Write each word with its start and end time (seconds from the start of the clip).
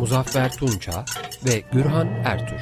Muzaffer 0.00 0.52
Tunça 0.52 1.04
ve 1.46 1.64
Gürhan 1.72 2.08
Ertür. 2.24 2.56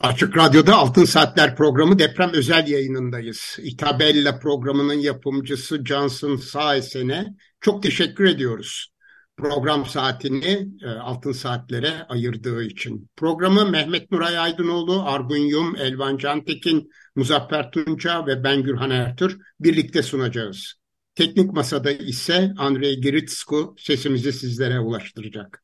Açık 0.00 0.36
Radyo'da 0.36 0.76
Altın 0.76 1.04
Saatler 1.04 1.56
programı 1.56 1.98
deprem 1.98 2.30
özel 2.32 2.68
yayınındayız. 2.68 3.56
İtabella 3.58 4.38
programının 4.38 4.94
yapımcısı 4.94 5.84
Johnson 5.84 6.36
Saesen'e 6.36 7.26
çok 7.60 7.82
teşekkür 7.82 8.24
ediyoruz. 8.24 8.94
Program 9.36 9.86
saatini 9.86 10.68
e, 10.84 10.88
Altın 10.88 11.32
Saatlere 11.32 12.02
ayırdığı 12.08 12.64
için. 12.64 13.10
Programı 13.16 13.70
Mehmet 13.70 14.10
Nuray 14.10 14.38
Aydınoğlu, 14.38 15.02
Argun 15.06 15.36
Yum, 15.36 15.76
Elvan 15.76 16.16
Cantekin, 16.16 16.90
Muzaffer 17.16 17.70
Tunca 17.70 18.26
ve 18.26 18.44
ben 18.44 18.62
Gürhan 18.62 18.90
Ertür 18.90 19.40
birlikte 19.60 20.02
sunacağız. 20.02 20.74
Teknik 21.14 21.52
masada 21.52 21.90
ise 21.90 22.52
Andrei 22.56 23.00
Giritsku 23.00 23.76
sesimizi 23.78 24.32
sizlere 24.32 24.80
ulaştıracak. 24.80 25.62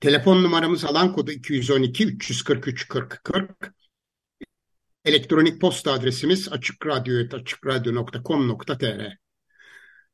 Telefon 0.00 0.42
numaramız 0.42 0.84
alan 0.84 1.12
kodu 1.12 1.30
212 1.30 2.06
343 2.06 2.88
40 2.88 3.24
40. 3.24 3.74
Elektronik 5.04 5.60
posta 5.60 5.92
adresimiz 5.92 6.52
açıkradyo.com.tr 6.52 9.22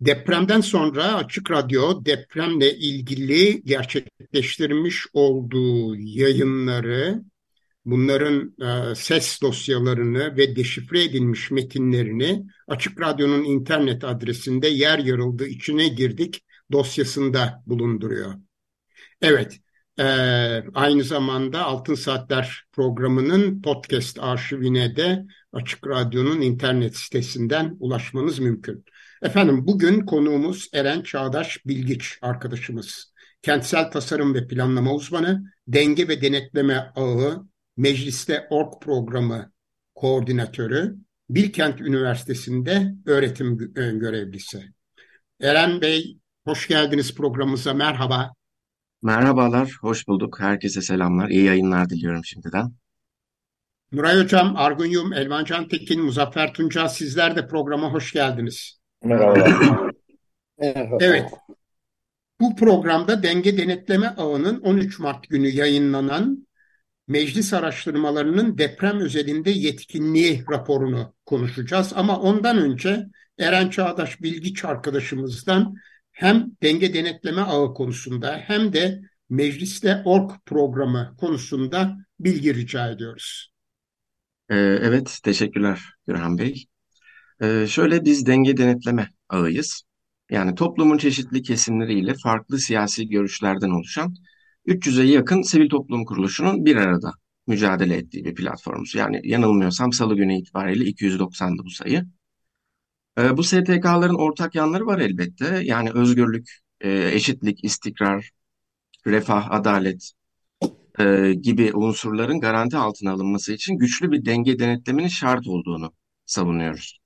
Depremden 0.01 0.61
sonra 0.61 1.15
Açık 1.15 1.51
Radyo 1.51 2.05
depremle 2.05 2.77
ilgili 2.77 3.63
gerçekleştirmiş 3.65 5.07
olduğu 5.13 5.97
yayınları, 5.97 7.23
bunların 7.85 8.55
e, 8.63 8.95
ses 8.95 9.43
dosyalarını 9.43 10.37
ve 10.37 10.57
deşifre 10.57 11.05
edilmiş 11.05 11.51
metinlerini 11.51 12.47
Açık 12.69 13.01
Radyo'nun 13.01 13.45
internet 13.45 14.05
adresinde 14.05 14.69
yer 14.69 14.99
yarıldı 14.99 15.47
içine 15.47 15.89
girdik 15.89 16.45
dosyasında 16.73 17.63
bulunduruyor. 17.67 18.35
Evet, 19.23 19.61
ee, 20.01 20.65
aynı 20.75 21.05
zamanda 21.05 21.65
Altın 21.65 21.95
Saatler 21.95 22.65
programının 22.73 23.63
podcast 23.63 24.19
arşivine 24.19 24.97
de 24.97 25.27
Açık 25.53 25.87
Radyo'nun 25.87 26.41
internet 26.41 26.97
sitesinden 26.97 27.77
ulaşmanız 27.81 28.39
mümkün. 28.39 28.85
Efendim 29.23 29.67
bugün 29.67 30.07
konuğumuz 30.07 30.69
Eren 30.73 31.03
Çağdaş 31.03 31.67
Bilgiç 31.67 32.19
arkadaşımız. 32.23 33.13
Kentsel 33.43 33.91
tasarım 33.91 34.35
ve 34.35 34.47
planlama 34.47 34.95
uzmanı, 34.95 35.53
denge 35.69 36.09
ve 36.09 36.23
denetleme 36.23 36.93
ağı, 36.97 37.47
mecliste 37.79 38.47
org 38.51 38.83
programı 38.83 39.53
koordinatörü, 39.95 40.97
Bilkent 41.31 41.81
Üniversitesi'nde 41.81 42.95
öğretim 43.07 43.59
görevlisi. 43.75 44.73
Eren 45.41 45.81
Bey, 45.81 46.19
hoş 46.45 46.69
geldiniz 46.69 47.15
programımıza, 47.15 47.75
merhaba. 47.75 48.33
Merhabalar, 49.03 49.73
hoş 49.81 50.09
bulduk. 50.09 50.41
Herkese 50.41 50.83
selamlar. 50.83 51.29
İyi 51.29 51.45
yayınlar 51.45 51.91
diliyorum 51.91 52.25
şimdiden. 52.25 52.73
Nuray 53.93 54.23
Hocam, 54.23 54.57
Argun 54.57 54.87
Yum, 54.87 55.13
Elvan 55.13 55.45
Can 55.45 55.69
Tekin, 55.69 56.03
Muzaffer 56.03 56.55
Tunca 56.55 56.89
sizler 56.89 57.37
de 57.37 57.47
programa 57.47 57.93
hoş 57.93 58.13
geldiniz. 58.13 58.81
Merhaba. 59.05 59.91
Evet. 61.01 61.31
Bu 62.41 62.57
programda 62.57 63.23
Denge 63.23 63.59
Denetleme 63.59 64.07
Ağı'nın 64.07 64.61
13 64.61 64.99
Mart 64.99 65.29
günü 65.29 65.49
yayınlanan 65.49 66.48
meclis 67.09 67.53
araştırmalarının 67.53 68.59
deprem 68.59 69.01
özelinde 69.01 69.51
yetkinliği 69.51 70.45
raporunu 70.51 71.15
konuşacağız. 71.27 71.93
Ama 71.97 72.21
ondan 72.21 72.59
önce 72.59 73.07
Eren 73.39 73.71
Çağdaş 73.71 74.23
Bilgiç 74.23 74.65
arkadaşımızdan 74.65 75.75
hem 76.13 76.47
denge 76.63 76.95
denetleme 76.95 77.41
ağı 77.41 77.75
konusunda 77.75 78.37
hem 78.37 78.73
de 78.73 79.01
mecliste 79.31 80.03
ork 80.05 80.47
programı 80.47 81.15
konusunda 81.21 81.97
bilgi 82.21 82.55
rica 82.55 82.91
ediyoruz. 82.91 83.53
Ee, 84.51 84.57
evet, 84.57 85.19
teşekkürler 85.23 85.81
Gürhan 86.07 86.39
Bey. 86.39 86.67
Ee, 87.43 87.67
şöyle 87.69 88.05
biz 88.05 88.27
denge 88.27 88.57
denetleme 88.57 89.09
ağıyız. 89.29 89.83
Yani 90.31 90.55
toplumun 90.55 90.99
çeşitli 90.99 91.43
kesimleriyle 91.43 92.15
farklı 92.23 92.59
siyasi 92.59 93.09
görüşlerden 93.09 93.71
oluşan 93.71 94.15
300'e 94.69 95.05
yakın 95.05 95.43
sivil 95.43 95.69
toplum 95.69 96.05
kuruluşunun 96.05 96.65
bir 96.65 96.77
arada 96.77 97.13
mücadele 97.47 97.97
ettiği 97.97 98.25
bir 98.25 98.35
platformuz. 98.35 98.95
Yani 98.95 99.21
yanılmıyorsam 99.25 99.93
salı 99.93 100.17
günü 100.17 100.39
itibariyle 100.39 100.85
290'dı 100.85 101.65
bu 101.65 101.71
sayı. 101.71 102.05
Ee, 103.19 103.37
bu 103.37 103.43
STK'ların 103.45 104.15
ortak 104.15 104.55
yanları 104.55 104.87
var 104.87 104.99
elbette. 104.99 105.61
Yani 105.65 105.91
özgürlük, 105.91 106.51
e, 106.81 107.11
eşitlik, 107.15 107.65
istikrar, 107.65 108.31
refah, 109.07 109.51
adalet 109.51 110.13
e, 111.01 111.35
gibi 111.43 111.73
unsurların 111.75 112.41
garanti 112.41 112.77
altına 112.77 113.13
alınması 113.13 113.53
için 113.53 113.79
güçlü 113.79 114.13
bir 114.13 114.25
denge 114.25 114.59
denetleminin 114.59 115.09
şart 115.09 115.47
olduğunu 115.47 115.93
savunuyoruz. 116.27 116.99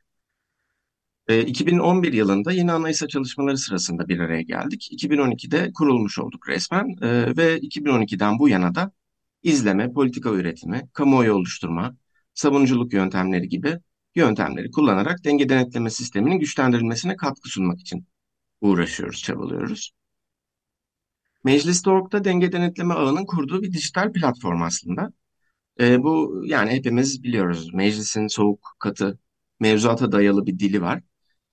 2011 1.29 2.13
e, 2.13 2.17
yılında 2.17 2.53
yeni 2.53 2.73
anayasa 2.73 3.09
çalışmaları 3.09 3.59
sırasında 3.59 4.09
bir 4.09 4.19
araya 4.19 4.43
geldik. 4.43 4.89
2012'de 4.93 5.73
kurulmuş 5.75 6.19
olduk 6.19 6.49
resmen 6.49 6.87
ve 7.37 7.59
2012'den 7.59 8.39
bu 8.39 8.49
yana 8.49 8.75
da 8.75 8.93
izleme, 9.43 9.93
politika 9.93 10.31
üretimi, 10.31 10.89
kamuoyu 10.93 11.35
oluşturma, 11.35 11.97
savunuculuk 12.35 12.93
yöntemleri 12.93 13.49
gibi 13.49 13.79
yöntemleri 14.15 14.71
kullanarak 14.71 15.25
denge 15.25 15.49
denetleme 15.49 15.91
sisteminin 15.91 16.39
güçlendirilmesine 16.39 17.17
katkı 17.17 17.49
sunmak 17.49 17.81
için 17.81 18.07
uğraşıyoruz, 18.61 19.23
çabalıyoruz. 19.23 19.93
Meclis.org'da 21.45 22.25
denge 22.25 22.53
denetleme 22.53 22.95
ağının 22.95 23.27
kurduğu 23.27 23.63
bir 23.63 23.73
dijital 23.73 24.13
platform 24.13 24.63
aslında. 24.63 25.13
E, 25.81 26.03
bu 26.03 26.43
yani 26.47 26.71
hepimiz 26.71 27.23
biliyoruz 27.23 27.75
meclisin 27.75 28.27
soğuk, 28.27 28.77
katı, 28.79 29.19
mevzuata 29.61 30.13
dayalı 30.13 30.47
bir 30.47 30.59
dili 30.59 30.83
var. 30.83 31.03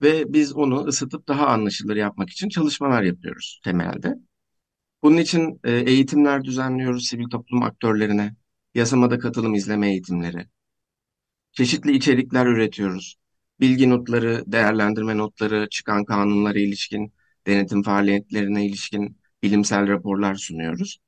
Ve 0.02 0.34
biz 0.34 0.54
onu 0.56 0.86
ısıtıp 0.86 1.28
daha 1.28 1.48
anlaşılır 1.48 1.96
yapmak 1.96 2.30
için 2.30 2.50
çalışmalar 2.50 3.04
yapıyoruz 3.04 3.62
temelde. 3.64 4.16
Bunun 5.04 5.18
için 5.18 5.60
e, 5.64 5.72
eğitimler 5.72 6.44
düzenliyoruz 6.44 7.08
sivil 7.08 7.30
toplum 7.30 7.64
aktörlerine, 7.64 8.36
yasamada 8.76 9.20
katılım 9.20 9.56
izleme 9.56 9.90
eğitimleri, 9.90 10.48
Çeşitli 11.52 11.92
içerikler 11.92 12.46
üretiyoruz. 12.46 13.16
Bilgi 13.60 13.90
notları, 13.90 14.44
değerlendirme 14.48 15.18
notları, 15.18 15.68
çıkan 15.70 16.06
kanunlara 16.06 16.60
ilişkin, 16.60 17.14
denetim 17.48 17.84
faaliyetlerine 17.84 18.66
ilişkin 18.66 19.18
bilimsel 19.44 19.88
raporlar 19.88 20.36
sunuyoruz. 20.36 21.00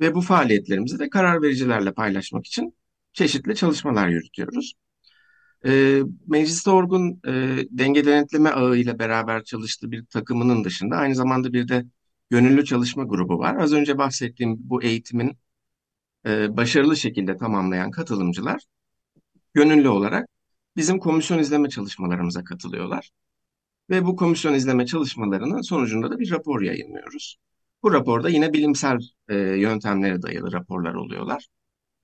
Ve 0.00 0.14
bu 0.14 0.20
faaliyetlerimizi 0.20 0.98
de 0.98 1.10
karar 1.10 1.42
vericilerle 1.42 1.92
paylaşmak 1.92 2.46
için 2.46 2.76
çeşitli 3.12 3.54
çalışmalar 3.56 4.08
yürütüyoruz. 4.08 4.74
E, 5.66 6.02
Mecliste 6.26 6.70
Orgun 6.70 7.20
e, 7.26 7.30
denge 7.70 8.04
denetleme 8.04 8.50
ağı 8.50 8.76
ile 8.76 8.98
beraber 8.98 9.44
çalıştığı 9.44 9.90
bir 9.90 10.04
takımının 10.06 10.64
dışında 10.64 10.96
aynı 10.96 11.14
zamanda 11.14 11.52
bir 11.52 11.68
de 11.68 11.84
gönüllü 12.30 12.64
çalışma 12.64 13.04
grubu 13.04 13.38
var. 13.38 13.56
Az 13.56 13.72
önce 13.72 13.98
bahsettiğim 13.98 14.56
bu 14.60 14.82
eğitimin 14.82 15.36
e, 16.26 16.56
başarılı 16.56 16.96
şekilde 16.96 17.36
tamamlayan 17.36 17.90
katılımcılar 17.90 18.62
gönüllü 19.54 19.88
olarak 19.88 20.28
bizim 20.76 20.98
komisyon 20.98 21.38
izleme 21.38 21.68
çalışmalarımıza 21.68 22.44
katılıyorlar. 22.44 23.10
Ve 23.90 24.06
bu 24.06 24.16
komisyon 24.16 24.54
izleme 24.54 24.86
çalışmalarının 24.86 25.60
sonucunda 25.62 26.10
da 26.10 26.18
bir 26.18 26.30
rapor 26.30 26.62
yayınlıyoruz. 26.62 27.36
Bu 27.82 27.92
raporda 27.92 28.28
yine 28.28 28.52
bilimsel 28.52 28.98
e, 29.28 29.36
yöntemlere 29.36 30.22
dayalı 30.22 30.52
raporlar 30.52 30.94
oluyorlar. 30.94 31.48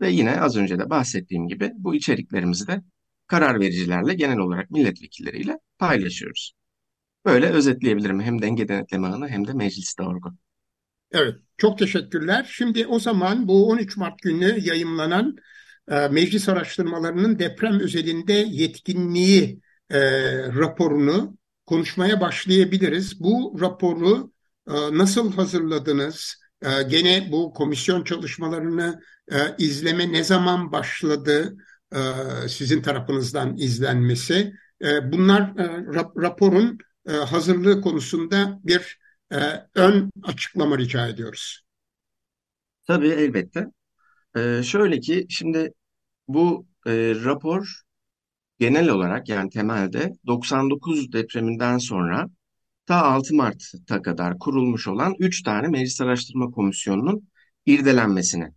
Ve 0.00 0.11
yine 0.11 0.41
az 0.41 0.56
önce 0.56 0.79
de 0.79 0.91
bahsettiğim 0.91 1.49
gibi 1.49 1.73
bu 1.76 1.94
içeriklerimizi 1.94 2.67
de 2.67 2.82
karar 3.26 3.61
vericilerle 3.61 4.14
genel 4.14 4.38
olarak 4.38 4.70
milletvekilleriyle 4.70 5.58
paylaşıyoruz. 5.78 6.52
Böyle 7.25 7.50
özetleyebilirim 7.50 8.20
hem 8.20 8.43
denge 8.43 8.69
denetleme 8.69 9.06
ağını 9.08 9.28
hem 9.28 9.46
de 9.46 9.52
mecliste 9.52 10.02
orgu. 10.02 10.32
Evet, 11.12 11.34
çok 11.56 11.78
teşekkürler. 11.78 12.50
Şimdi 12.52 12.87
o 12.87 12.99
zaman 12.99 13.49
bu 13.49 13.69
13 13.69 13.96
Mart 13.96 14.23
günü 14.23 14.58
yayımlanan 14.61 15.37
e, 15.88 16.08
meclis 16.08 16.49
araştırmalarının 16.49 17.38
deprem 17.38 17.81
özelinde 17.81 18.32
yetkinliği 18.32 19.61
e, 19.90 20.00
raporunu 20.49 21.37
konuşmaya 21.67 22.20
başlayabiliriz. 22.20 23.20
Bu 23.20 23.56
raporu 23.61 24.32
e, 24.69 24.72
nasıl 24.99 25.32
hazırladınız? 25.32 26.37
E, 26.62 26.82
gene 26.82 27.29
bu 27.32 27.52
komisyon 27.52 28.05
çalışmalarını 28.05 29.00
e, 29.32 29.37
izleme 29.58 30.12
ne 30.12 30.25
zaman 30.25 30.72
başladı? 30.72 31.56
E, 31.96 32.48
sizin 32.48 32.82
tarafınızdan 32.82 33.56
izlenmesi. 33.56 34.52
E, 34.82 35.12
bunlar 35.12 35.40
e, 35.43 35.94
rap, 35.94 36.16
raporun 36.16 36.78
hazırlığı 37.08 37.81
konusunda 37.81 38.60
bir 38.64 38.98
ön 39.75 40.10
açıklama 40.22 40.78
rica 40.78 41.08
ediyoruz. 41.08 41.62
Tabii 42.87 43.08
elbette. 43.08 43.66
Şöyle 44.62 45.00
ki 45.00 45.26
şimdi 45.28 45.72
bu 46.28 46.66
rapor 46.87 47.82
genel 48.58 48.88
olarak 48.88 49.28
yani 49.28 49.50
temelde 49.50 50.12
99 50.26 51.12
depreminden 51.12 51.78
sonra 51.78 52.28
ta 52.87 53.02
6 53.02 53.34
Mart'a 53.34 54.02
kadar 54.02 54.38
kurulmuş 54.38 54.88
olan 54.88 55.14
3 55.19 55.43
tane 55.43 55.69
Meclis 55.69 56.00
Araştırma 56.00 56.50
Komisyonu'nun 56.50 57.28
irdelenmesini 57.66 58.52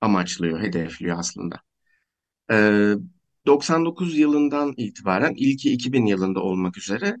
amaçlıyor, 0.00 0.60
hedefliyor 0.60 1.18
aslında. 1.18 1.60
Ee, 2.50 2.94
99 3.46 4.18
yılından 4.18 4.74
itibaren 4.76 5.34
ilki 5.36 5.72
2000 5.72 6.06
yılında 6.06 6.40
olmak 6.40 6.78
üzere 6.78 7.16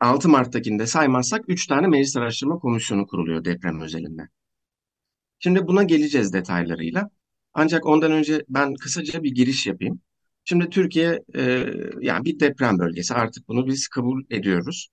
6 0.00 0.28
Mart'takini 0.28 0.86
saymazsak 0.86 1.44
3 1.48 1.66
tane 1.66 1.86
Meclis 1.86 2.16
Araştırma 2.16 2.58
Komisyonu 2.58 3.06
kuruluyor 3.06 3.44
deprem 3.44 3.80
özelinde. 3.80 4.22
Şimdi 5.38 5.66
buna 5.66 5.82
geleceğiz 5.82 6.32
detaylarıyla. 6.32 7.10
Ancak 7.54 7.86
ondan 7.86 8.12
önce 8.12 8.44
ben 8.48 8.74
kısaca 8.74 9.22
bir 9.22 9.34
giriş 9.34 9.66
yapayım. 9.66 10.00
Şimdi 10.44 10.70
Türkiye 10.70 11.20
e, 11.34 11.66
yani 12.00 12.24
bir 12.24 12.40
deprem 12.40 12.78
bölgesi 12.78 13.14
artık 13.14 13.48
bunu 13.48 13.66
biz 13.66 13.88
kabul 13.88 14.24
ediyoruz. 14.30 14.88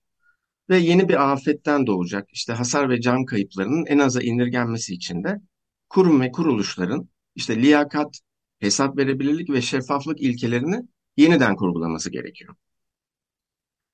Ve 0.70 0.78
yeni 0.78 1.08
bir 1.08 1.32
afetten 1.32 1.86
doğacak 1.86 2.28
işte 2.32 2.52
hasar 2.52 2.90
ve 2.90 3.00
can 3.00 3.24
kayıplarının 3.24 3.86
en 3.86 3.98
aza 3.98 4.22
indirgenmesi 4.22 4.94
için 4.94 5.24
de 5.24 5.40
kurum 5.88 6.20
ve 6.20 6.32
kuruluşların 6.32 7.08
işte 7.34 7.62
liyakat, 7.62 8.20
hesap 8.64 8.96
verebilirlik 8.98 9.50
ve 9.50 9.62
şeffaflık 9.62 10.20
ilkelerini 10.20 10.82
yeniden 11.16 11.56
kurgulaması 11.56 12.10
gerekiyor. 12.10 12.54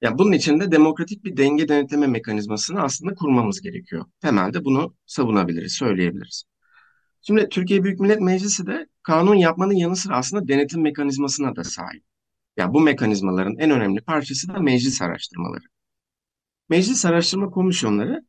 Yani 0.02 0.18
bunun 0.18 0.32
için 0.32 0.60
de 0.60 0.72
demokratik 0.72 1.24
bir 1.24 1.36
denge 1.36 1.68
denetleme 1.68 2.06
mekanizmasını 2.06 2.82
aslında 2.82 3.14
kurmamız 3.14 3.60
gerekiyor. 3.60 4.04
Temelde 4.20 4.64
bunu 4.64 4.94
savunabiliriz, 5.06 5.72
söyleyebiliriz. 5.72 6.44
Şimdi 7.22 7.48
Türkiye 7.48 7.84
Büyük 7.84 8.00
Millet 8.00 8.20
Meclisi 8.20 8.66
de 8.66 8.86
kanun 9.02 9.34
yapmanın 9.34 9.74
yanı 9.74 9.96
sıra 9.96 10.16
aslında 10.16 10.48
denetim 10.48 10.82
mekanizmasına 10.82 11.56
da 11.56 11.64
sahip. 11.64 12.04
Yani 12.56 12.74
bu 12.74 12.80
mekanizmaların 12.80 13.56
en 13.58 13.70
önemli 13.70 14.00
parçası 14.00 14.48
da 14.48 14.58
meclis 14.58 15.02
araştırmaları. 15.02 15.64
Meclis 16.68 17.04
araştırma 17.04 17.50
komisyonları 17.50 18.22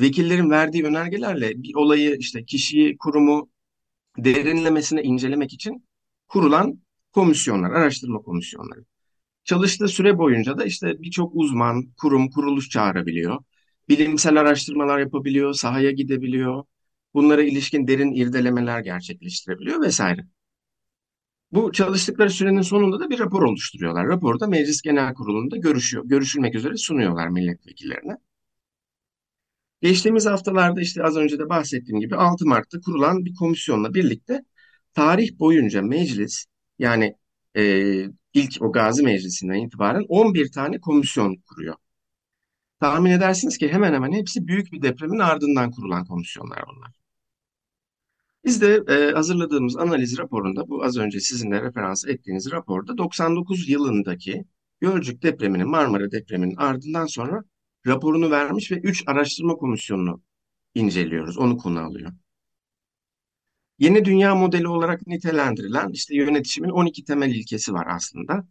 vekillerin 0.00 0.50
verdiği 0.50 0.84
önergelerle 0.84 1.62
bir 1.62 1.74
olayı 1.74 2.16
işte 2.16 2.44
kişiyi, 2.44 2.98
kurumu 2.98 3.50
derinlemesine 4.18 5.02
incelemek 5.02 5.52
için 5.52 5.87
kurulan 6.28 6.82
komisyonlar, 7.12 7.70
araştırma 7.70 8.18
komisyonları. 8.22 8.84
Çalıştığı 9.44 9.88
süre 9.88 10.18
boyunca 10.18 10.58
da 10.58 10.64
işte 10.64 11.02
birçok 11.02 11.32
uzman, 11.34 11.92
kurum, 12.00 12.30
kuruluş 12.30 12.68
çağırabiliyor. 12.70 13.38
Bilimsel 13.88 14.40
araştırmalar 14.40 14.98
yapabiliyor, 14.98 15.54
sahaya 15.54 15.90
gidebiliyor. 15.90 16.64
Bunlara 17.14 17.42
ilişkin 17.42 17.86
derin 17.86 18.12
irdelemeler 18.12 18.80
gerçekleştirebiliyor 18.80 19.82
vesaire. 19.82 20.26
Bu 21.52 21.72
çalıştıkları 21.72 22.30
sürenin 22.30 22.62
sonunda 22.62 23.00
da 23.00 23.10
bir 23.10 23.18
rapor 23.18 23.42
oluşturuyorlar. 23.42 24.08
Raporu 24.08 24.40
da 24.40 24.46
Meclis 24.46 24.82
Genel 24.82 25.14
Kurulu'nda 25.14 25.56
görüşüyor, 25.56 26.04
görüşülmek 26.06 26.54
üzere 26.54 26.76
sunuyorlar 26.76 27.28
milletvekillerine. 27.28 28.16
Geçtiğimiz 29.82 30.26
haftalarda 30.26 30.80
işte 30.80 31.02
az 31.02 31.16
önce 31.16 31.38
de 31.38 31.48
bahsettiğim 31.48 32.00
gibi 32.00 32.16
6 32.16 32.46
Mart'ta 32.46 32.80
kurulan 32.80 33.24
bir 33.24 33.34
komisyonla 33.34 33.94
birlikte 33.94 34.44
tarih 34.94 35.38
boyunca 35.38 35.82
meclis 35.82 36.46
yani 36.78 37.14
e, 37.56 37.62
ilk 38.34 38.62
o 38.62 38.72
Gazi 38.72 39.02
Meclisi'nden 39.02 39.54
itibaren 39.66 40.04
11 40.08 40.52
tane 40.52 40.80
komisyon 40.80 41.36
kuruyor. 41.36 41.74
Tahmin 42.80 43.10
edersiniz 43.10 43.58
ki 43.58 43.68
hemen 43.68 43.92
hemen 43.94 44.12
hepsi 44.12 44.46
büyük 44.46 44.72
bir 44.72 44.82
depremin 44.82 45.18
ardından 45.18 45.70
kurulan 45.70 46.04
komisyonlar 46.04 46.64
bunlar. 46.68 46.92
Biz 48.44 48.62
de 48.62 48.82
e, 48.88 49.12
hazırladığımız 49.12 49.76
analiz 49.76 50.18
raporunda 50.18 50.68
bu 50.68 50.84
az 50.84 50.96
önce 50.98 51.20
sizinle 51.20 51.62
referans 51.62 52.06
ettiğiniz 52.06 52.50
raporda 52.52 52.98
99 52.98 53.68
yılındaki 53.68 54.44
Gölcük 54.80 55.22
depreminin 55.22 55.68
Marmara 55.68 56.10
depreminin 56.10 56.56
ardından 56.56 57.06
sonra 57.06 57.42
raporunu 57.86 58.30
vermiş 58.30 58.72
ve 58.72 58.76
3 58.76 59.04
araştırma 59.06 59.54
komisyonunu 59.54 60.22
inceliyoruz. 60.74 61.38
Onu 61.38 61.56
konu 61.56 61.80
alıyor. 61.80 62.12
Yeni 63.78 64.04
dünya 64.04 64.34
modeli 64.34 64.68
olarak 64.68 65.06
nitelendirilen 65.06 65.88
işte 65.92 66.16
yönetişimin 66.16 66.70
12 66.70 67.04
temel 67.04 67.30
ilkesi 67.34 67.72
var 67.72 67.86
aslında. 67.90 68.44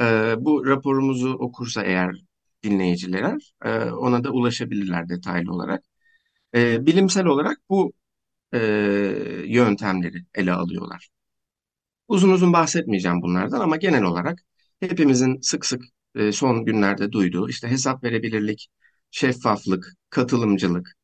E, 0.00 0.34
bu 0.38 0.66
raporumuzu 0.66 1.32
okursa 1.34 1.82
eğer 1.82 2.16
dinleyiciler 2.62 3.54
e, 3.64 3.70
ona 3.90 4.24
da 4.24 4.30
ulaşabilirler 4.30 5.08
detaylı 5.08 5.52
olarak. 5.52 5.84
E, 6.54 6.86
bilimsel 6.86 7.26
olarak 7.26 7.58
bu 7.70 7.92
e, 8.54 8.58
yöntemleri 9.46 10.24
ele 10.34 10.52
alıyorlar. 10.52 11.08
Uzun 12.08 12.30
uzun 12.30 12.52
bahsetmeyeceğim 12.52 13.22
bunlardan 13.22 13.60
ama 13.60 13.76
genel 13.76 14.02
olarak 14.02 14.38
hepimizin 14.80 15.40
sık 15.40 15.66
sık 15.66 15.82
e, 16.14 16.32
son 16.32 16.64
günlerde 16.64 17.12
duyduğu 17.12 17.48
işte 17.48 17.68
hesap 17.68 18.04
verebilirlik, 18.04 18.68
şeffaflık, 19.10 19.94
katılımcılık, 20.10 20.94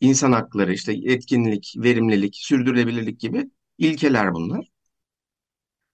insan 0.00 0.32
hakları, 0.32 0.74
işte 0.74 0.92
etkinlik, 0.92 1.74
verimlilik, 1.76 2.36
sürdürülebilirlik 2.36 3.20
gibi 3.20 3.50
ilkeler 3.78 4.34
bunlar. 4.34 4.68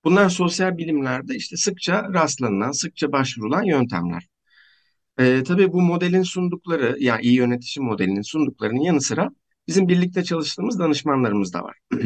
Bunlar 0.05 0.29
sosyal 0.29 0.79
bilimlerde 0.79 1.37
işte 1.37 1.57
sıkça 1.57 2.13
rastlanılan, 2.15 2.73
sıkça 2.73 3.13
başvurulan 3.13 3.63
yöntemler. 3.63 4.29
Ee, 5.19 5.43
tabii 5.47 5.73
bu 5.73 5.83
modelin 5.83 6.23
sundukları, 6.23 6.97
yani 7.01 7.23
iyi 7.23 7.35
yönetişim 7.35 7.85
modelinin 7.85 8.23
sunduklarının 8.23 8.81
yanı 8.81 9.01
sıra 9.01 9.31
bizim 9.69 9.89
birlikte 9.89 10.25
çalıştığımız 10.25 10.79
danışmanlarımız 10.79 11.53
da 11.53 11.63
var. 11.65 11.79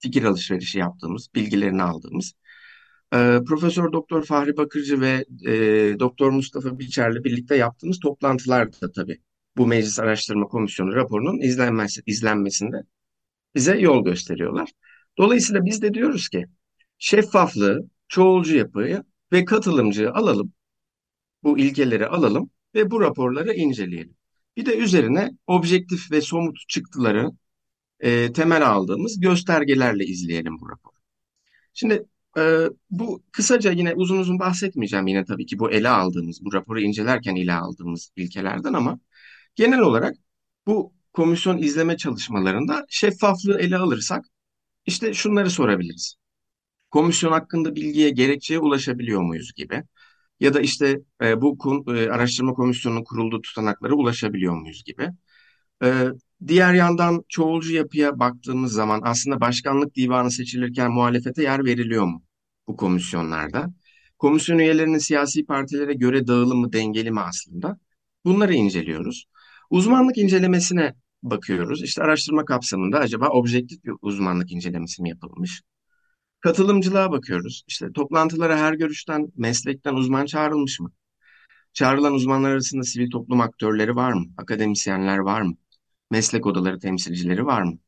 Fikir 0.00 0.24
alışverişi 0.24 0.78
yaptığımız, 0.78 1.28
bilgilerini 1.34 1.82
aldığımız. 1.82 2.32
Ee, 3.14 3.40
Profesör 3.48 3.92
Doktor 3.92 4.24
Fahri 4.24 4.56
Bakırcı 4.56 5.00
ve 5.00 5.24
e, 5.46 5.52
Doktor 6.00 6.30
Mustafa 6.30 6.78
Biçer'le 6.78 7.24
birlikte 7.24 7.56
yaptığımız 7.56 8.00
toplantılar 8.00 8.72
da 8.72 8.92
tabii 8.92 9.20
bu 9.56 9.66
Meclis 9.66 9.98
Araştırma 9.98 10.46
Komisyonu 10.46 10.94
raporunun 10.94 11.40
izlenmesi, 11.40 12.02
izlenmesinde 12.06 12.76
bize 13.54 13.78
yol 13.78 14.04
gösteriyorlar. 14.04 14.70
Dolayısıyla 15.18 15.64
biz 15.64 15.82
de 15.82 15.94
diyoruz 15.94 16.28
ki 16.28 16.46
şeffaflığı, 16.98 17.88
çoğulcu 18.08 18.56
yapıyı 18.56 19.04
ve 19.32 19.44
katılımcıyı 19.44 20.10
alalım. 20.10 20.52
Bu 21.42 21.58
ilkeleri 21.58 22.06
alalım 22.06 22.50
ve 22.74 22.90
bu 22.90 23.00
raporları 23.00 23.54
inceleyelim. 23.54 24.16
Bir 24.56 24.66
de 24.66 24.76
üzerine 24.76 25.30
objektif 25.46 26.10
ve 26.12 26.20
somut 26.20 26.56
çıktıları 26.68 27.30
e, 28.00 28.32
temel 28.32 28.68
aldığımız 28.70 29.20
göstergelerle 29.20 30.04
izleyelim 30.04 30.60
bu 30.60 30.68
raporu. 30.70 30.94
Şimdi 31.74 32.04
e, 32.38 32.64
bu 32.90 33.22
kısaca 33.32 33.70
yine 33.72 33.94
uzun 33.94 34.18
uzun 34.18 34.38
bahsetmeyeceğim 34.38 35.06
yine 35.06 35.24
tabii 35.24 35.46
ki 35.46 35.58
bu 35.58 35.70
ele 35.70 35.88
aldığımız, 35.88 36.44
bu 36.44 36.52
raporu 36.52 36.80
incelerken 36.80 37.36
ele 37.36 37.52
aldığımız 37.52 38.12
ilkelerden 38.16 38.72
ama 38.72 39.00
Genel 39.54 39.78
olarak 39.80 40.14
bu 40.66 40.92
komisyon 41.12 41.58
izleme 41.58 41.96
çalışmalarında 41.96 42.84
şeffaflığı 42.88 43.58
ele 43.60 43.76
alırsak 43.76 44.24
işte 44.86 45.14
şunları 45.14 45.50
sorabiliriz. 45.50 46.14
Komisyon 46.90 47.32
hakkında 47.32 47.76
bilgiye, 47.76 48.10
gerekçeye 48.10 48.60
ulaşabiliyor 48.60 49.22
muyuz 49.22 49.52
gibi 49.56 49.82
ya 50.40 50.54
da 50.54 50.60
işte 50.60 51.00
e, 51.22 51.40
bu 51.42 51.58
e, 51.96 52.10
araştırma 52.10 52.54
komisyonunun 52.54 53.04
kurulduğu 53.04 53.42
tutanaklara 53.42 53.94
ulaşabiliyor 53.94 54.54
muyuz 54.54 54.84
gibi. 54.84 55.08
E, 55.82 56.08
diğer 56.46 56.74
yandan 56.74 57.24
çoğulcu 57.28 57.74
yapıya 57.74 58.18
baktığımız 58.18 58.72
zaman 58.72 59.00
aslında 59.04 59.40
başkanlık 59.40 59.94
divanı 59.94 60.30
seçilirken 60.30 60.92
muhalefete 60.92 61.42
yer 61.42 61.64
veriliyor 61.64 62.04
mu 62.04 62.22
bu 62.68 62.76
komisyonlarda? 62.76 63.66
Komisyon 64.18 64.58
üyelerinin 64.58 64.98
siyasi 64.98 65.44
partilere 65.46 65.94
göre 65.94 66.26
dağılımı 66.26 66.72
dengeli 66.72 67.10
mi 67.10 67.20
aslında? 67.20 67.78
Bunları 68.24 68.54
inceliyoruz. 68.54 69.26
Uzmanlık 69.70 70.18
incelemesine 70.18 70.94
bakıyoruz. 71.22 71.82
İşte 71.82 72.02
araştırma 72.02 72.44
kapsamında 72.44 72.98
acaba 72.98 73.28
objektif 73.28 73.84
bir 73.84 73.92
uzmanlık 74.02 74.52
incelemesi 74.52 75.02
mi 75.02 75.08
yapılmış? 75.08 75.62
Katılımcılığa 76.40 77.12
bakıyoruz. 77.12 77.64
İşte 77.68 77.92
toplantılara 77.92 78.58
her 78.58 78.72
görüşten, 78.72 79.32
meslekten 79.36 79.94
uzman 79.94 80.26
çağrılmış 80.26 80.80
mı? 80.80 80.92
Çağrılan 81.72 82.14
uzmanlar 82.14 82.50
arasında 82.50 82.82
sivil 82.82 83.10
toplum 83.10 83.40
aktörleri 83.40 83.96
var 83.96 84.12
mı? 84.12 84.26
Akademisyenler 84.36 85.18
var 85.18 85.42
mı? 85.42 85.54
Meslek 86.10 86.46
odaları 86.46 86.78
temsilcileri 86.78 87.46
var 87.46 87.62
mı? 87.62 87.78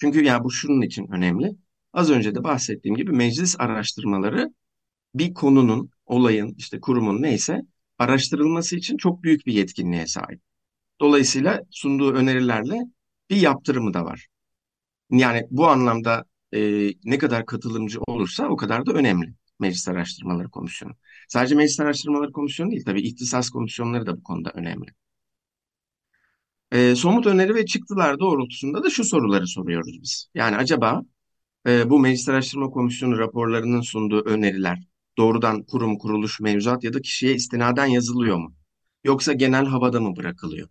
Çünkü 0.00 0.24
ya 0.24 0.44
bu 0.44 0.50
şunun 0.50 0.82
için 0.82 1.08
önemli. 1.12 1.56
Az 1.92 2.10
önce 2.10 2.34
de 2.34 2.44
bahsettiğim 2.44 2.96
gibi 2.96 3.12
meclis 3.12 3.56
araştırmaları 3.60 4.54
bir 5.14 5.34
konunun 5.34 5.90
olayın, 6.06 6.54
işte 6.58 6.80
kurumun 6.80 7.22
neyse 7.22 7.62
araştırılması 7.98 8.76
için 8.76 8.96
çok 8.96 9.22
büyük 9.22 9.46
bir 9.46 9.52
yetkinliğe 9.52 10.06
sahip. 10.06 10.47
Dolayısıyla 11.00 11.60
sunduğu 11.70 12.12
önerilerle 12.14 12.80
bir 13.30 13.36
yaptırımı 13.36 13.94
da 13.94 14.04
var. 14.04 14.26
Yani 15.10 15.46
bu 15.50 15.68
anlamda 15.68 16.24
e, 16.54 16.90
ne 17.04 17.18
kadar 17.18 17.46
katılımcı 17.46 18.00
olursa 18.06 18.48
o 18.48 18.56
kadar 18.56 18.86
da 18.86 18.92
önemli 18.92 19.34
Meclis 19.60 19.88
Araştırmaları 19.88 20.50
Komisyonu. 20.50 20.92
Sadece 21.28 21.54
Meclis 21.54 21.80
Araştırmaları 21.80 22.32
Komisyonu 22.32 22.70
değil 22.70 22.84
tabii 22.84 23.02
ihtisas 23.02 23.50
komisyonları 23.50 24.06
da 24.06 24.16
bu 24.16 24.22
konuda 24.22 24.50
önemli. 24.54 24.86
E, 26.72 26.94
somut 26.94 27.26
öneri 27.26 27.54
ve 27.54 27.66
çıktılar 27.66 28.18
doğrultusunda 28.18 28.84
da 28.84 28.90
şu 28.90 29.04
soruları 29.04 29.46
soruyoruz 29.46 30.02
biz. 30.02 30.30
Yani 30.34 30.56
acaba 30.56 31.02
e, 31.66 31.90
bu 31.90 32.00
Meclis 32.00 32.28
Araştırma 32.28 32.70
Komisyonu 32.70 33.18
raporlarının 33.18 33.80
sunduğu 33.80 34.24
öneriler 34.24 34.78
doğrudan 35.18 35.62
kurum, 35.62 35.98
kuruluş, 35.98 36.40
mevzuat 36.40 36.84
ya 36.84 36.92
da 36.92 37.00
kişiye 37.00 37.34
istinaden 37.34 37.86
yazılıyor 37.86 38.36
mu? 38.36 38.54
Yoksa 39.04 39.32
genel 39.32 39.66
havada 39.66 40.00
mı 40.00 40.16
bırakılıyor? 40.16 40.68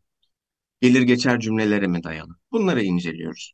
Gelir 0.81 1.01
geçer 1.01 1.39
cümlelere 1.39 1.88
mi 1.88 2.03
dayalı? 2.03 2.36
Bunları 2.51 2.84
inceliyoruz. 2.84 3.53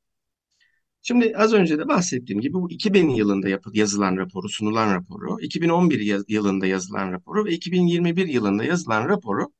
Şimdi 1.02 1.34
az 1.38 1.54
önce 1.54 1.78
de 1.80 1.88
bahsettiğim 1.88 2.42
gibi 2.42 2.54
bu 2.54 2.72
2000 2.72 3.10
yılında 3.10 3.60
yazılan 3.74 4.18
raporu, 4.18 4.50
sunulan 4.50 4.96
raporu, 4.96 5.42
2011 5.42 6.24
yılında 6.28 6.66
yazılan 6.68 7.12
raporu 7.12 7.46
ve 7.46 7.52
2021 7.52 8.28
yılında 8.28 8.64
yazılan 8.64 9.10
raporu 9.10 9.54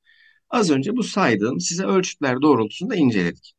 az 0.50 0.72
önce 0.72 0.96
bu 0.98 1.04
saydığım 1.04 1.60
size 1.60 1.86
ölçütler 1.86 2.42
doğrultusunda 2.42 2.96
inceledik. 2.96 3.54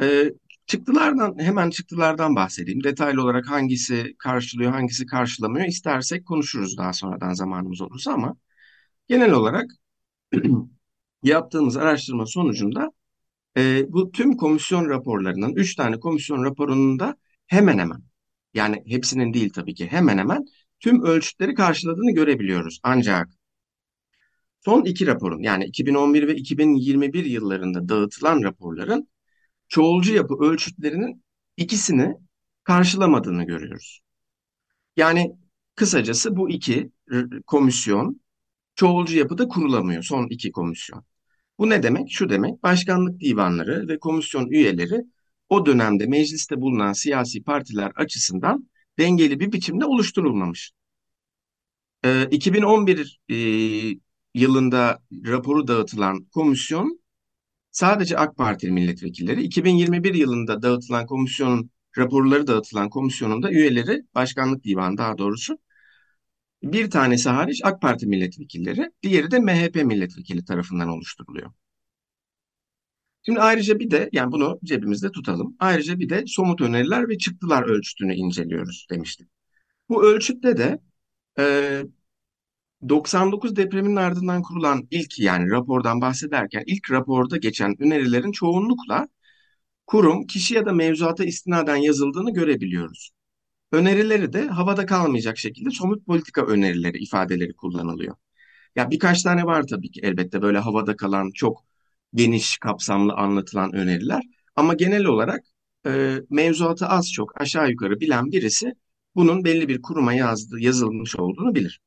Ee, 0.00 0.32
çıktılardan 0.66 1.38
hemen 1.38 1.70
çıktılardan 1.70 2.36
bahsedeyim. 2.36 2.84
Detaylı 2.84 3.22
olarak 3.22 3.50
hangisi 3.50 4.14
karşılıyor, 4.18 4.72
hangisi 4.72 5.06
karşılamıyor 5.06 5.66
istersek 5.66 6.26
konuşuruz 6.26 6.78
daha 6.78 6.92
sonradan 6.92 7.32
zamanımız 7.32 7.80
olursa 7.80 8.12
ama 8.12 8.36
genel 9.08 9.32
olarak 9.32 9.66
yaptığımız 11.24 11.76
araştırma 11.76 12.26
sonucunda 12.26 12.92
e, 13.56 13.92
bu 13.92 14.10
tüm 14.10 14.36
komisyon 14.36 14.88
raporlarının, 14.88 15.54
üç 15.54 15.74
tane 15.76 16.00
komisyon 16.00 16.44
raporunun 16.44 16.98
da 16.98 17.16
hemen 17.46 17.78
hemen, 17.78 18.02
yani 18.54 18.82
hepsinin 18.86 19.34
değil 19.34 19.50
tabii 19.50 19.74
ki 19.74 19.86
hemen 19.86 20.18
hemen 20.18 20.44
tüm 20.80 21.02
ölçütleri 21.04 21.54
karşıladığını 21.54 22.10
görebiliyoruz. 22.14 22.80
Ancak 22.82 23.28
son 24.64 24.84
iki 24.84 25.06
raporun 25.06 25.42
yani 25.42 25.64
2011 25.64 26.28
ve 26.28 26.34
2021 26.36 27.24
yıllarında 27.24 27.88
dağıtılan 27.88 28.42
raporların 28.42 29.08
çoğulcu 29.68 30.14
yapı 30.14 30.34
ölçütlerinin 30.34 31.24
ikisini 31.56 32.14
karşılamadığını 32.64 33.44
görüyoruz. 33.44 34.00
Yani 34.96 35.36
kısacası 35.74 36.36
bu 36.36 36.50
iki 36.50 36.90
komisyon 37.46 38.20
çoğulcu 38.74 39.18
yapıda 39.18 39.48
kurulamıyor 39.48 40.02
son 40.02 40.26
iki 40.28 40.52
komisyon. 40.52 41.04
Bu 41.58 41.70
ne 41.70 41.82
demek? 41.82 42.10
Şu 42.10 42.28
demek, 42.28 42.62
başkanlık 42.62 43.20
divanları 43.20 43.88
ve 43.88 43.98
komisyon 43.98 44.46
üyeleri 44.46 45.04
o 45.48 45.66
dönemde 45.66 46.06
mecliste 46.06 46.60
bulunan 46.60 46.92
siyasi 46.92 47.42
partiler 47.42 47.92
açısından 47.96 48.70
dengeli 48.98 49.40
bir 49.40 49.52
biçimde 49.52 49.84
oluşturulmamış. 49.84 50.72
Ee, 52.04 52.28
2011 52.30 53.20
e, 53.28 53.34
yılında 54.34 55.02
raporu 55.26 55.68
dağıtılan 55.68 56.24
komisyon 56.24 57.00
sadece 57.70 58.18
AK 58.18 58.36
Partili 58.36 58.72
milletvekilleri, 58.72 59.42
2021 59.42 60.14
yılında 60.14 60.62
dağıtılan 60.62 61.06
komisyonun 61.06 61.70
raporları 61.98 62.46
dağıtılan 62.46 62.90
komisyonun 62.90 63.42
da 63.42 63.50
üyeleri, 63.50 64.02
başkanlık 64.14 64.64
divanı 64.64 64.98
daha 64.98 65.18
doğrusu, 65.18 65.58
bir 66.72 66.90
tanesi 66.90 67.28
hariç 67.28 67.60
AK 67.64 67.80
Parti 67.82 68.06
milletvekilleri, 68.06 68.90
diğeri 69.02 69.30
de 69.30 69.38
MHP 69.38 69.74
milletvekili 69.84 70.44
tarafından 70.44 70.88
oluşturuluyor. 70.88 71.50
Şimdi 73.26 73.40
ayrıca 73.40 73.78
bir 73.78 73.90
de 73.90 74.08
yani 74.12 74.32
bunu 74.32 74.58
cebimizde 74.64 75.10
tutalım. 75.10 75.56
Ayrıca 75.58 75.98
bir 75.98 76.08
de 76.08 76.24
somut 76.26 76.60
öneriler 76.60 77.08
ve 77.08 77.18
çıktılar 77.18 77.62
ölçütünü 77.62 78.14
inceliyoruz 78.14 78.86
demiştik. 78.90 79.28
Bu 79.88 80.04
ölçütte 80.06 80.56
de 80.56 80.80
e, 81.38 81.82
99 82.88 83.56
depreminin 83.56 83.96
ardından 83.96 84.42
kurulan 84.42 84.88
ilk 84.90 85.18
yani 85.18 85.50
rapordan 85.50 86.00
bahsederken 86.00 86.62
ilk 86.66 86.90
raporda 86.90 87.36
geçen 87.36 87.82
önerilerin 87.82 88.32
çoğunlukla 88.32 89.08
kurum, 89.86 90.26
kişi 90.26 90.54
ya 90.54 90.66
da 90.66 90.72
mevzuata 90.72 91.24
istinaden 91.24 91.76
yazıldığını 91.76 92.32
görebiliyoruz. 92.34 93.10
Önerileri 93.74 94.32
de 94.32 94.46
havada 94.46 94.86
kalmayacak 94.86 95.38
şekilde 95.38 95.70
somut 95.70 96.06
politika 96.06 96.46
önerileri 96.46 96.98
ifadeleri 96.98 97.52
kullanılıyor. 97.56 98.16
Ya 98.76 98.90
birkaç 98.90 99.22
tane 99.22 99.44
var 99.44 99.66
tabii 99.66 99.90
ki 99.90 100.00
elbette 100.04 100.42
böyle 100.42 100.58
havada 100.58 100.96
kalan 100.96 101.30
çok 101.34 101.64
geniş 102.14 102.58
kapsamlı 102.58 103.12
anlatılan 103.14 103.72
öneriler. 103.74 104.22
Ama 104.56 104.74
genel 104.74 105.04
olarak 105.04 105.44
e, 105.86 106.20
mevzuatı 106.30 106.86
az 106.86 107.12
çok 107.12 107.40
aşağı 107.40 107.70
yukarı 107.70 108.00
bilen 108.00 108.32
birisi 108.32 108.74
bunun 109.14 109.44
belli 109.44 109.68
bir 109.68 109.82
kuruma 109.82 110.12
yazdı, 110.14 110.60
yazılmış 110.60 111.16
olduğunu 111.16 111.54
bilir. 111.54 111.80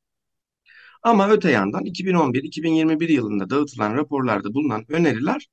Ama 1.02 1.28
öte 1.30 1.50
yandan 1.50 1.84
2011-2021 1.84 3.12
yılında 3.12 3.50
dağıtılan 3.50 3.94
raporlarda 3.94 4.54
bulunan 4.54 4.84
öneriler 4.88 5.48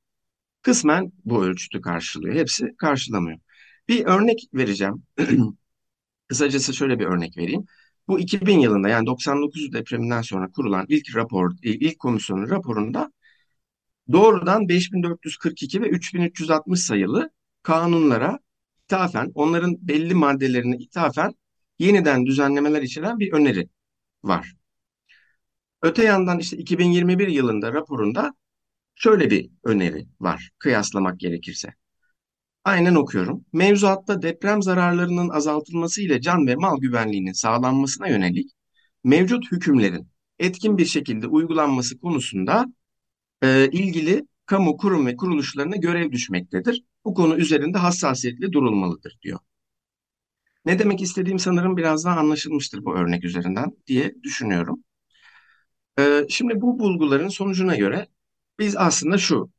kısmen 0.61 1.11
bu 1.25 1.45
ölçütü 1.45 1.81
karşılıyor. 1.81 2.35
Hepsi 2.35 2.75
karşılamıyor. 2.77 3.39
Bir 3.87 4.05
örnek 4.05 4.39
vereceğim. 4.53 5.03
Kısacası 6.27 6.73
şöyle 6.73 6.99
bir 6.99 7.05
örnek 7.05 7.37
vereyim. 7.37 7.65
Bu 8.07 8.19
2000 8.19 8.59
yılında 8.59 8.89
yani 8.89 9.05
99 9.05 9.73
depreminden 9.73 10.21
sonra 10.21 10.51
kurulan 10.51 10.85
ilk 10.89 11.15
rapor, 11.15 11.51
ilk 11.63 11.99
komisyonun 11.99 12.49
raporunda 12.49 13.11
doğrudan 14.11 14.69
5442 14.69 15.81
ve 15.81 15.89
3360 15.89 16.79
sayılı 16.79 17.29
kanunlara 17.63 18.39
ithafen, 18.83 19.31
onların 19.35 19.77
belli 19.81 20.13
maddelerine 20.13 20.77
ithafen 20.77 21.33
yeniden 21.79 22.25
düzenlemeler 22.25 22.81
içeren 22.81 23.19
bir 23.19 23.33
öneri 23.33 23.69
var. 24.23 24.55
Öte 25.81 26.03
yandan 26.03 26.39
işte 26.39 26.57
2021 26.57 27.27
yılında 27.27 27.73
raporunda 27.73 28.35
şöyle 28.95 29.31
bir 29.31 29.49
öneri 29.63 30.07
var 30.19 30.51
kıyaslamak 30.59 31.19
gerekirse. 31.19 31.73
Aynen 32.65 32.95
okuyorum. 32.95 33.45
Mevzuatta 33.53 34.21
deprem 34.21 34.63
zararlarının 34.63 35.29
azaltılması 35.29 36.01
ile 36.01 36.21
can 36.21 36.47
ve 36.47 36.55
mal 36.55 36.77
güvenliğinin 36.81 37.31
sağlanmasına 37.31 38.07
yönelik 38.07 38.51
mevcut 39.03 39.51
hükümlerin 39.51 40.07
etkin 40.39 40.77
bir 40.77 40.85
şekilde 40.85 41.27
uygulanması 41.27 41.99
konusunda 41.99 42.65
e, 43.43 43.69
ilgili 43.71 44.27
kamu 44.45 44.77
kurum 44.77 45.07
ve 45.07 45.15
kuruluşlarına 45.17 45.75
görev 45.75 46.11
düşmektedir. 46.11 46.83
Bu 47.05 47.13
konu 47.13 47.37
üzerinde 47.37 47.77
hassasiyetle 47.77 48.51
durulmalıdır 48.51 49.17
diyor. 49.21 49.39
Ne 50.65 50.79
demek 50.79 51.01
istediğim 51.01 51.39
sanırım 51.39 51.77
biraz 51.77 52.05
daha 52.05 52.19
anlaşılmıştır 52.19 52.85
bu 52.85 52.95
örnek 52.95 53.23
üzerinden 53.23 53.71
diye 53.87 54.15
düşünüyorum. 54.23 54.83
E, 55.99 56.25
şimdi 56.29 56.61
bu 56.61 56.79
bulguların 56.79 57.27
sonucuna 57.27 57.75
göre 57.75 58.07
biz 58.59 58.77
aslında 58.77 59.17
şu 59.17 59.49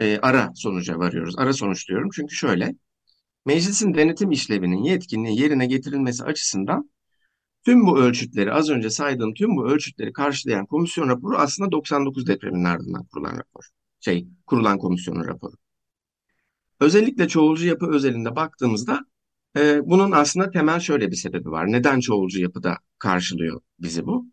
e, 0.00 0.18
ara 0.18 0.52
sonuca 0.54 0.98
varıyoruz. 0.98 1.34
Ara 1.38 1.52
sonuç 1.52 1.88
diyorum 1.88 2.08
çünkü 2.14 2.34
şöyle. 2.34 2.74
Meclisin 3.46 3.94
denetim 3.94 4.30
işlevinin 4.30 4.84
yetkinliği 4.84 5.40
yerine 5.40 5.66
getirilmesi 5.66 6.24
açısından 6.24 6.90
Tüm 7.64 7.86
bu 7.86 7.98
ölçütleri, 7.98 8.52
az 8.52 8.70
önce 8.70 8.90
saydığım 8.90 9.34
tüm 9.34 9.56
bu 9.56 9.68
ölçütleri 9.70 10.12
karşılayan 10.12 10.66
komisyon 10.66 11.08
raporu 11.08 11.36
aslında 11.38 11.72
99 11.72 12.26
depreminin 12.26 12.64
ardından 12.64 13.04
kurulan 13.04 13.32
rapor. 13.38 13.64
Şey, 14.00 14.26
kurulan 14.46 14.78
komisyonun 14.78 15.24
raporu. 15.24 15.54
Özellikle 16.80 17.28
çoğulcu 17.28 17.66
yapı 17.66 17.86
özelinde 17.90 18.36
baktığımızda 18.36 19.00
e, 19.56 19.80
bunun 19.84 20.10
aslında 20.12 20.50
temel 20.50 20.80
şöyle 20.80 21.10
bir 21.10 21.16
sebebi 21.16 21.50
var. 21.50 21.72
Neden 21.72 22.00
çoğulcu 22.00 22.42
yapıda 22.42 22.78
karşılıyor 22.98 23.60
bizi 23.78 24.06
bu? 24.06 24.26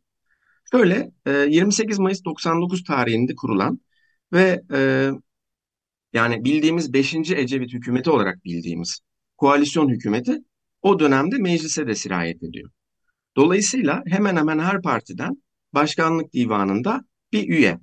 Şöyle, 0.72 1.12
e, 1.26 1.32
28 1.32 2.00
Mayıs 2.00 2.26
99 2.26 2.84
tarihinde 2.84 3.36
kurulan 3.36 3.82
ve 4.34 4.64
e, 4.74 5.12
yani 6.14 6.46
bildiğimiz 6.46 6.94
5. 6.94 7.16
Ecevit 7.16 7.74
hükümeti 7.74 8.10
olarak 8.10 8.46
bildiğimiz 8.46 9.00
koalisyon 9.38 9.90
hükümeti 9.90 10.38
o 10.82 11.00
dönemde 11.00 11.38
meclise 11.38 11.88
de 11.88 11.96
sirayet 11.96 12.44
ediyor. 12.44 12.70
Dolayısıyla 13.36 14.04
hemen 14.08 14.36
hemen 14.36 14.60
her 14.60 14.82
partiden 14.82 15.44
başkanlık 15.74 16.34
divanında 16.34 17.06
bir 17.34 17.50
üye 17.50 17.80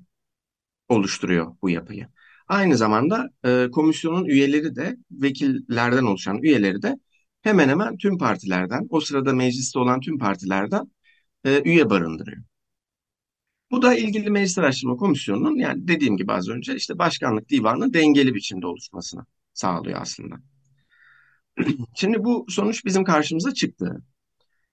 oluşturuyor 0.89 1.57
bu 1.63 1.71
yapıyı. 1.71 2.09
Aynı 2.49 2.77
zamanda 2.77 3.31
e, 3.45 3.69
komisyonun 3.73 4.25
üyeleri 4.25 4.77
de 4.77 4.97
vekillerden 5.11 6.03
oluşan 6.03 6.43
üyeleri 6.43 6.83
de 6.83 6.99
hemen 7.43 7.69
hemen 7.69 7.97
tüm 7.97 8.19
partilerden, 8.19 8.87
o 8.91 9.01
sırada 9.01 9.33
mecliste 9.33 9.79
olan 9.79 10.01
tüm 10.01 10.19
partilerden 10.19 10.93
e, 11.45 11.63
üye 11.63 11.91
barındırıyor. 11.91 12.43
Bu 13.71 13.83
da 13.83 13.95
ilgili 13.95 14.31
Meclis 14.31 14.59
Araştırma 14.59 14.97
Komisyonu'nun 14.97 15.59
yani 15.59 15.89
dediğim 15.89 16.17
gibi 16.17 16.33
az 16.33 16.49
önce 16.49 16.75
işte 16.77 16.99
başkanlık 16.99 17.49
divanının 17.49 17.93
dengeli 17.93 18.35
biçimde 18.35 18.67
oluşmasını 18.67 19.25
sağlıyor 19.53 20.01
aslında. 20.01 20.35
Şimdi 21.97 22.25
bu 22.25 22.47
sonuç 22.49 22.85
bizim 22.85 23.05
karşımıza 23.05 23.55
çıktı. 23.55 24.03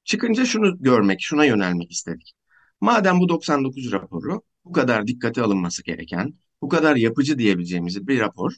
Çıkınca 0.04 0.46
şunu 0.46 0.84
görmek, 0.84 1.22
şuna 1.22 1.46
yönelmek 1.46 1.92
istedik. 1.92 2.34
Madem 2.82 3.20
bu 3.20 3.30
99 3.30 3.92
raporu 3.92 4.42
bu 4.66 4.72
kadar 4.72 5.08
dikkate 5.08 5.42
alınması 5.42 5.84
gereken, 5.84 6.34
bu 6.62 6.70
kadar 6.70 6.96
yapıcı 6.96 7.38
diyebileceğimiz 7.38 8.08
bir 8.08 8.20
rapor. 8.20 8.54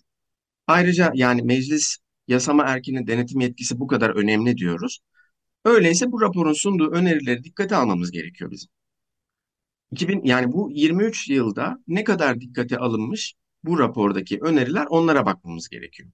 Ayrıca 0.68 1.12
yani 1.16 1.42
meclis 1.42 1.98
yasama 2.28 2.64
erkinin 2.64 3.08
denetim 3.08 3.40
yetkisi 3.40 3.80
bu 3.80 3.88
kadar 3.88 4.10
önemli 4.10 4.58
diyoruz. 4.58 5.00
Öyleyse 5.66 6.12
bu 6.12 6.22
raporun 6.22 6.54
sunduğu 6.54 6.92
önerileri 6.92 7.44
dikkate 7.44 7.76
almamız 7.76 8.12
gerekiyor 8.12 8.52
bizim. 8.52 8.70
2000 9.94 10.24
yani 10.24 10.52
bu 10.54 10.70
23 10.72 11.30
yılda 11.30 11.80
ne 11.88 12.04
kadar 12.04 12.42
dikkate 12.42 12.78
alınmış 12.78 13.34
bu 13.64 13.80
rapordaki 13.80 14.40
öneriler 14.42 14.86
onlara 14.90 15.26
bakmamız 15.26 15.70
gerekiyor. 15.70 16.10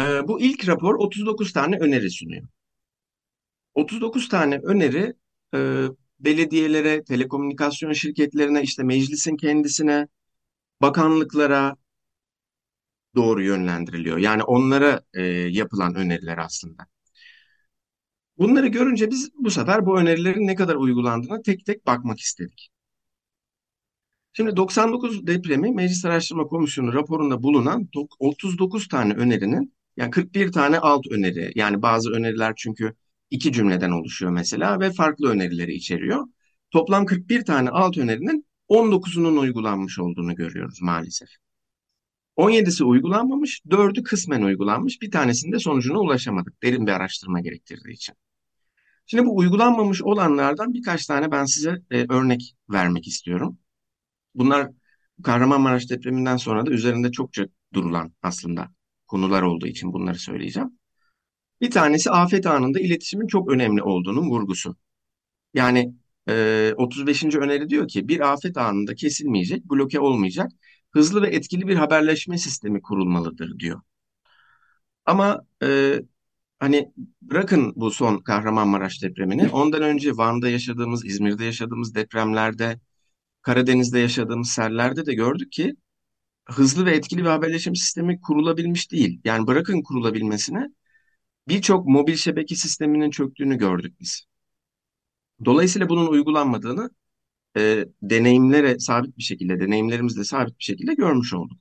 Ee, 0.00 0.28
bu 0.28 0.40
ilk 0.40 0.68
rapor 0.68 0.94
39 0.94 1.52
tane 1.52 1.78
öneri 1.78 2.10
sunuyor. 2.10 2.48
39 3.74 4.28
tane 4.28 4.58
öneri 4.58 5.14
e, 5.54 5.86
belediyelere, 6.20 7.04
telekomünikasyon 7.04 7.92
şirketlerine, 7.92 8.62
işte 8.62 8.82
meclisin 8.82 9.36
kendisine, 9.36 10.08
bakanlıklara 10.82 11.76
doğru 13.14 13.42
yönlendiriliyor. 13.42 14.18
Yani 14.18 14.42
onlara 14.42 15.00
e, 15.14 15.22
yapılan 15.32 15.94
öneriler 15.94 16.38
aslında. 16.38 16.86
Bunları 18.38 18.66
görünce 18.66 19.10
biz 19.10 19.30
bu 19.38 19.50
sefer 19.50 19.86
bu 19.86 19.98
önerilerin 20.00 20.46
ne 20.46 20.54
kadar 20.54 20.74
uygulandığına 20.74 21.42
tek 21.42 21.66
tek 21.66 21.86
bakmak 21.86 22.20
istedik. 22.20 22.70
Şimdi 24.32 24.56
99 24.56 25.26
depremi 25.26 25.70
Meclis 25.72 26.04
Araştırma 26.04 26.46
Komisyonu 26.46 26.94
raporunda 26.94 27.42
bulunan 27.42 27.88
39 28.18 28.88
tane 28.88 29.14
önerinin 29.14 29.74
yani 29.96 30.10
41 30.10 30.52
tane 30.52 30.78
alt 30.78 31.06
öneri 31.10 31.52
yani 31.54 31.82
bazı 31.82 32.10
öneriler 32.10 32.54
çünkü 32.56 32.94
iki 33.30 33.52
cümleden 33.52 33.90
oluşuyor 33.90 34.32
mesela 34.32 34.80
ve 34.80 34.90
farklı 34.92 35.30
önerileri 35.30 35.74
içeriyor. 35.74 36.26
Toplam 36.70 37.06
41 37.06 37.44
tane 37.44 37.70
alt 37.70 37.98
önerinin 37.98 38.46
19'unun 38.68 39.38
uygulanmış 39.38 39.98
olduğunu 39.98 40.34
görüyoruz 40.34 40.82
maalesef. 40.82 41.28
17'si 42.36 42.84
uygulanmamış, 42.84 43.62
4'ü 43.68 44.02
kısmen 44.02 44.42
uygulanmış. 44.42 45.02
Bir 45.02 45.10
tanesinde 45.10 45.58
sonucuna 45.58 45.98
ulaşamadık. 45.98 46.62
Derin 46.62 46.86
bir 46.86 46.92
araştırma 46.92 47.40
gerektirdiği 47.40 47.94
için. 47.94 48.14
Şimdi 49.10 49.26
bu 49.26 49.36
uygulanmamış 49.36 50.02
olanlardan 50.02 50.74
birkaç 50.74 51.06
tane 51.06 51.30
ben 51.32 51.44
size 51.44 51.76
e, 51.90 52.06
örnek 52.12 52.56
vermek 52.70 53.06
istiyorum. 53.08 53.58
Bunlar 54.34 54.70
Kahramanmaraş 55.24 55.90
depreminden 55.90 56.36
sonra 56.36 56.66
da 56.66 56.70
üzerinde 56.70 57.12
çokça 57.12 57.46
durulan 57.74 58.12
aslında 58.22 58.68
konular 59.06 59.42
olduğu 59.42 59.66
için 59.66 59.92
bunları 59.92 60.18
söyleyeceğim. 60.18 60.78
Bir 61.60 61.70
tanesi 61.70 62.10
afet 62.10 62.46
anında 62.46 62.80
iletişimin 62.80 63.26
çok 63.26 63.50
önemli 63.50 63.82
olduğunun 63.82 64.30
vurgusu. 64.30 64.76
Yani 65.54 65.94
e, 66.28 66.74
35. 66.76 67.38
öneri 67.38 67.70
diyor 67.70 67.88
ki 67.88 68.08
bir 68.08 68.32
afet 68.32 68.56
anında 68.56 68.94
kesilmeyecek, 68.94 69.64
bloke 69.64 70.00
olmayacak, 70.00 70.52
hızlı 70.90 71.22
ve 71.22 71.28
etkili 71.28 71.68
bir 71.68 71.76
haberleşme 71.76 72.38
sistemi 72.38 72.82
kurulmalıdır 72.82 73.58
diyor. 73.58 73.80
Ama 75.06 75.40
e, 75.62 76.00
hani 76.58 76.92
bırakın 77.22 77.72
bu 77.76 77.90
son 77.90 78.18
Kahramanmaraş 78.18 79.02
depremini, 79.02 79.48
ondan 79.48 79.82
önce 79.82 80.16
Van'da 80.16 80.48
yaşadığımız, 80.48 81.04
İzmir'de 81.04 81.44
yaşadığımız 81.44 81.94
depremlerde, 81.94 82.80
Karadeniz'de 83.42 83.98
yaşadığımız 83.98 84.48
sellerde 84.50 85.06
de 85.06 85.14
gördük 85.14 85.52
ki 85.52 85.76
hızlı 86.50 86.86
ve 86.86 86.92
etkili 86.96 87.20
bir 87.20 87.28
haberleşim 87.28 87.76
sistemi 87.76 88.20
kurulabilmiş 88.20 88.92
değil. 88.92 89.20
Yani 89.24 89.46
bırakın 89.46 89.82
kurulabilmesine 89.82 90.68
birçok 91.48 91.86
mobil 91.88 92.16
şebeke 92.16 92.56
sisteminin 92.56 93.10
çöktüğünü 93.10 93.58
gördük 93.58 94.00
biz. 94.00 94.26
Dolayısıyla 95.44 95.88
bunun 95.88 96.06
uygulanmadığını 96.06 96.90
e, 97.56 97.84
deneyimlere 98.02 98.78
sabit 98.78 99.18
bir 99.18 99.22
şekilde, 99.22 99.60
deneyimlerimizle 99.60 100.24
sabit 100.24 100.58
bir 100.58 100.64
şekilde 100.64 100.94
görmüş 100.94 101.34
olduk. 101.34 101.58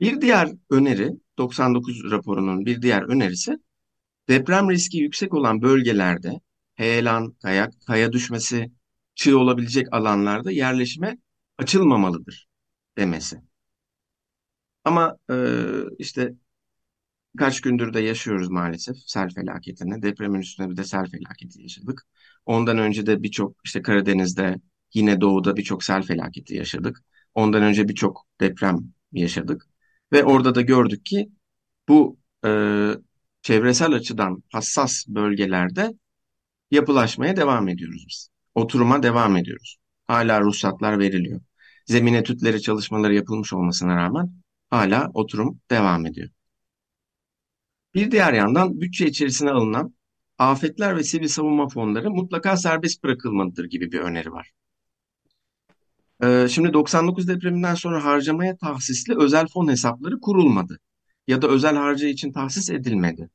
Bir 0.00 0.20
diğer 0.20 0.52
öneri, 0.70 1.10
99 1.38 2.10
raporunun 2.10 2.66
bir 2.66 2.82
diğer 2.82 3.02
önerisi, 3.02 3.58
deprem 4.28 4.70
riski 4.70 4.98
yüksek 4.98 5.34
olan 5.34 5.62
bölgelerde 5.62 6.40
heyelan, 6.74 7.32
kaya, 7.42 7.70
kaya 7.86 8.12
düşmesi, 8.12 8.72
çığ 9.14 9.38
olabilecek 9.38 9.92
alanlarda 9.92 10.50
yerleşime 10.50 11.18
açılmamalıdır 11.58 12.48
demesi. 12.98 13.40
Ama 14.84 15.16
e, 15.30 15.34
işte 15.98 16.34
kaç 17.38 17.60
gündür 17.60 17.94
de 17.94 18.00
yaşıyoruz 18.00 18.48
maalesef 18.48 18.96
sel 19.06 19.28
felaketini. 19.30 20.02
Depremin 20.02 20.40
üstüne 20.40 20.70
bir 20.70 20.76
de 20.76 20.84
sel 20.84 21.06
felaketi 21.10 21.62
yaşadık. 21.62 22.02
Ondan 22.46 22.78
önce 22.78 23.06
de 23.06 23.22
birçok 23.22 23.56
işte 23.64 23.82
Karadeniz'de 23.82 24.60
yine 24.94 25.20
doğuda 25.20 25.56
birçok 25.56 25.84
sel 25.84 26.02
felaketi 26.02 26.54
yaşadık. 26.54 27.02
Ondan 27.34 27.62
önce 27.62 27.88
birçok 27.88 28.26
deprem 28.40 28.78
yaşadık. 29.12 29.66
Ve 30.12 30.24
orada 30.24 30.54
da 30.54 30.60
gördük 30.60 31.04
ki 31.06 31.30
bu 31.88 32.18
e, 32.46 32.50
çevresel 33.44 33.92
açıdan 33.92 34.42
hassas 34.52 35.04
bölgelerde 35.08 35.92
yapılaşmaya 36.70 37.36
devam 37.36 37.68
ediyoruz 37.68 38.04
biz. 38.08 38.28
Oturuma 38.54 39.02
devam 39.02 39.36
ediyoruz. 39.36 39.76
Hala 40.06 40.40
ruhsatlar 40.40 40.98
veriliyor. 40.98 41.40
Zemin 41.86 42.14
etütleri 42.14 42.62
çalışmaları 42.62 43.14
yapılmış 43.14 43.52
olmasına 43.52 43.96
rağmen 43.96 44.32
hala 44.70 45.10
oturum 45.14 45.60
devam 45.70 46.06
ediyor. 46.06 46.28
Bir 47.94 48.10
diğer 48.10 48.32
yandan 48.32 48.80
bütçe 48.80 49.06
içerisine 49.06 49.50
alınan 49.50 49.94
afetler 50.38 50.96
ve 50.96 51.04
sivil 51.04 51.28
savunma 51.28 51.68
fonları 51.68 52.10
mutlaka 52.10 52.56
serbest 52.56 53.04
bırakılmalıdır 53.04 53.64
gibi 53.64 53.92
bir 53.92 54.00
öneri 54.00 54.32
var. 54.32 54.50
Ee, 56.22 56.46
şimdi 56.50 56.72
99 56.72 57.28
depreminden 57.28 57.74
sonra 57.74 58.04
harcamaya 58.04 58.56
tahsisli 58.56 59.14
özel 59.18 59.46
fon 59.46 59.68
hesapları 59.68 60.20
kurulmadı 60.20 60.80
ya 61.28 61.42
da 61.42 61.48
özel 61.48 61.76
harcı 61.76 62.06
için 62.06 62.32
tahsis 62.32 62.70
edilmedi. 62.70 63.30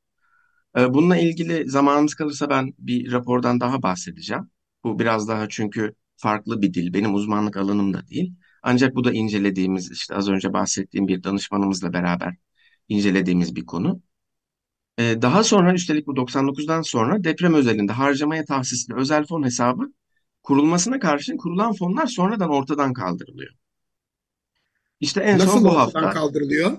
Ee, 0.78 0.93
bununla 0.93 1.17
ilgili 1.17 1.69
zamanımız 1.69 2.13
kalırsa 2.15 2.49
ben 2.49 2.73
bir 2.80 3.12
rapordan 3.12 3.60
daha 3.60 3.84
bahsedeceğim. 3.84 4.52
Bu 4.84 4.99
biraz 4.99 5.28
daha 5.28 5.49
çünkü 5.49 5.95
farklı 6.17 6.62
bir 6.62 6.73
dil, 6.73 6.93
benim 6.93 7.15
uzmanlık 7.15 7.58
alanım 7.58 7.93
da 7.93 8.08
değil. 8.08 8.34
Ancak 8.63 8.95
bu 8.95 9.04
da 9.04 9.12
incelediğimiz, 9.13 9.91
işte 9.91 10.15
az 10.15 10.30
önce 10.30 10.54
bahsettiğim 10.54 11.08
bir 11.08 11.23
danışmanımızla 11.23 11.93
beraber 11.93 12.36
incelediğimiz 12.89 13.56
bir 13.56 13.65
konu. 13.65 14.02
Ee, 14.99 15.21
daha 15.21 15.43
sonra 15.43 15.73
üstelik 15.73 16.08
bu 16.08 16.15
99'dan 16.15 16.82
sonra 16.82 17.23
deprem 17.23 17.54
özelinde 17.54 17.91
harcamaya 17.93 18.45
tahsisli 18.45 18.95
özel 18.95 19.25
fon 19.25 19.43
hesabı 19.43 19.93
kurulmasına 20.43 20.99
karşın 20.99 21.38
kurulan 21.38 21.73
fonlar 21.73 22.08
sonradan 22.08 22.49
ortadan 22.49 22.93
kaldırılıyor. 22.93 23.54
İşte 24.99 25.21
en 25.21 25.38
Nasıl 25.38 25.38
son 25.38 25.65
bu 25.65 25.78
ortadan 25.78 26.10
hafta. 26.10 26.10
kaldırılıyor? 26.10 26.78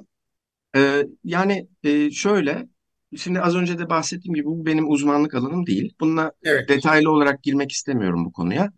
Ee, 0.76 1.02
yani 1.24 1.68
e, 1.85 2.11
şöyle, 2.11 2.68
şimdi 3.16 3.40
az 3.40 3.56
önce 3.56 3.78
de 3.78 3.90
bahsettiğim 3.90 4.35
gibi 4.35 4.46
bu 4.46 4.66
benim 4.66 4.90
uzmanlık 4.90 5.35
alanım 5.35 5.66
değil. 5.66 5.94
Bununla 6.00 6.33
Evet. 6.42 6.68
detaylı 6.68 7.11
olarak 7.11 7.42
girmek 7.42 7.72
istemiyorum 7.72 8.24
bu 8.24 8.33
konuya. 8.33 8.72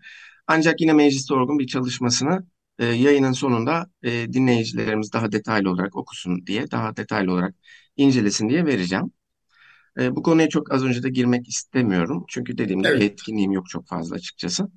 Ancak 0.46 0.80
yine 0.80 0.92
mecliste 0.92 1.34
orgun 1.34 1.58
bir 1.58 1.66
çalışmasını 1.66 2.46
e, 2.78 2.86
yayının 2.86 3.32
sonunda 3.32 3.86
e, 4.02 4.32
dinleyicilerimiz 4.32 5.12
daha 5.12 5.32
detaylı 5.32 5.70
olarak 5.70 5.96
okusun 5.96 6.46
diye, 6.46 6.70
daha 6.70 6.96
detaylı 6.96 7.32
olarak 7.32 7.54
incelesin 7.96 8.48
diye 8.48 8.66
vereceğim. 8.66 9.12
E, 10.00 10.16
bu 10.16 10.22
konuya 10.22 10.48
çok 10.48 10.72
az 10.72 10.84
önce 10.84 11.02
de 11.02 11.10
girmek 11.10 11.48
istemiyorum. 11.48 12.24
Çünkü 12.28 12.58
dediğim 12.58 12.82
gibi 12.82 12.96
Evet. 12.96 13.02
etkinliğim 13.04 13.52
yok 13.52 13.68
çok 13.70 13.88
fazla 13.88 14.16
açıkçası. 14.16 14.68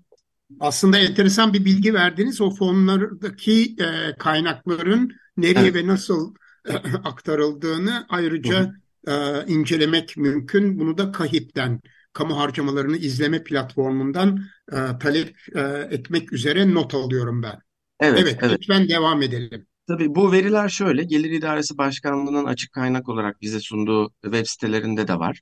Aslında 0.60 0.98
enteresan 0.98 1.54
bir 1.54 1.66
bilgi 1.66 1.94
verdiniz. 1.94 2.42
O 2.42 2.50
fonlardaki 2.52 3.76
e, 3.80 4.16
kaynakların 4.20 5.12
nereye 5.38 5.74
Evet. 5.74 5.74
ve 5.74 5.88
nasıl 5.88 6.34
aktarıldığını 7.04 8.06
ayrıca 8.10 8.74
e, 9.08 9.46
incelemek 9.48 10.18
mümkün. 10.18 10.80
Bunu 10.80 10.98
da 10.98 11.12
KAHİP'ten, 11.12 11.82
kamu 12.14 12.38
harcamalarını 12.40 12.98
izleme 12.98 13.44
platformundan 13.44 14.46
e, 14.72 14.76
talep 15.00 15.36
e, 15.56 15.62
etmek 15.92 16.34
üzere 16.34 16.74
not 16.74 16.94
alıyorum 16.94 17.44
ben. 17.44 17.60
Evet, 18.00 18.20
Evet, 18.20 18.40
evet. 18.42 18.60
lütfen 18.62 18.90
devam 18.90 19.22
edelim. 19.22 19.68
Tabii 19.88 20.16
bu 20.16 20.32
veriler 20.32 20.70
şöyle, 20.70 21.04
Gelir 21.04 21.32
İdaresi 21.32 21.78
Başkanlığı'nın 21.78 22.46
açık 22.46 22.72
kaynak 22.74 23.10
olarak 23.10 23.42
bize 23.42 23.60
sunduğu 23.60 24.14
web 24.24 24.46
sitelerinde 24.46 25.08
de 25.08 25.20
var. 25.20 25.42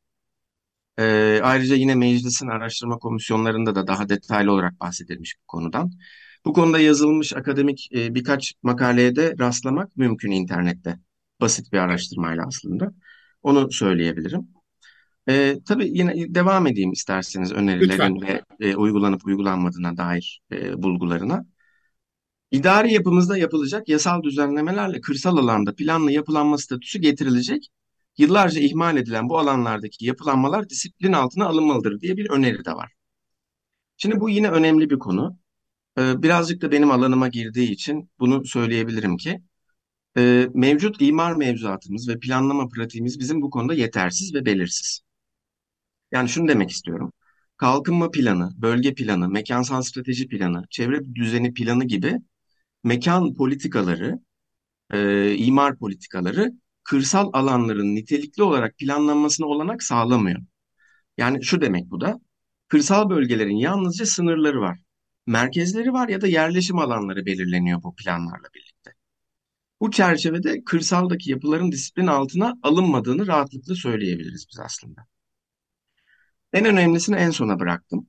Ee, 0.99 1.39
ayrıca 1.43 1.75
yine 1.75 1.95
meclisin 1.95 2.47
araştırma 2.47 2.99
komisyonlarında 2.99 3.75
da 3.75 3.87
daha 3.87 4.09
detaylı 4.09 4.51
olarak 4.51 4.79
bahsedilmiş 4.79 5.35
bu 5.41 5.47
konudan. 5.47 5.91
Bu 6.45 6.53
konuda 6.53 6.79
yazılmış 6.79 7.33
akademik 7.33 7.89
e, 7.95 8.15
birkaç 8.15 8.53
makaleye 8.63 9.15
de 9.15 9.35
rastlamak 9.39 9.97
mümkün 9.97 10.31
internette. 10.31 10.99
Basit 11.43 11.73
bir 11.73 11.77
araştırmayla 11.77 12.45
aslında. 12.47 12.91
Onu 13.41 13.71
söyleyebilirim. 13.71 14.47
Ee, 15.29 15.59
tabii 15.67 15.89
yine 15.89 16.35
devam 16.35 16.67
edeyim 16.67 16.91
isterseniz 16.91 17.51
Lütfen. 17.51 17.63
önerilerin 17.63 18.21
ve 18.21 18.41
e, 18.59 18.75
uygulanıp 18.75 19.25
uygulanmadığına 19.25 19.97
dair 19.97 20.41
e, 20.51 20.83
bulgularına. 20.83 21.45
İdari 22.51 22.93
yapımızda 22.93 23.37
yapılacak 23.37 23.89
yasal 23.89 24.23
düzenlemelerle 24.23 25.01
kırsal 25.01 25.37
alanda 25.37 25.75
planlı 25.75 26.11
yapılanma 26.11 26.57
statüsü 26.57 26.99
getirilecek. 26.99 27.69
Yıllarca 28.17 28.61
ihmal 28.61 28.97
edilen 28.97 29.29
bu 29.29 29.39
alanlardaki 29.39 30.05
yapılanmalar 30.05 30.69
disiplin 30.69 31.13
altına 31.13 31.45
alınmalıdır 31.45 31.99
diye 31.99 32.17
bir 32.17 32.29
öneri 32.29 32.65
de 32.65 32.71
var. 32.71 32.91
Şimdi 33.97 34.19
bu 34.19 34.29
yine 34.29 34.49
önemli 34.49 34.89
bir 34.89 34.99
konu. 34.99 35.37
Ee, 35.99 36.23
birazcık 36.23 36.61
da 36.61 36.71
benim 36.71 36.91
alanıma 36.91 37.27
girdiği 37.27 37.71
için 37.71 38.09
bunu 38.19 38.45
söyleyebilirim 38.45 39.17
ki 39.17 39.41
e, 40.17 40.47
mevcut 40.53 41.01
imar 41.01 41.33
mevzuatımız 41.35 42.09
ve 42.09 42.19
planlama 42.19 42.67
pratiğimiz 42.67 43.19
bizim 43.19 43.41
bu 43.41 43.49
konuda 43.49 43.73
yetersiz 43.73 44.33
ve 44.33 44.45
belirsiz. 44.45 45.01
Yani 46.11 46.29
şunu 46.29 46.47
demek 46.47 46.69
istiyorum. 46.69 47.13
Kalkınma 47.57 48.11
planı, 48.11 48.51
bölge 48.57 48.93
planı, 48.93 49.29
mekansal 49.29 49.81
strateji 49.81 50.27
planı, 50.27 50.63
çevre 50.69 51.15
düzeni 51.15 51.53
planı 51.53 51.85
gibi 51.85 52.19
mekan 52.83 53.33
politikaları, 53.33 54.19
e, 54.93 55.35
imar 55.35 55.77
politikaları 55.77 56.51
kırsal 56.83 57.29
alanların 57.33 57.95
nitelikli 57.95 58.43
olarak 58.43 58.77
planlanmasına 58.77 59.47
olanak 59.47 59.83
sağlamıyor. 59.83 60.41
Yani 61.17 61.43
şu 61.43 61.61
demek 61.61 61.91
bu 61.91 62.01
da, 62.01 62.19
kırsal 62.67 63.09
bölgelerin 63.09 63.57
yalnızca 63.57 64.05
sınırları 64.05 64.61
var. 64.61 64.79
Merkezleri 65.27 65.93
var 65.93 66.09
ya 66.09 66.21
da 66.21 66.27
yerleşim 66.27 66.79
alanları 66.79 67.25
belirleniyor 67.25 67.83
bu 67.83 67.95
planlarla 67.95 68.47
birlikte. 68.55 68.93
Bu 69.83 69.91
çerçevede 69.91 70.63
kırsaldaki 70.63 71.31
yapıların 71.31 71.71
disiplin 71.71 72.07
altına 72.07 72.53
alınmadığını 72.63 73.27
rahatlıkla 73.27 73.75
söyleyebiliriz 73.75 74.45
biz 74.51 74.59
aslında. 74.59 75.07
En 76.53 76.65
önemlisini 76.65 77.15
en 77.15 77.29
sona 77.29 77.59
bıraktım. 77.59 78.07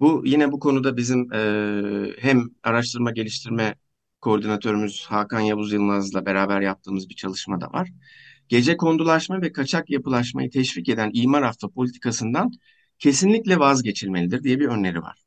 Bu 0.00 0.22
yine 0.26 0.52
bu 0.52 0.60
konuda 0.60 0.96
bizim 0.96 1.32
e, 1.32 1.40
hem 2.18 2.50
araştırma 2.62 3.10
geliştirme 3.10 3.74
koordinatörümüz 4.20 5.06
Hakan 5.06 5.40
Yavuz 5.40 5.72
Yılmaz'la 5.72 6.26
beraber 6.26 6.60
yaptığımız 6.60 7.08
bir 7.08 7.14
çalışma 7.14 7.60
da 7.60 7.66
var. 7.72 7.88
Gece 8.48 8.76
kondulaşma 8.76 9.42
ve 9.42 9.52
kaçak 9.52 9.90
yapılaşmayı 9.90 10.50
teşvik 10.50 10.88
eden 10.88 11.10
imar 11.14 11.44
hafta 11.44 11.68
politikasından 11.68 12.50
kesinlikle 12.98 13.58
vazgeçilmelidir 13.58 14.42
diye 14.44 14.60
bir 14.60 14.66
öneri 14.66 15.02
var. 15.02 15.22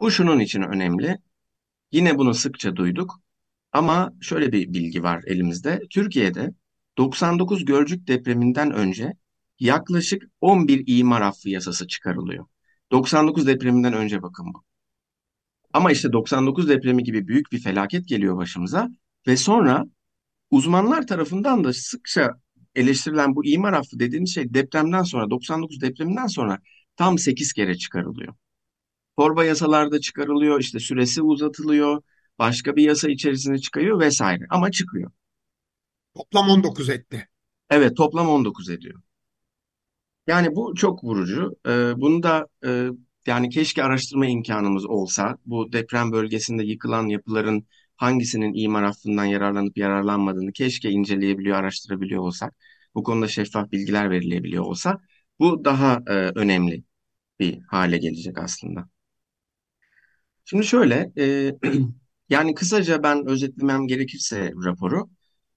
Bu 0.00 0.10
şunun 0.10 0.40
için 0.40 0.62
önemli. 0.62 1.18
Yine 1.92 2.18
bunu 2.18 2.34
sıkça 2.34 2.76
duyduk. 2.76 3.27
Ama 3.78 4.12
şöyle 4.20 4.52
bir 4.52 4.72
bilgi 4.72 5.02
var 5.02 5.22
elimizde. 5.26 5.82
Türkiye'de 5.90 6.54
99 6.98 7.64
Gölcük 7.64 8.08
depreminden 8.08 8.72
önce 8.72 9.12
yaklaşık 9.60 10.22
11 10.40 10.84
imar 10.86 11.20
affı 11.20 11.48
yasası 11.50 11.86
çıkarılıyor. 11.86 12.46
99 12.92 13.46
depreminden 13.46 13.92
önce 13.92 14.22
bakın 14.22 14.46
bu. 14.54 14.64
Ama 15.72 15.92
işte 15.92 16.12
99 16.12 16.68
depremi 16.68 17.04
gibi 17.04 17.28
büyük 17.28 17.52
bir 17.52 17.58
felaket 17.58 18.08
geliyor 18.08 18.36
başımıza 18.36 18.88
ve 19.26 19.36
sonra 19.36 19.84
uzmanlar 20.50 21.06
tarafından 21.06 21.64
da 21.64 21.72
sıkça 21.72 22.34
eleştirilen 22.74 23.36
bu 23.36 23.46
imar 23.46 23.72
affı 23.72 23.98
dediğimiz 24.00 24.34
şey 24.34 24.54
depremden 24.54 25.02
sonra 25.02 25.30
99 25.30 25.80
depreminden 25.80 26.26
sonra 26.26 26.58
tam 26.96 27.18
8 27.18 27.52
kere 27.52 27.74
çıkarılıyor. 27.74 28.34
Torba 29.18 29.44
yasalarda 29.44 30.00
çıkarılıyor, 30.00 30.60
işte 30.60 30.80
süresi 30.80 31.22
uzatılıyor, 31.22 32.02
başka 32.38 32.76
bir 32.76 32.82
yasa 32.82 33.08
içerisine 33.10 33.58
çıkıyor 33.58 34.00
vesaire 34.00 34.46
ama 34.50 34.70
çıkıyor. 34.70 35.10
Toplam 36.14 36.50
19 36.50 36.88
etti. 36.90 37.28
Evet 37.70 37.96
toplam 37.96 38.28
19 38.28 38.70
ediyor. 38.70 39.02
Yani 40.26 40.56
bu 40.56 40.74
çok 40.74 41.04
vurucu. 41.04 41.56
Ee, 41.66 41.92
bunu 41.96 42.22
da 42.22 42.46
e, 42.64 42.88
yani 43.26 43.48
keşke 43.48 43.84
araştırma 43.84 44.26
imkanımız 44.26 44.86
olsa 44.86 45.38
bu 45.46 45.72
deprem 45.72 46.12
bölgesinde 46.12 46.64
yıkılan 46.64 47.06
yapıların 47.06 47.66
hangisinin 47.96 48.54
imar 48.54 48.82
affından 48.82 49.24
yararlanıp 49.24 49.78
yararlanmadığını 49.78 50.52
keşke 50.52 50.90
inceleyebiliyor, 50.90 51.56
araştırabiliyor 51.56 52.22
olsak. 52.22 52.54
Bu 52.94 53.02
konuda 53.02 53.28
şeffaf 53.28 53.72
bilgiler 53.72 54.10
verilebiliyor 54.10 54.64
olsa 54.64 55.00
bu 55.40 55.64
daha 55.64 56.02
e, 56.06 56.12
önemli 56.12 56.84
bir 57.40 57.60
hale 57.68 57.98
gelecek 57.98 58.38
aslında. 58.38 58.88
Şimdi 60.44 60.64
şöyle, 60.66 61.12
e, 61.18 61.54
yani 62.28 62.54
kısaca 62.54 63.02
ben 63.02 63.26
özetlemem 63.26 63.86
gerekirse 63.86 64.52
raporu, 64.64 65.10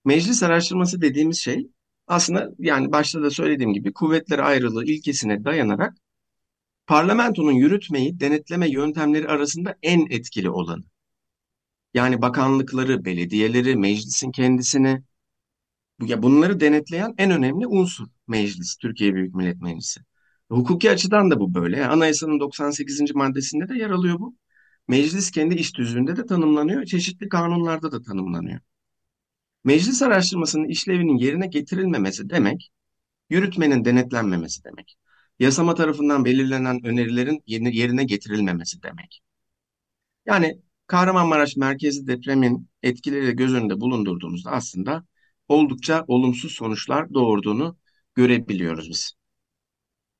meclis 0.06 0.44
araştırması 0.44 1.02
dediğimiz 1.02 1.40
şey 1.40 1.68
aslında 2.08 2.50
yani 2.60 2.92
başta 2.92 3.22
da 3.24 3.30
söylediğim 3.30 3.74
gibi 3.74 3.94
kuvvetler 3.94 4.40
ayrılığı 4.40 4.86
ilkesine 4.86 5.46
dayanarak 5.46 5.94
parlamentonun 6.88 7.52
yürütmeyi 7.52 8.20
denetleme 8.20 8.70
yöntemleri 8.70 9.28
arasında 9.28 9.76
en 9.84 10.08
etkili 10.10 10.50
olanı. 10.50 10.84
Yani 11.94 12.22
bakanlıkları, 12.22 13.06
belediyeleri, 13.06 13.76
meclisin 13.76 14.32
kendisini, 14.32 15.04
ya 16.02 16.24
bunları 16.24 16.60
denetleyen 16.60 17.14
en 17.18 17.32
önemli 17.32 17.68
unsur 17.68 18.08
meclis, 18.28 18.76
Türkiye 18.76 19.14
Büyük 19.16 19.36
Millet 19.36 19.62
Meclisi. 19.62 20.02
Hukuki 20.50 20.92
açıdan 20.92 21.32
da 21.32 21.40
bu 21.40 21.54
böyle. 21.54 21.88
Anayasanın 21.88 22.40
98. 22.40 23.16
maddesinde 23.16 23.70
de 23.70 23.78
yer 23.78 23.90
alıyor 23.90 24.20
bu. 24.20 24.36
Meclis 24.88 25.32
kendi 25.32 25.56
iş 25.56 25.76
düzlüğünde 25.76 26.16
de 26.16 26.26
tanımlanıyor, 26.26 26.86
çeşitli 26.86 27.30
kanunlarda 27.30 27.92
da 27.92 28.02
tanımlanıyor. 28.02 28.60
Meclis 29.64 30.02
araştırmasının 30.02 30.68
işlevinin 30.68 31.18
yerine 31.18 31.48
getirilmemesi 31.48 32.30
demek, 32.30 32.72
yürütmenin 33.30 33.86
denetlenmemesi 33.86 34.64
demek. 34.64 34.98
Yasama 35.40 35.76
tarafından 35.76 36.26
belirlenen 36.26 36.86
önerilerin 36.86 37.44
yerine 37.48 38.04
getirilmemesi 38.04 38.84
demek. 38.84 39.22
Yani 40.26 40.62
Kahramanmaraş 40.88 41.58
merkezi 41.58 42.08
depremin 42.08 42.70
etkileri 42.84 43.36
göz 43.36 43.54
önünde 43.54 43.82
bulundurduğumuzda 43.82 44.52
aslında 44.52 45.06
oldukça 45.48 46.04
olumsuz 46.08 46.52
sonuçlar 46.52 47.14
doğurduğunu 47.14 47.78
görebiliyoruz 48.16 48.90
biz. 48.90 49.14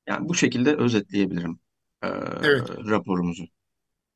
Yani 0.06 0.28
bu 0.28 0.34
şekilde 0.34 0.76
özetleyebilirim 0.76 1.58
e, 2.02 2.08
evet. 2.42 2.70
raporumuzu. 2.70 3.44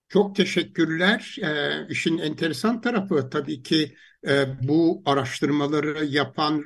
Çok 0.09 0.37
teşekkürler. 0.37 1.37
E, 1.43 1.87
işin 1.93 2.19
enteresan 2.19 2.81
tarafı 2.81 3.31
tabii 3.31 3.63
ki 3.63 3.95
e, 4.29 4.47
bu 4.69 5.03
araştırmaları 5.07 6.05
yapan, 6.05 6.65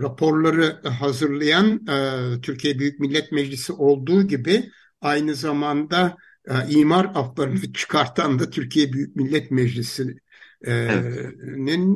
raporları 0.00 0.88
hazırlayan 0.88 1.86
e, 1.86 2.40
Türkiye 2.40 2.78
Büyük 2.78 3.00
Millet 3.00 3.32
Meclisi 3.32 3.72
olduğu 3.72 4.22
gibi 4.22 4.70
aynı 5.00 5.34
zamanda 5.34 6.16
e, 6.48 6.54
imar 6.68 7.04
aflarını 7.14 7.72
çıkartan 7.72 8.38
da 8.38 8.50
Türkiye 8.50 8.92
Büyük 8.92 9.16
Millet 9.16 9.50
Meclisi'nin 9.50 10.20
evet. 10.64 11.26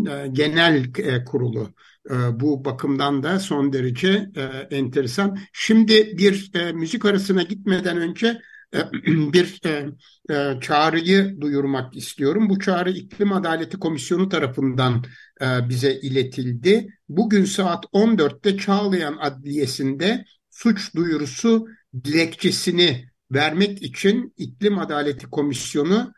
E, 0.09 0.29
genel 0.33 0.85
e, 0.99 1.25
kurulu. 1.25 1.75
E, 2.11 2.15
bu 2.41 2.65
bakımdan 2.65 3.23
da 3.23 3.39
son 3.39 3.73
derece 3.73 4.31
e, 4.37 4.77
enteresan. 4.77 5.39
Şimdi 5.53 6.19
bir 6.19 6.51
e, 6.55 6.73
müzik 6.73 7.05
arasına 7.05 7.43
gitmeden 7.43 7.97
önce 7.97 8.41
bir 9.33 9.61
e, 9.67 9.87
e, 10.35 10.61
çağrıyı 10.61 11.41
duyurmak 11.41 11.97
istiyorum. 11.97 12.49
Bu 12.49 12.59
çağrı 12.59 12.91
İklim 12.91 13.33
Adaleti 13.33 13.79
Komisyonu 13.79 14.29
tarafından 14.29 15.05
e, 15.43 15.69
bize 15.69 15.95
iletildi. 15.95 16.89
Bugün 17.09 17.45
saat 17.45 17.85
14'te 17.93 18.57
Çağlayan 18.57 19.17
Adliyesi'nde 19.21 20.25
suç 20.51 20.95
duyurusu 20.95 21.67
dilekçesini 22.05 23.11
vermek 23.33 23.83
için 23.83 24.35
İklim 24.37 24.79
Adaleti 24.79 25.27
Komisyonu 25.27 26.13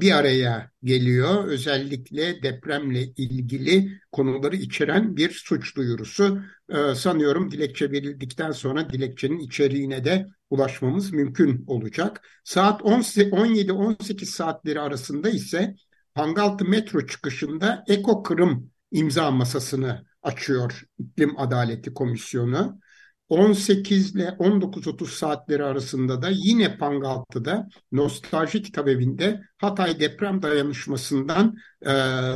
bir 0.00 0.12
araya 0.12 0.70
geliyor. 0.84 1.44
Özellikle 1.44 2.42
depremle 2.42 3.02
ilgili 3.02 4.00
konuları 4.12 4.56
içeren 4.56 5.16
bir 5.16 5.30
suç 5.30 5.76
duyurusu. 5.76 6.40
E, 6.68 6.94
sanıyorum 6.94 7.50
dilekçe 7.50 7.90
verildikten 7.90 8.50
sonra 8.50 8.90
dilekçenin 8.90 9.38
içeriğine 9.38 10.04
de 10.04 10.26
ulaşmamız 10.50 11.12
mümkün 11.12 11.64
olacak. 11.66 12.28
Saat 12.44 12.80
17-18 12.82 14.24
saatleri 14.24 14.80
arasında 14.80 15.30
ise 15.30 15.76
Pangaltı 16.14 16.64
metro 16.64 17.06
çıkışında 17.06 17.84
Eko 17.88 18.22
Kırım 18.22 18.70
imza 18.90 19.30
masasını 19.30 20.06
açıyor 20.22 20.82
İklim 20.98 21.40
Adaleti 21.40 21.94
Komisyonu. 21.94 22.80
18 23.28 24.14
ile 24.14 24.36
19.30 24.38 25.06
saatleri 25.06 25.64
arasında 25.64 26.22
da 26.22 26.28
yine 26.32 26.78
Pangaltı'da 26.78 27.68
Nostalji 27.92 28.62
Kitap 28.62 28.88
Evi'nde 28.88 29.40
Hatay 29.58 30.00
Deprem 30.00 30.42
Dayanışması'ndan 30.42 31.56
e, 31.82 31.90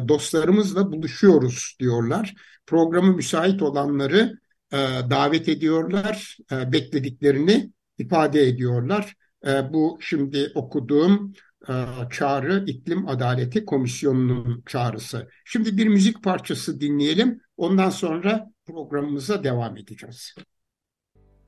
dostlarımızla 0.08 0.92
buluşuyoruz 0.92 1.76
diyorlar. 1.80 2.34
Programı 2.66 3.16
müsait 3.16 3.62
olanları 3.62 4.38
e, 4.72 4.76
davet 5.10 5.48
ediyorlar, 5.48 6.36
e, 6.52 6.72
beklediklerini 6.72 7.70
ifade 7.98 8.42
ediyorlar. 8.42 9.14
E, 9.46 9.72
bu 9.72 9.98
şimdi 10.00 10.52
okuduğum 10.54 11.32
e, 11.68 11.74
çağrı 12.10 12.64
İklim 12.66 13.08
Adaleti 13.08 13.64
Komisyonu'nun 13.64 14.62
çağrısı. 14.66 15.28
Şimdi 15.44 15.76
bir 15.76 15.88
müzik 15.88 16.22
parçası 16.22 16.80
dinleyelim. 16.80 17.40
Ondan 17.56 17.90
sonra 17.90 18.50
programımıza 18.66 19.44
devam 19.44 19.76
edeceğiz. 19.76 20.34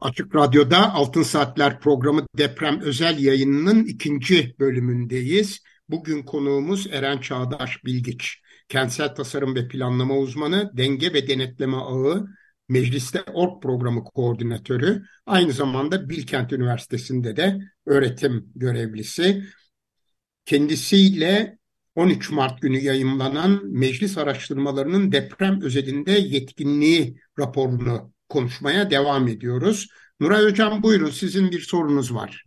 Açık 0.02 0.34
Radyo'da 0.34 0.94
Altın 0.94 1.22
Saatler 1.22 1.80
programı 1.80 2.26
deprem 2.38 2.80
özel 2.80 3.18
yayınının 3.18 3.84
ikinci 3.84 4.54
bölümündeyiz. 4.58 5.60
Bugün 5.88 6.22
konuğumuz 6.22 6.86
Eren 6.90 7.18
Çağdaş 7.18 7.84
Bilgiç. 7.84 8.40
Kentsel 8.68 9.14
tasarım 9.14 9.54
ve 9.54 9.68
planlama 9.68 10.16
uzmanı, 10.16 10.70
denge 10.76 11.12
ve 11.12 11.28
denetleme 11.28 11.76
ağı, 11.76 12.26
mecliste 12.68 13.22
org 13.32 13.62
programı 13.62 14.04
koordinatörü, 14.04 15.02
aynı 15.26 15.52
zamanda 15.52 16.08
Bilkent 16.08 16.52
Üniversitesi'nde 16.52 17.36
de 17.36 17.58
öğretim 17.86 18.52
görevlisi. 18.54 19.44
Kendisiyle 20.44 21.58
13 21.94 22.30
Mart 22.30 22.62
günü 22.62 22.78
yayımlanan 22.78 23.60
meclis 23.64 24.18
araştırmalarının 24.18 25.12
deprem 25.12 25.60
özelinde 25.62 26.12
yetkinliği 26.12 27.16
raporunu 27.38 28.11
konuşmaya 28.32 28.90
devam 28.90 29.28
ediyoruz. 29.28 29.88
Nuray 30.20 30.44
Hocam 30.44 30.82
buyurun 30.82 31.10
sizin 31.10 31.50
bir 31.50 31.60
sorunuz 31.60 32.14
var. 32.14 32.44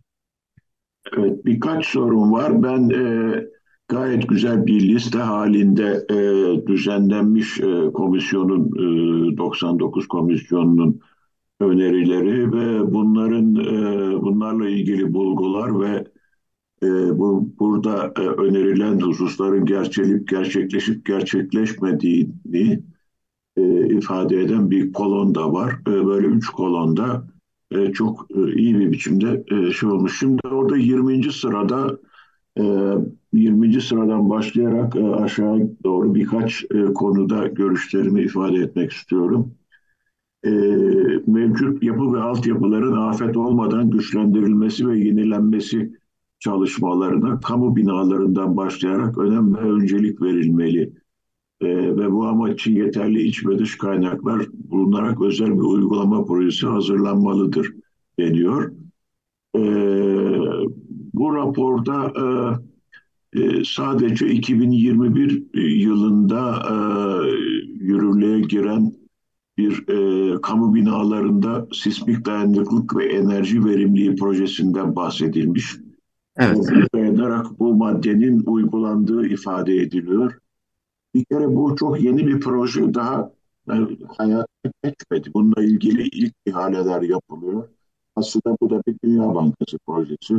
Evet 1.16 1.44
birkaç 1.44 1.86
sorun 1.86 2.32
var. 2.32 2.62
Ben 2.62 2.90
e, 2.90 3.44
gayet 3.88 4.28
güzel 4.28 4.66
bir 4.66 4.80
liste 4.80 5.18
halinde 5.18 6.06
e, 6.10 6.16
düzenlenmiş 6.66 7.60
e, 7.60 7.92
komisyonun 7.94 8.66
e, 9.32 9.36
99 9.36 10.08
komisyonunun 10.08 11.00
önerileri 11.60 12.52
ve 12.52 12.92
bunların 12.92 13.54
e, 13.54 14.22
bunlarla 14.22 14.68
ilgili 14.68 15.14
bulgular 15.14 15.80
ve 15.80 16.04
e, 16.82 17.18
bu 17.18 17.54
burada 17.58 18.12
e, 18.18 18.20
önerilen 18.20 19.00
hususların 19.00 19.64
gerçekleşip 19.64 20.28
gerçekleşip 20.28 21.06
gerçekleşmediğini 21.06 22.82
e, 23.56 23.88
ifade 23.96 24.40
eden 24.40 24.70
bir 24.70 24.92
kolon 24.92 25.34
da 25.34 25.52
var. 25.52 25.80
E, 25.88 26.06
böyle 26.06 26.26
üç 26.26 26.46
kolonda 26.46 27.26
e, 27.70 27.92
çok 27.92 28.26
iyi 28.56 28.78
bir 28.78 28.92
biçimde 28.92 29.44
şey 29.72 29.88
olmuş. 29.88 30.18
Şimdi 30.18 30.40
orada 30.48 30.76
20. 30.76 31.32
sırada 31.32 31.98
e, 32.58 32.62
20. 33.32 33.80
sıradan 33.80 34.30
başlayarak 34.30 34.96
aşağı 34.96 35.70
doğru 35.84 36.14
birkaç 36.14 36.64
konuda 36.94 37.46
görüşlerimi 37.46 38.22
ifade 38.22 38.56
etmek 38.56 38.92
istiyorum. 38.92 39.54
Mevcut 41.26 41.82
yapı 41.82 42.12
ve 42.12 42.20
altyapıların 42.20 42.96
afet 42.96 43.36
olmadan 43.36 43.90
güçlendirilmesi 43.90 44.88
ve 44.88 44.98
yenilenmesi 44.98 45.92
çalışmalarına 46.38 47.40
kamu 47.40 47.76
binalarından 47.76 48.56
başlayarak 48.56 49.18
önem 49.18 49.54
ve 49.54 49.58
öncelik 49.58 50.22
verilmeli. 50.22 50.92
E, 51.60 51.66
ve 51.96 52.12
bu 52.12 52.26
amaç 52.26 52.60
için 52.60 52.76
yeterli 52.76 53.22
iç 53.22 53.46
ve 53.46 53.58
dış 53.58 53.78
kaynaklar 53.78 54.46
bulunarak 54.52 55.22
özel 55.22 55.50
bir 55.50 55.64
uygulama 55.64 56.24
projesi 56.24 56.66
hazırlanmalıdır 56.66 57.72
deniyor. 58.18 58.72
E, 59.56 59.60
bu 61.14 61.34
raporda 61.34 62.12
e, 62.16 62.24
e, 63.40 63.64
sadece 63.64 64.28
2021 64.28 65.44
yılında 65.54 66.62
e, 66.70 66.74
yürürlüğe 67.84 68.40
giren 68.40 68.92
bir 69.58 69.88
e, 69.88 70.40
kamu 70.40 70.74
binalarında 70.74 71.66
sismik 71.72 72.26
dayanıklılık 72.26 72.96
ve 72.96 73.04
enerji 73.04 73.64
verimliliği 73.64 74.16
projesinden 74.16 74.96
bahsedilmiş. 74.96 75.76
Evet. 76.38 76.58
Dayanarak 76.94 77.58
bu 77.58 77.74
maddenin 77.74 78.42
uygulandığı 78.46 79.26
ifade 79.26 79.76
ediliyor. 79.76 80.38
Bir 81.14 81.24
kere 81.24 81.46
bu 81.56 81.76
çok 81.76 82.00
yeni 82.00 82.26
bir 82.26 82.40
proje 82.40 82.94
daha 82.94 83.32
yani 83.68 83.98
hayata 84.16 84.46
geçmedi. 84.84 85.30
Bununla 85.34 85.62
ilgili 85.62 86.02
ilk 86.02 86.34
ihaleler 86.46 87.02
yapılıyor. 87.02 87.68
Aslında 88.16 88.56
bu 88.60 88.70
da 88.70 88.82
bir 88.86 88.96
Dünya 89.04 89.34
Bankası 89.34 89.78
projesi. 89.86 90.34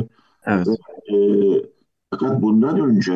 Evet. 0.46 0.66
Ve, 0.68 1.16
e, 1.16 1.62
fakat 2.10 2.42
bundan 2.42 2.80
önce 2.80 3.12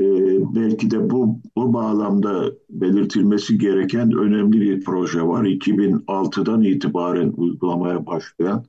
e, 0.00 0.06
belki 0.54 0.90
de 0.90 1.10
bu, 1.10 1.40
bu 1.56 1.72
bağlamda 1.72 2.52
belirtilmesi 2.70 3.58
gereken 3.58 4.12
önemli 4.12 4.60
bir 4.60 4.84
proje 4.84 5.22
var. 5.22 5.44
2006'dan 5.44 6.62
itibaren 6.62 7.32
uygulamaya 7.36 8.06
başlayan 8.06 8.64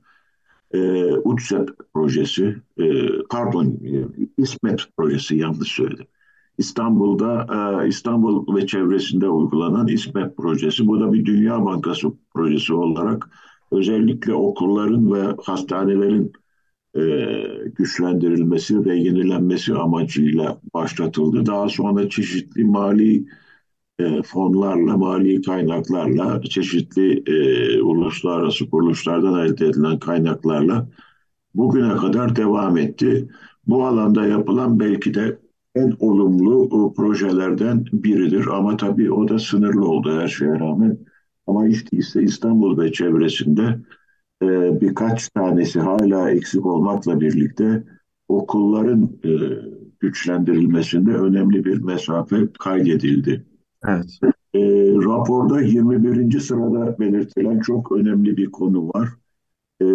e, 0.71 0.79
UTSEP 1.13 1.69
projesi, 1.93 2.55
e, 2.79 2.83
pardon 3.29 3.65
e, 3.65 4.07
İSMET 4.37 4.79
projesi 4.97 5.35
yanlış 5.35 5.71
söyledim. 5.71 6.07
İstanbul'da 6.59 7.47
e, 7.83 7.87
İstanbul 7.87 8.55
ve 8.55 8.67
çevresinde 8.67 9.29
uygulanan 9.29 9.87
İSMET 9.87 10.37
projesi. 10.37 10.87
Bu 10.87 10.99
da 10.99 11.13
bir 11.13 11.25
Dünya 11.25 11.65
Bankası 11.65 12.07
projesi 12.33 12.73
olarak 12.73 13.29
özellikle 13.71 14.33
okulların 14.33 15.13
ve 15.13 15.35
hastanelerin 15.43 16.31
e, 16.95 17.01
güçlendirilmesi 17.75 18.85
ve 18.85 18.95
yenilenmesi 18.95 19.73
amacıyla 19.73 20.61
başlatıldı. 20.73 21.45
Daha 21.45 21.69
sonra 21.69 22.09
çeşitli 22.09 22.63
mali 22.63 23.25
e, 23.99 24.21
fonlarla, 24.21 24.97
mali 24.97 25.41
kaynaklarla, 25.41 26.41
çeşitli 26.41 27.23
uluslararası 27.81 28.69
kuruluşlardan 28.69 29.39
elde 29.45 29.65
edilen 29.65 29.99
kaynaklarla 29.99 30.87
bugüne 31.55 31.95
kadar 31.95 32.35
devam 32.35 32.77
etti. 32.77 33.29
Bu 33.67 33.85
alanda 33.85 34.25
yapılan 34.27 34.79
belki 34.79 35.13
de 35.13 35.39
en 35.75 35.93
olumlu 35.99 36.93
projelerden 36.93 37.85
biridir 37.93 38.47
ama 38.47 38.77
tabii 38.77 39.11
o 39.11 39.27
da 39.27 39.39
sınırlı 39.39 39.87
oldu 39.89 40.19
her 40.19 40.27
şeye 40.27 40.59
rağmen. 40.59 40.97
Ama 41.47 41.65
değilse 41.65 42.23
İstanbul 42.23 42.77
ve 42.77 42.91
çevresinde 42.91 43.79
e, 44.43 44.47
birkaç 44.81 45.29
tanesi 45.29 45.79
hala 45.79 46.31
eksik 46.31 46.65
olmakla 46.65 47.21
birlikte 47.21 47.83
okulların 48.27 49.09
e, 49.23 49.31
güçlendirilmesinde 49.99 51.11
önemli 51.11 51.65
bir 51.65 51.81
mesafe 51.81 52.47
kaydedildi. 52.59 53.45
Evet. 53.87 54.19
E, 54.53 54.61
raporda 54.93 55.61
21. 55.61 56.39
sırada 56.39 56.99
belirtilen 56.99 57.59
çok 57.59 57.91
önemli 57.91 58.37
bir 58.37 58.51
konu 58.51 58.87
var. 58.87 59.09
E, 59.81 59.85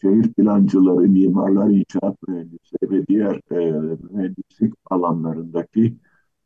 şehir 0.00 0.32
plancıları, 0.32 1.08
mimarlar, 1.08 1.70
inşaat 1.70 2.28
mühendisleri 2.28 2.90
ve 2.90 3.06
diğer 3.06 3.34
e, 3.50 3.72
mühendislik 4.10 4.74
alanlarındaki 4.90 5.96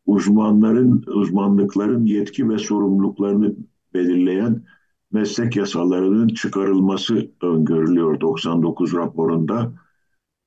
uzmanların, 0.07 1.05
uzmanlıkların 1.07 2.07
yetki 2.07 2.49
ve 2.49 2.59
sorumluluklarını 2.59 3.55
belirleyen 3.95 4.63
meslek 5.13 5.57
yasalarının 5.57 6.29
çıkarılması 6.29 7.31
öngörülüyor 7.43 8.21
99 8.21 8.95
raporunda. 8.95 9.73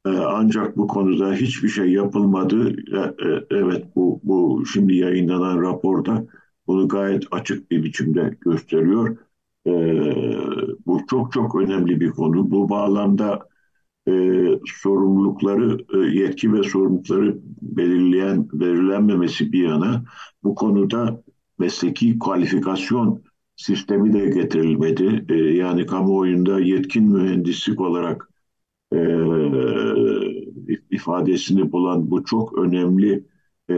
Ee, 0.05 0.09
ancak 0.09 0.77
bu 0.77 0.87
konuda 0.87 1.33
hiçbir 1.33 1.69
şey 1.69 1.91
yapılmadı. 1.91 2.69
E, 2.69 2.97
e, 2.99 3.45
evet 3.51 3.85
bu, 3.95 4.19
bu 4.23 4.65
şimdi 4.65 4.95
yayınlanan 4.95 5.61
raporda 5.61 6.25
bunu 6.67 6.87
gayet 6.87 7.23
açık 7.31 7.71
bir 7.71 7.83
biçimde 7.83 8.37
gösteriyor. 8.41 9.17
Ee, 9.67 9.71
bu 10.85 11.01
çok 11.09 11.31
çok 11.31 11.55
önemli 11.55 11.99
bir 11.99 12.11
konu. 12.11 12.51
Bu 12.51 12.69
bağlamda 12.69 13.39
e, 14.07 14.11
sorumlulukları, 14.65 15.77
yetki 16.13 16.53
ve 16.53 16.63
sorumlulukları 16.63 17.37
belirleyen, 17.61 18.49
belirlenmemesi 18.53 19.51
bir 19.51 19.63
yana 19.69 20.03
bu 20.43 20.55
konuda 20.55 21.23
mesleki 21.59 22.19
kualifikasyon 22.19 23.23
sistemi 23.55 24.13
de 24.13 24.29
getirilmedi. 24.29 25.33
yani 25.57 25.85
kamuoyunda 25.85 26.59
yetkin 26.59 27.03
mühendislik 27.03 27.81
olarak 27.81 28.29
e, 28.93 28.97
ifadesini 30.91 31.71
bulan 31.71 32.11
bu 32.11 32.23
çok 32.23 32.57
önemli 32.57 33.25
e, 33.69 33.75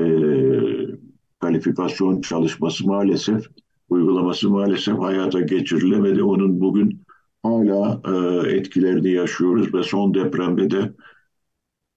kalifikasyon 1.40 2.22
çalışması 2.22 2.88
maalesef 2.88 3.46
uygulaması 3.94 4.50
maalesef 4.50 5.00
hayata 5.00 5.42
geçirilemedi. 5.42 6.24
Onun 6.24 6.62
bugün 6.62 7.06
hala 7.44 8.02
e, 8.06 8.48
etkilerini 8.56 9.12
yaşıyoruz 9.12 9.74
ve 9.74 9.84
son 9.84 10.14
depremde 10.14 10.70
de 10.70 10.94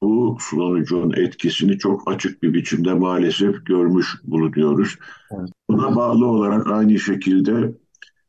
bu 0.03 0.37
sonucun 0.41 1.13
etkisini 1.13 1.79
çok 1.79 2.11
açık 2.11 2.43
bir 2.43 2.55
biçimde 2.55 2.95
maalesef 2.95 3.67
görmüş 3.67 4.07
bulunuyoruz. 4.25 4.99
Evet. 5.31 5.49
Buna 5.71 5.97
bağlı 5.97 6.27
olarak 6.27 6.67
aynı 6.67 6.99
şekilde 6.99 7.75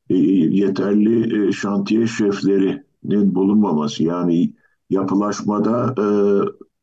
e, 0.09 0.15
yeterli 0.17 1.47
e, 1.47 1.51
şantiye 1.51 2.07
şeflerinin 2.07 3.35
bulunmaması 3.35 4.03
yani 4.03 4.53
yapılaşmada 4.89 5.95
e, 5.97 6.05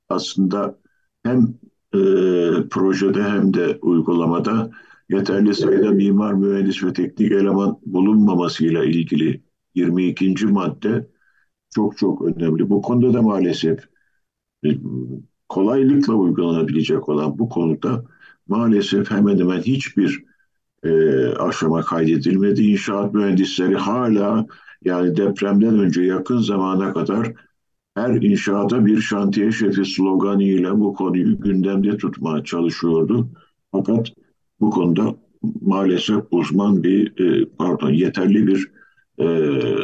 aslında 0.09 0.79
hem 1.23 1.55
e, 1.95 1.99
projede 2.71 3.23
hem 3.23 3.55
de 3.55 3.79
uygulamada 3.83 4.71
yeterli 5.09 5.55
sayıda 5.55 5.91
mimar, 5.91 6.35
mühendis 6.35 6.85
ve 6.85 6.93
teknik 6.93 7.33
eleman 7.33 7.79
bulunmamasıyla 7.87 8.85
ilgili 8.85 9.43
22. 9.75 10.47
madde 10.47 11.09
çok 11.75 11.99
çok 11.99 12.23
önemli. 12.23 12.71
Bu 12.71 12.83
konuda 12.83 13.15
da 13.15 13.23
maalesef 13.23 13.89
e, 14.65 14.69
kolaylıkla 15.49 16.15
uygulanabilecek 16.15 17.09
olan 17.09 17.39
bu 17.39 17.49
konuda 17.49 18.05
maalesef 18.49 19.11
hemen 19.11 19.39
hemen 19.39 19.61
hiçbir 19.61 20.25
e, 20.85 20.91
aşama 21.29 21.83
kaydedilmedi. 21.83 22.63
İnşaat 22.63 23.15
mühendisleri 23.15 23.77
hala 23.77 24.47
yani 24.85 25.17
depremden 25.17 25.79
önce 25.79 26.03
yakın 26.03 26.39
zamana 26.39 26.93
kadar 26.93 27.33
her 27.95 28.23
inşaata 28.23 28.87
bir 28.87 29.01
şantiye 29.01 29.53
şefi 29.53 29.85
sloganıyla 29.85 30.81
bu 30.81 30.95
konuyu 30.95 31.41
gündemde 31.41 31.97
tutmaya 31.97 32.45
çalışıyordu. 32.45 33.29
Fakat 33.73 34.13
bu 34.65 34.71
konuda 34.71 35.15
maalesef 35.61 36.25
uzman 36.31 36.83
bir, 36.83 37.21
e, 37.21 37.49
pardon 37.59 37.91
yeterli 37.91 38.47
bir 38.47 38.71
e, 39.19 39.27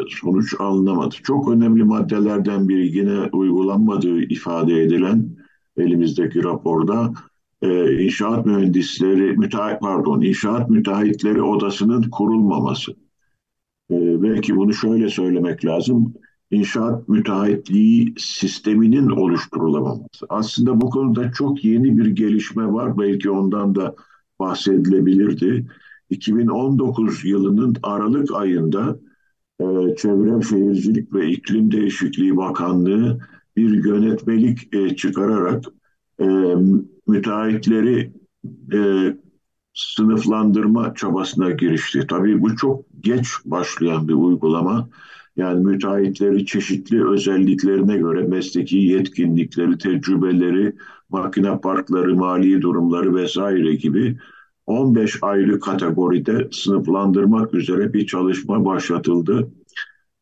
sonuç 0.09 0.55
alınamadı. 0.61 1.15
Çok 1.23 1.49
önemli 1.49 1.85
maddelerden 1.85 2.69
biri 2.69 2.97
yine 2.97 3.19
uygulanmadığı 3.33 4.23
ifade 4.23 4.83
edilen 4.83 5.37
elimizdeki 5.77 6.45
raporda 6.45 7.13
e, 7.63 8.03
inşaat 8.05 8.47
mühendisleri 8.47 9.37
müteahhit 9.37 9.81
pardon 9.81 10.21
inşaat 10.21 10.71
müteahhitleri 10.71 11.43
odasının 11.43 12.03
kurulmaması. 12.11 12.93
E, 13.91 14.23
belki 14.23 14.57
bunu 14.57 14.75
şöyle 14.75 15.09
söylemek 15.09 15.65
lazım. 15.65 16.15
İnşaat 16.51 17.09
müteahhitliği 17.09 18.15
sisteminin 18.19 19.09
oluşturulamaması. 19.09 20.27
Aslında 20.29 20.81
bu 20.81 20.91
konuda 20.91 21.33
çok 21.33 21.65
yeni 21.65 21.99
bir 21.99 22.07
gelişme 22.07 22.73
var. 22.73 22.99
Belki 22.99 23.31
ondan 23.31 23.75
da 23.75 23.95
bahsedilebilirdi. 24.41 25.67
2019 26.11 27.25
yılının 27.25 27.77
Aralık 27.83 28.35
ayında 28.35 28.99
e, 29.61 29.65
Çevre 29.97 30.43
Şehircilik 30.43 31.15
ve 31.15 31.31
İklim 31.31 31.73
Değişikliği 31.73 32.37
Bakanlığı 32.37 33.19
bir 33.57 33.85
yönetmelik 33.85 34.75
e, 34.75 34.97
çıkararak 34.97 35.65
e, 36.21 36.27
müteahhitleri 37.07 38.13
e, 38.73 38.81
sınıflandırma 39.75 40.95
çabasına 40.95 41.51
girişti. 41.51 42.07
Tabii 42.09 42.43
bu 42.43 42.57
çok 42.57 42.85
geç 43.01 43.29
başlayan 43.45 44.09
bir 44.09 44.15
uygulama. 44.15 44.89
Yani 45.41 45.65
müteahhitleri 45.65 46.47
çeşitli 46.47 47.09
özelliklerine 47.09 47.97
göre 47.97 48.23
mesleki 48.23 48.77
yetkinlikleri, 48.77 49.79
tecrübeleri, 49.79 50.77
makine 51.11 51.61
parkları, 51.61 52.17
mali 52.17 52.63
durumları 52.63 53.15
vesaire 53.15 53.75
gibi 53.75 54.19
15 54.67 55.19
ayrı 55.23 55.61
kategoride 55.61 56.49
sınıflandırmak 56.53 57.55
üzere 57.55 57.93
bir 57.93 58.07
çalışma 58.07 58.65
başlatıldı. 58.65 59.51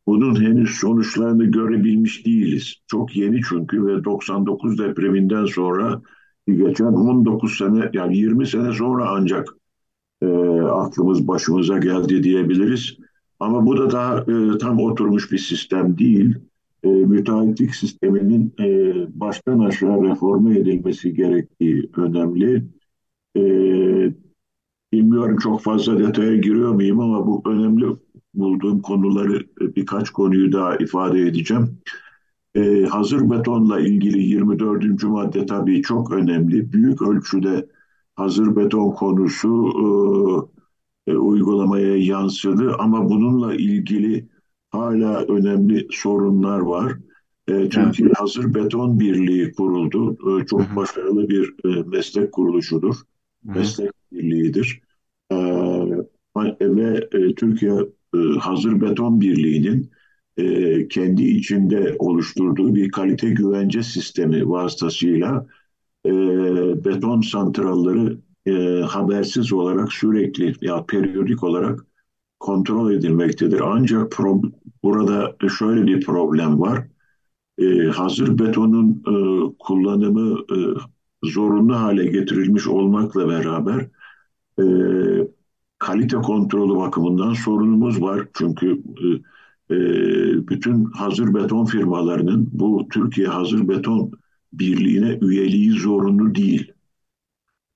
Bunun 0.07 0.41
henüz 0.41 0.69
sonuçlarını 0.69 1.45
görebilmiş 1.45 2.25
değiliz. 2.25 2.75
Çok 2.87 3.15
yeni 3.15 3.41
çünkü 3.49 3.85
ve 3.85 4.03
99 4.03 4.79
depreminden 4.79 5.45
sonra 5.45 6.01
geçen 6.47 6.85
19 6.85 7.57
sene 7.57 7.89
yani 7.93 8.17
20 8.17 8.47
sene 8.47 8.73
sonra 8.73 9.09
ancak 9.09 9.47
e, 10.21 10.27
aklımız 10.61 11.27
başımıza 11.27 11.77
geldi 11.77 12.23
diyebiliriz. 12.23 13.08
Ama 13.39 13.65
bu 13.65 13.77
da 13.77 13.91
daha 13.91 14.19
e, 14.19 14.57
tam 14.57 14.79
oturmuş 14.79 15.31
bir 15.31 15.37
sistem 15.37 15.97
değil. 15.97 16.35
E, 16.83 16.87
müteahhitlik 16.89 17.75
sisteminin 17.75 18.53
e, 18.59 18.93
baştan 19.19 19.59
aşağı 19.59 20.03
reforme 20.03 20.57
edilmesi 20.59 21.13
gerektiği 21.13 21.89
önemli. 21.97 22.65
E, 23.37 23.41
bilmiyorum 24.93 25.37
çok 25.37 25.61
fazla 25.61 25.99
detaya 25.99 26.35
giriyor 26.37 26.73
muyum 26.73 26.99
ama 26.99 27.27
bu 27.27 27.43
önemli 27.45 27.85
bulduğum 28.33 28.81
konuları 28.81 29.37
e, 29.61 29.75
birkaç 29.75 30.09
konuyu 30.09 30.51
daha 30.51 30.75
ifade 30.75 31.21
edeceğim. 31.21 31.79
Ee, 32.55 32.85
hazır 32.89 33.29
betonla 33.29 33.79
ilgili 33.79 34.23
24. 34.23 35.03
madde 35.03 35.45
tabii 35.45 35.81
çok 35.81 36.11
önemli. 36.11 36.73
Büyük 36.73 37.01
ölçüde 37.01 37.67
hazır 38.15 38.55
beton 38.55 38.91
konusu 38.91 39.69
e, 39.77 39.85
e, 41.09 41.17
uygulamaya 41.17 41.97
yansıdı 41.97 42.75
ama 42.79 43.09
bununla 43.09 43.55
ilgili 43.55 44.27
hala 44.69 45.21
önemli 45.21 45.87
sorunlar 45.91 46.59
var. 46.59 46.93
E, 47.47 47.69
Türkiye 47.69 48.07
evet. 48.07 48.19
Hazır 48.19 48.53
Beton 48.53 48.99
Birliği 48.99 49.51
kuruldu. 49.51 50.17
E, 50.41 50.45
çok 50.45 50.61
Hı-hı. 50.61 50.75
başarılı 50.75 51.29
bir 51.29 51.53
e, 51.65 51.83
meslek 51.83 52.31
kuruluşudur. 52.31 52.95
Hı-hı. 52.95 53.59
Meslek 53.59 53.91
birliğidir. 54.11 54.81
E, 55.31 55.35
ve 56.61 57.07
e, 57.11 57.35
Türkiye 57.35 57.73
e, 58.15 58.17
Hazır 58.39 58.81
Beton 58.81 59.21
Birliği'nin 59.21 59.91
e, 60.37 60.87
kendi 60.87 61.23
içinde 61.23 61.95
oluşturduğu 61.99 62.75
bir 62.75 62.91
kalite 62.91 63.29
güvence 63.29 63.83
sistemi 63.83 64.49
vasıtasıyla 64.49 65.45
e, 66.05 66.11
beton 66.85 67.21
santralları 67.21 68.17
e, 68.45 68.81
habersiz 68.81 69.53
olarak 69.53 69.93
sürekli 69.93 70.53
ya 70.61 70.85
periyodik 70.85 71.43
olarak 71.43 71.85
kontrol 72.39 72.91
edilmektedir. 72.91 73.59
Ancak 73.59 74.11
pro, 74.11 74.41
burada 74.83 75.35
şöyle 75.59 75.85
bir 75.85 76.01
problem 76.01 76.59
var. 76.59 76.87
E, 77.57 77.65
hazır 77.87 78.39
betonun 78.39 79.03
e, 79.07 79.13
kullanımı 79.59 80.39
e, 80.39 80.57
zorunlu 81.23 81.75
hale 81.75 82.05
getirilmiş 82.05 82.67
olmakla 82.67 83.29
beraber 83.29 83.87
e, 84.59 84.63
kalite 85.79 86.17
kontrolü 86.17 86.75
bakımından 86.75 87.33
sorunumuz 87.33 88.01
var. 88.01 88.27
Çünkü 88.33 88.83
e, 89.71 89.77
bütün 90.47 90.85
hazır 90.85 91.33
beton 91.33 91.65
firmalarının 91.65 92.49
bu 92.51 92.87
Türkiye 92.91 93.27
Hazır 93.27 93.67
Beton 93.67 94.11
Birliği'ne 94.53 95.19
üyeliği 95.21 95.71
zorunlu 95.71 96.35
değil. 96.35 96.73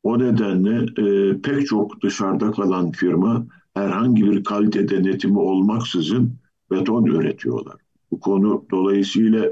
O 0.04 0.20
nedenle 0.20 0.86
e, 0.98 1.42
pek 1.42 1.68
çok 1.68 2.02
dışarıda 2.02 2.52
kalan 2.52 2.92
firma 2.92 3.46
herhangi 3.74 4.32
bir 4.32 4.44
kalite 4.44 4.90
denetimi 4.90 5.40
olmaksızın 5.40 6.34
beton 6.72 7.06
üretiyorlar. 7.06 7.76
Bu 8.12 8.20
konu 8.20 8.66
dolayısıyla 8.72 9.46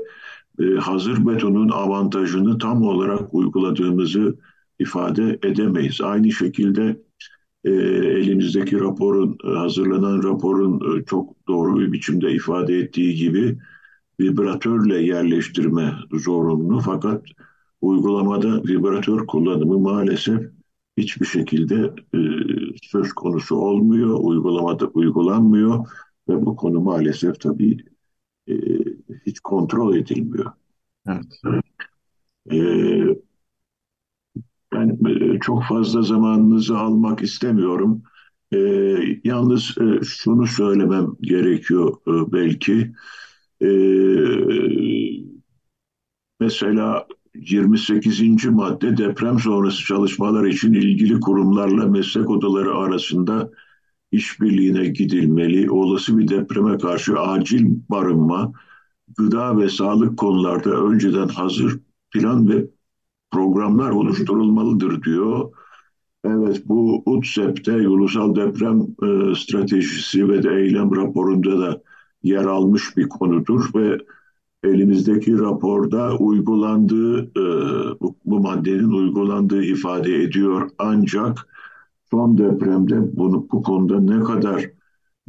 e, 0.59 0.63
hazır 0.63 1.27
betonun 1.27 1.69
avantajını 1.69 2.57
tam 2.57 2.83
olarak 2.83 3.33
uyguladığımızı 3.33 4.35
ifade 4.79 5.39
edemeyiz. 5.43 6.01
Aynı 6.01 6.31
şekilde 6.31 7.01
e, 7.63 7.71
elimizdeki 7.71 8.79
raporun, 8.79 9.37
hazırlanan 9.43 10.23
raporun 10.23 10.97
e, 10.99 11.05
çok 11.05 11.47
doğru 11.47 11.79
bir 11.79 11.91
biçimde 11.91 12.31
ifade 12.31 12.77
ettiği 12.77 13.15
gibi 13.15 13.57
vibratörle 14.19 14.97
yerleştirme 15.01 15.93
zorunlu 16.13 16.79
fakat 16.79 17.23
uygulamada 17.81 18.63
vibratör 18.63 19.27
kullanımı 19.27 19.79
maalesef 19.79 20.51
hiçbir 20.97 21.25
şekilde 21.25 21.93
e, 22.15 22.19
söz 22.81 23.13
konusu 23.13 23.55
olmuyor, 23.55 24.19
uygulamada 24.21 24.87
uygulanmıyor 24.87 25.87
ve 26.29 26.45
bu 26.45 26.55
konu 26.55 26.81
maalesef 26.81 27.39
tabii 27.39 27.77
e, 28.47 28.53
hiç 29.25 29.39
kontrol 29.39 29.95
edilmiyor. 29.95 30.51
Evet. 31.07 31.41
E, 32.51 32.57
ben 34.73 34.99
e, 35.09 35.39
çok 35.39 35.63
fazla 35.63 36.01
zamanınızı 36.01 36.77
almak 36.77 37.21
istemiyorum. 37.21 38.03
E, 38.53 38.57
yalnız 39.23 39.77
e, 39.77 40.03
şunu 40.05 40.47
söylemem 40.47 41.07
gerekiyor 41.21 41.97
e, 42.07 42.31
belki. 42.31 42.91
E, 43.61 43.69
mesela 46.39 47.07
28. 47.35 48.45
madde 48.45 48.97
deprem 48.97 49.39
sonrası 49.39 49.85
çalışmalar 49.85 50.45
için 50.45 50.73
ilgili 50.73 51.19
kurumlarla 51.19 51.87
meslek 51.87 52.29
odaları 52.29 52.75
arasında 52.75 53.49
işbirliğine 54.11 54.85
gidilmeli. 54.85 55.71
Olası 55.71 56.17
bir 56.17 56.27
depreme 56.27 56.77
karşı 56.77 57.19
acil 57.19 57.69
barınma, 57.89 58.51
gıda 59.17 59.57
ve 59.57 59.69
sağlık 59.69 60.17
konularda 60.17 60.69
önceden 60.69 61.27
hazır 61.27 61.79
plan 62.11 62.49
ve 62.49 62.67
programlar 63.31 63.89
oluşturulmalıdır 63.89 65.03
diyor. 65.03 65.51
Evet 66.25 66.63
bu 66.65 67.03
UTSEP'te 67.05 67.87
Ulusal 67.87 68.35
Deprem 68.35 68.81
e, 68.81 69.35
Stratejisi 69.35 70.29
ve 70.29 70.43
de 70.43 70.49
Eylem 70.49 70.95
raporunda 70.95 71.59
da 71.59 71.81
yer 72.23 72.45
almış 72.45 72.97
bir 72.97 73.09
konudur 73.09 73.65
ve 73.75 73.97
elimizdeki 74.63 75.39
raporda 75.39 76.17
uygulandığı 76.17 77.21
e, 77.21 77.43
bu, 78.01 78.15
bu 78.25 78.39
maddenin 78.39 78.91
uygulandığı 78.91 79.63
ifade 79.63 80.15
ediyor. 80.15 80.69
Ancak 80.77 81.47
son 82.11 82.37
depremde 82.37 83.17
bunu 83.17 83.47
bu 83.51 83.63
konuda 83.63 83.99
ne 83.99 84.23
kadar 84.23 84.69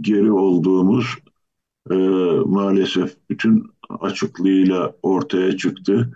geri 0.00 0.32
olduğumuz 0.32 1.06
e, 1.90 1.94
maalesef 2.46 3.16
bütün 3.30 3.70
açıklığıyla 4.00 4.94
ortaya 5.02 5.56
çıktı. 5.56 6.12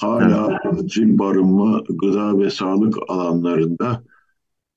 Hala 0.00 0.60
acil 0.64 1.18
barınma, 1.18 1.82
gıda 1.88 2.38
ve 2.38 2.50
sağlık 2.50 2.94
alanlarında 3.08 4.02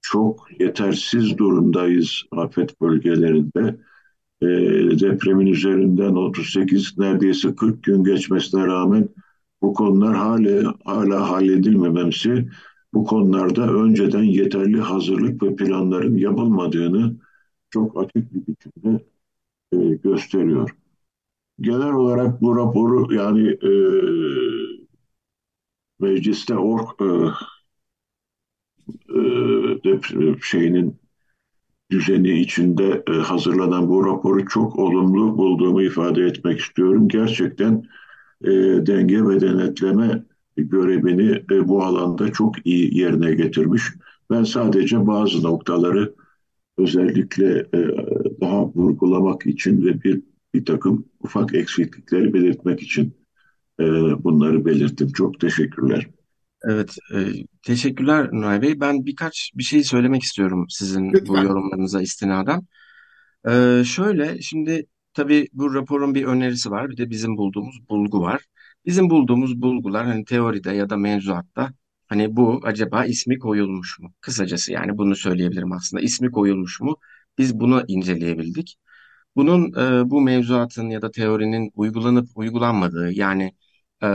çok 0.02 0.48
yetersiz 0.60 1.38
durumdayız 1.38 2.24
afet 2.32 2.82
bölgelerinde. 2.82 3.78
E, 4.42 4.48
depremin 5.00 5.48
üzerinden 5.48 6.16
38 6.16 6.98
neredeyse 6.98 7.56
40 7.56 7.84
gün 7.84 8.04
geçmesine 8.04 8.68
rağmen 8.68 9.10
bu 9.62 9.74
konular 9.74 10.16
hala, 10.16 10.74
hala 10.86 11.30
halledilmemesi 11.30 12.50
bu 12.94 13.06
konularda 13.06 13.74
önceden 13.74 14.24
yeterli 14.24 14.80
hazırlık 14.82 15.44
ve 15.44 15.56
planların 15.56 16.18
yapılmadığını 16.18 17.16
çok 17.70 18.02
açık 18.02 18.34
bir 18.34 18.48
biçimde 18.48 19.06
e, 19.74 19.78
gösteriyor. 19.96 20.70
Genel 21.62 21.94
olarak 21.94 22.42
bu 22.42 22.58
raporu 22.58 23.14
yani 23.14 23.48
e, 23.50 23.72
mecliste 26.00 26.56
ork 26.56 27.02
e, 27.02 27.06
e, 29.90 30.36
şeyinin 30.42 31.01
düzeni 31.92 32.40
içinde 32.40 33.04
e, 33.10 33.12
hazırlanan 33.12 33.90
bu 33.90 34.06
raporu 34.06 34.46
çok 34.46 34.80
olumlu 34.80 35.38
bulduğumu 35.38 35.82
ifade 35.82 36.22
etmek 36.22 36.60
istiyorum. 36.60 37.08
Gerçekten 37.08 37.86
e, 38.44 38.50
denge 38.86 39.28
ve 39.28 39.42
denetleme 39.42 40.24
görevini 40.58 41.44
e, 41.52 41.68
bu 41.68 41.84
alanda 41.84 42.32
çok 42.32 42.66
iyi 42.66 42.98
yerine 42.98 43.34
getirmiş. 43.34 43.84
Ben 44.30 44.44
sadece 44.44 45.08
bazı 45.08 45.44
noktaları 45.44 46.14
özellikle 46.78 47.60
e, 47.74 47.80
daha 48.42 48.66
vurgulamak 48.66 49.46
için 49.46 49.86
ve 49.86 50.04
bir 50.04 50.22
bir 50.54 50.66
takım 50.66 51.06
ufak 51.24 51.54
eksiklikleri 51.54 52.34
belirtmek 52.34 52.82
için 52.82 53.14
bunları 54.24 54.66
belirttim. 54.66 55.08
Çok 55.08 55.40
teşekkürler. 55.40 56.08
Evet, 56.70 56.96
e, 57.14 57.18
teşekkürler 57.64 58.30
Nuray 58.32 58.62
Bey. 58.62 58.80
Ben 58.80 59.06
birkaç 59.06 59.52
bir 59.56 59.64
şey 59.64 59.84
söylemek 59.84 60.24
istiyorum 60.24 60.66
sizin 60.70 61.12
bu 61.12 61.14
Lütfen. 61.14 61.44
yorumlarınıza 61.44 62.02
istinaden. 62.02 62.62
E, 63.50 63.84
şöyle, 63.86 64.42
şimdi 64.42 64.86
tabii 65.14 65.48
bu 65.54 65.74
raporun 65.76 66.16
bir 66.16 66.24
önerisi 66.26 66.72
var, 66.72 66.90
bir 66.90 66.98
de 66.98 67.10
bizim 67.10 67.38
bulduğumuz 67.38 67.90
bulgu 67.90 68.22
var. 68.22 68.46
Bizim 68.86 69.10
bulduğumuz 69.10 69.62
bulgular 69.62 70.06
hani 70.06 70.26
teoride 70.26 70.72
ya 70.72 70.90
da 70.90 70.98
mevzuatta 70.98 71.74
hani 72.08 72.36
bu 72.36 72.62
acaba 72.64 73.06
ismi 73.06 73.40
koyulmuş 73.40 74.00
mu? 74.00 74.14
Kısacası 74.22 74.74
yani 74.74 74.98
bunu 74.98 75.16
söyleyebilirim 75.16 75.72
aslında. 75.72 76.04
İsmi 76.04 76.32
koyulmuş 76.32 76.82
mu? 76.82 76.98
Biz 77.38 77.60
bunu 77.60 77.84
inceleyebildik. 77.88 78.76
Bunun 79.36 79.74
e, 79.74 80.10
bu 80.10 80.22
mevzuatın 80.22 80.90
ya 80.90 81.02
da 81.02 81.12
teorinin 81.12 81.72
uygulanıp 81.76 82.30
uygulanmadığı 82.36 83.12
yani 83.12 83.52
e, 84.04 84.08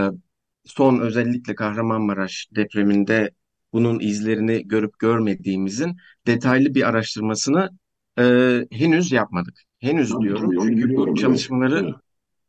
son 0.66 1.00
özellikle 1.00 1.54
Kahramanmaraş 1.54 2.48
depreminde 2.56 3.30
bunun 3.72 4.00
izlerini 4.00 4.68
görüp 4.68 4.98
görmediğimizin 4.98 5.96
detaylı 6.26 6.74
bir 6.74 6.88
araştırmasını 6.88 7.70
e, 8.18 8.22
henüz 8.70 9.12
yapmadık. 9.12 9.62
Henüz 9.78 10.10
Tabii 10.10 10.24
diyorum 10.24 10.50
çünkü 10.50 10.66
bu 10.66 10.76
biliyorum. 10.76 11.14
Çalışmaları 11.14 11.94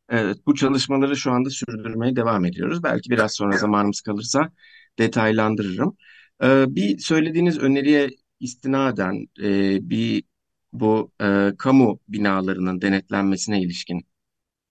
evet 0.09 0.37
bu 0.47 0.55
çalışmaları 0.55 1.17
şu 1.17 1.31
anda 1.31 1.49
sürdürmeye 1.49 2.15
devam 2.15 2.45
ediyoruz. 2.45 2.83
Belki 2.83 3.09
biraz 3.09 3.33
sonra 3.33 3.57
zamanımız 3.57 4.01
kalırsa 4.01 4.51
detaylandırırım. 4.99 5.97
E, 6.43 6.65
bir 6.75 6.97
söylediğiniz 6.97 7.59
öneriye 7.59 8.09
istinaden 8.39 9.27
e, 9.43 9.77
bir 9.89 10.23
bu 10.73 11.11
e, 11.21 11.51
kamu 11.57 11.99
binalarının 12.07 12.81
denetlenmesine 12.81 13.61
ilişkin 13.61 14.07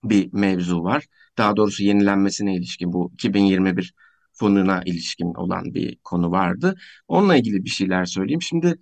bir 0.05 0.33
mevzu 0.33 0.83
var. 0.85 1.07
Daha 1.39 1.57
doğrusu 1.57 1.85
yenilenmesine 1.85 2.57
ilişkin 2.57 2.93
bu 2.93 3.11
2021 3.15 3.95
fonuna 4.33 4.83
ilişkin 4.87 5.35
olan 5.35 5.75
bir 5.75 5.99
konu 6.05 6.31
vardı. 6.31 6.75
Onunla 7.09 7.37
ilgili 7.37 7.65
bir 7.65 7.71
şeyler 7.71 8.05
söyleyeyim. 8.05 8.43
Şimdi 8.43 8.75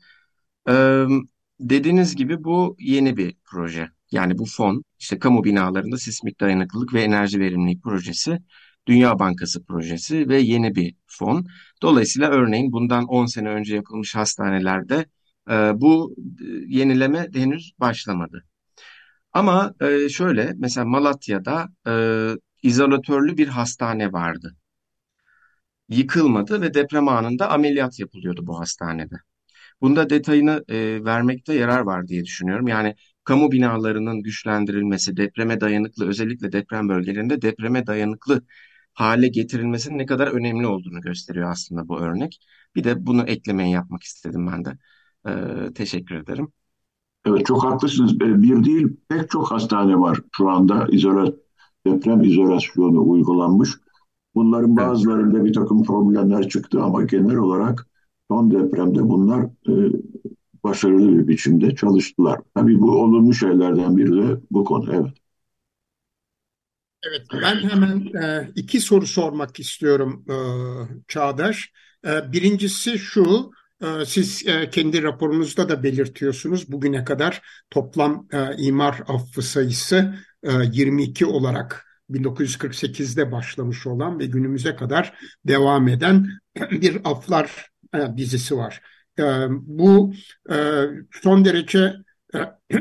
e, 0.69 1.05
dediğiniz 1.61 2.17
gibi 2.17 2.45
bu 2.45 2.77
yeni 2.81 3.17
bir 3.17 3.37
proje. 3.45 3.89
Yani 4.11 4.39
bu 4.39 4.45
fon 4.47 4.85
işte 4.99 5.19
kamu 5.19 5.45
binalarında 5.45 5.99
sismik 5.99 6.41
dayanıklılık 6.41 6.95
ve 6.95 7.03
enerji 7.03 7.41
verimlilik 7.41 7.83
projesi, 7.83 8.39
Dünya 8.87 9.19
Bankası 9.19 9.65
projesi 9.65 10.29
ve 10.29 10.41
yeni 10.41 10.75
bir 10.75 10.95
fon. 11.07 11.47
Dolayısıyla 11.83 12.31
örneğin 12.31 12.73
bundan 12.73 13.05
10 13.05 13.27
sene 13.27 13.49
önce 13.49 13.77
yapılmış 13.77 14.15
hastanelerde 14.15 15.07
e, 15.51 15.55
bu 15.81 16.17
yenileme 16.67 17.29
henüz 17.35 17.73
başlamadı. 17.81 18.45
Ama 19.33 19.75
e, 19.81 20.09
şöyle 20.09 20.53
mesela 20.57 20.87
Malatya'da 20.87 21.69
izolatörlü 22.65 23.39
bir 23.39 23.49
hastane 23.49 24.13
vardı. 24.13 24.57
Yıkılmadı 25.89 26.61
ve 26.61 26.75
deprem 26.75 27.09
anında 27.09 27.51
ameliyat 27.51 27.99
yapılıyordu 28.01 28.47
bu 28.47 28.61
hastanede. 28.61 29.15
Bunda 29.83 30.11
detayını 30.11 30.65
e, 30.69 31.05
vermekte 31.05 31.55
yarar 31.55 31.81
var 31.81 32.09
diye 32.09 32.25
düşünüyorum. 32.25 32.69
Yani 32.69 32.95
kamu 33.25 33.53
binalarının 33.53 34.23
güçlendirilmesi, 34.23 35.17
depreme 35.19 35.61
dayanıklı, 35.61 36.09
özellikle 36.09 36.53
deprem 36.53 36.91
bölgelerinde 36.91 37.43
depreme 37.43 37.87
dayanıklı 37.87 38.43
hale 38.95 39.29
getirilmesinin 39.29 39.99
ne 39.99 40.07
kadar 40.07 40.29
önemli 40.29 40.67
olduğunu 40.67 41.01
gösteriyor 41.01 41.51
aslında 41.51 41.89
bu 41.89 42.01
örnek. 42.01 42.39
Bir 42.77 42.85
de 42.85 43.07
bunu 43.07 43.23
eklemeyi 43.25 43.73
yapmak 43.75 44.03
istedim 44.03 44.49
ben 44.53 44.65
de. 44.65 44.79
E, 45.71 45.75
teşekkür 45.75 46.15
ederim. 46.17 46.53
Evet 47.27 47.47
çok 47.47 47.65
haklısınız. 47.65 48.15
E, 48.15 48.43
Bir 48.43 48.65
değil 48.65 48.89
pek 49.09 49.31
çok 49.31 49.51
hastane 49.51 49.97
var 50.01 50.19
şu 50.37 50.51
anda 50.51 50.87
izola, 50.91 51.33
deprem 51.87 52.23
izolasyonu 52.23 53.11
uygulanmış. 53.11 53.71
Bunların 54.35 54.77
bazılarında 54.77 55.45
bir 55.45 55.53
takım 55.53 55.83
problemler 55.83 56.49
çıktı 56.49 56.83
ama 56.83 57.03
genel 57.03 57.37
olarak 57.37 57.87
son 58.31 58.51
depremde 58.51 59.09
bunlar 59.09 59.45
e, 59.45 59.73
başarılı 60.65 61.19
bir 61.19 61.29
biçimde 61.29 61.75
çalıştılar. 61.75 62.41
Tabii 62.55 62.81
bu 62.81 62.91
olumlu 62.91 63.35
şeylerden 63.35 63.97
biri 63.97 64.13
de 64.13 64.41
bu 64.51 64.65
konu. 64.65 64.95
Evet. 64.95 65.13
Evet, 67.09 67.27
ben 67.43 67.69
hemen 67.69 68.23
e, 68.23 68.51
iki 68.55 68.81
soru 68.81 69.07
sormak 69.07 69.61
istiyorum 69.61 70.25
e, 70.31 70.37
Çağdaş. 71.09 71.73
E, 72.07 72.33
birincisi 72.33 72.99
şu, 72.99 73.51
e, 73.83 73.87
siz 74.07 74.47
e, 74.47 74.71
kendi 74.71 75.03
raporunuzda 75.03 75.69
da 75.69 75.83
belirtiyorsunuz. 75.83 76.73
Bugüne 76.73 77.05
kadar 77.05 77.43
toplam 77.71 78.27
e, 78.33 78.57
imar 78.57 79.03
affı 79.09 79.43
sayısı 79.43 80.15
22 80.73 81.27
olarak 81.27 81.87
1948'de 82.11 83.33
başlamış 83.33 83.87
olan 83.87 84.19
ve 84.19 84.27
günümüze 84.27 84.77
kadar 84.77 85.15
devam 85.45 85.89
eden 85.89 86.27
bir 86.71 87.01
aflar 87.05 87.71
e, 87.95 88.17
dizisi 88.17 88.57
var. 88.57 88.81
E, 89.19 89.23
bu 89.51 90.15
e, 90.51 90.85
son 91.23 91.45
derece 91.45 91.93
e, 92.35 92.39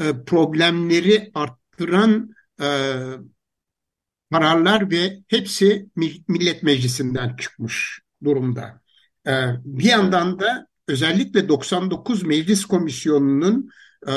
e, 0.00 0.24
problemleri 0.26 1.30
arttıran 1.34 2.34
e, 2.62 2.68
kararlar 4.32 4.90
ve 4.90 5.18
hepsi 5.28 5.88
Millet 6.28 6.62
Meclisi'nden 6.62 7.36
çıkmış 7.36 8.00
durumda. 8.24 8.80
Bir 9.64 9.84
yandan 9.84 10.40
da 10.40 10.66
özellikle 10.88 11.48
99 11.48 12.22
Meclis 12.22 12.64
Komisyonu'nun 12.64 13.70
e, 14.08 14.14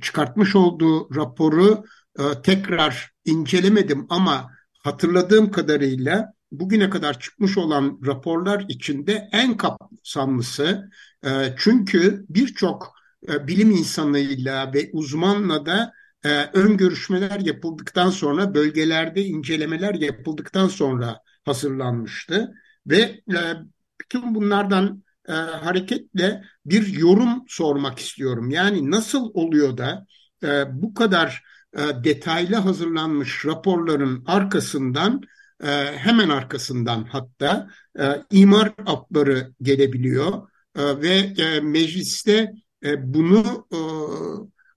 çıkartmış 0.00 0.56
olduğu 0.56 1.14
raporu 1.14 1.84
e, 2.18 2.22
tekrar 2.42 3.10
incelemedim 3.24 4.06
ama 4.10 4.50
hatırladığım 4.84 5.50
kadarıyla 5.50 6.32
bugüne 6.52 6.90
kadar 6.90 7.20
çıkmış 7.20 7.58
olan 7.58 8.00
raporlar 8.06 8.64
içinde 8.68 9.28
en 9.32 9.56
kapsamlısı 9.56 10.90
e, 11.24 11.54
çünkü 11.58 12.26
birçok 12.28 12.96
bilim 13.28 13.70
insanıyla 13.70 14.72
ve 14.74 14.90
uzmanla 14.92 15.66
da 15.66 15.92
ön 16.52 16.76
görüşmeler 16.76 17.40
yapıldıktan 17.40 18.10
sonra 18.10 18.54
bölgelerde 18.54 19.24
incelemeler 19.24 19.94
yapıldıktan 19.94 20.68
sonra 20.68 21.20
hazırlanmıştı 21.44 22.54
ve 22.86 23.00
e, 23.34 23.38
bütün 24.00 24.34
bunlardan 24.34 25.02
e, 25.28 25.32
hareketle 25.32 26.44
bir 26.66 26.86
yorum 26.86 27.44
sormak 27.48 27.98
istiyorum. 27.98 28.50
Yani 28.50 28.90
nasıl 28.90 29.30
oluyor 29.34 29.76
da 29.78 30.06
e, 30.42 30.64
bu 30.82 30.94
kadar 30.94 31.42
e, 31.76 32.04
detaylı 32.04 32.56
hazırlanmış 32.56 33.46
raporların 33.46 34.24
arkasından 34.26 35.22
e, 35.64 35.68
hemen 35.96 36.28
arkasından 36.28 37.04
hatta 37.04 37.70
e, 37.98 38.22
imar 38.30 38.74
apları 38.86 39.52
gelebiliyor 39.62 40.48
e, 40.76 41.00
ve 41.00 41.14
e, 41.14 41.60
mecliste 41.60 42.52
e, 42.84 43.14
bunu 43.14 43.66
e, 43.72 43.78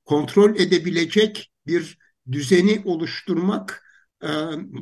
kontrol 0.05 0.55
edebilecek 0.55 1.51
bir 1.67 1.97
düzeni 2.31 2.81
oluşturmak 2.85 3.83
e, 4.23 4.27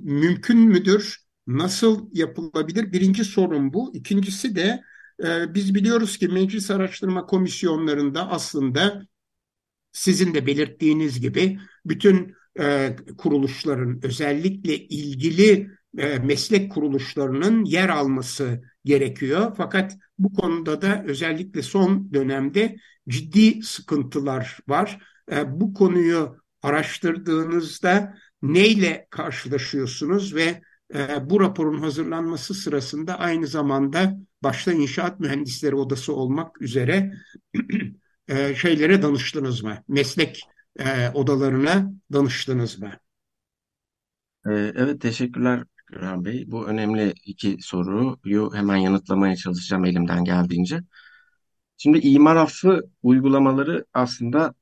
mümkün 0.03 0.57
müdür? 0.57 1.18
Nasıl 1.47 2.09
yapılabilir? 2.13 2.91
Birinci 2.91 3.26
sorun 3.26 3.74
bu. 3.74 3.95
İkincisi 3.95 4.55
de 4.55 4.84
e, 5.24 5.53
biz 5.53 5.76
biliyoruz 5.76 6.18
ki 6.18 6.28
meclis 6.28 6.72
araştırma 6.72 7.26
komisyonlarında 7.26 8.30
aslında 8.30 9.07
sizin 9.91 10.34
de 10.34 10.45
belirttiğiniz 10.45 11.22
gibi 11.22 11.59
bütün 11.86 12.36
e, 12.59 12.95
kuruluşların 13.18 13.99
özellikle 14.03 14.78
ilgili 14.78 15.72
e, 15.97 16.20
meslek 16.20 16.72
kuruluşlarının 16.72 17.65
yer 17.65 17.89
alması 17.89 18.61
gerekiyor. 18.86 19.53
Fakat 19.57 19.97
bu 20.20 20.34
konuda 20.34 20.82
da 20.82 21.03
özellikle 21.07 21.61
son 21.61 22.13
dönemde 22.13 22.78
ciddi 23.09 23.63
sıkıntılar 23.63 24.57
var. 24.68 24.99
E, 25.32 25.59
bu 25.59 25.74
konuyu 25.74 26.38
araştırdığınızda 26.61 28.13
neyle 28.41 29.07
karşılaşıyorsunuz 29.09 30.36
ve 30.36 30.61
e, 30.95 31.30
bu 31.30 31.39
raporun 31.39 31.82
hazırlanması 31.82 32.53
sırasında 32.53 33.20
aynı 33.20 33.47
zamanda 33.47 34.18
başta 34.44 34.74
inşaat 34.74 35.20
mühendisleri 35.20 35.76
odası 35.76 36.14
olmak 36.14 36.62
üzere 36.62 37.14
e, 38.28 38.56
şeylere 38.56 39.02
danıştınız 39.02 39.64
mı? 39.64 39.84
Meslek 39.88 40.42
odalarına 41.14 41.92
danıştınız 42.14 42.80
mı? 42.80 42.92
Evet 44.46 45.02
teşekkürler 45.02 45.64
Gürhan 45.88 46.26
Bey. 46.26 46.44
Bu 46.48 46.68
önemli 46.68 47.14
iki 47.26 47.58
soruyu 47.62 48.54
hemen 48.54 48.76
yanıtlamaya 48.76 49.36
çalışacağım 49.36 49.86
elimden 49.86 50.24
geldiğince. 50.24 50.80
Şimdi 51.78 51.98
imar 52.00 52.36
affı 52.36 52.82
uygulamaları 53.04 53.86
aslında 53.94 54.54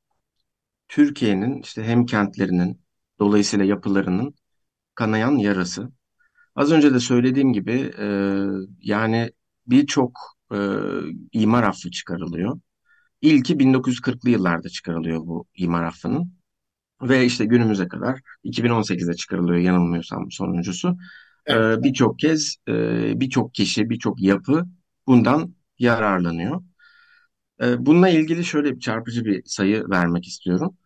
Türkiye'nin 0.88 1.62
işte 1.62 1.84
hem 1.84 2.06
kentlerinin 2.06 2.80
dolayısıyla 3.18 3.64
yapılarının 3.64 4.34
kanayan 4.94 5.36
yarası. 5.36 5.92
Az 6.54 6.72
önce 6.72 6.94
de 6.94 7.00
söylediğim 7.00 7.52
gibi 7.52 7.92
e, 7.98 8.06
yani 8.80 9.32
birçok 9.66 10.12
e, 10.52 10.58
imar 11.32 11.62
affı 11.62 11.90
çıkarılıyor. 11.90 12.60
İlki 13.22 13.58
1940'lı 13.58 14.30
yıllarda 14.30 14.68
çıkarılıyor 14.68 15.20
bu 15.26 15.46
imar 15.56 15.84
affının. 15.84 16.32
Ve 17.02 17.26
işte 17.26 17.44
günümüze 17.46 17.88
kadar 17.88 18.20
2018'de 18.44 19.14
çıkarılıyor 19.14 19.58
yanılmıyorsam 19.58 20.30
sonuncusu. 20.32 20.96
Evet. 21.46 21.78
Ee, 21.80 21.82
birçok 21.82 22.18
kez 22.18 22.56
e, 22.68 22.72
birçok 23.20 23.54
kişi, 23.54 23.90
birçok 23.90 24.22
yapı 24.22 24.64
bundan 25.06 25.54
yararlanıyor. 25.78 26.62
Ee, 27.62 27.86
bununla 27.86 28.08
ilgili 28.08 28.44
şöyle 28.44 28.74
bir 28.74 28.80
çarpıcı 28.80 29.24
bir 29.24 29.42
sayı 29.46 29.84
vermek 29.90 30.26
istiyorum. 30.26 30.76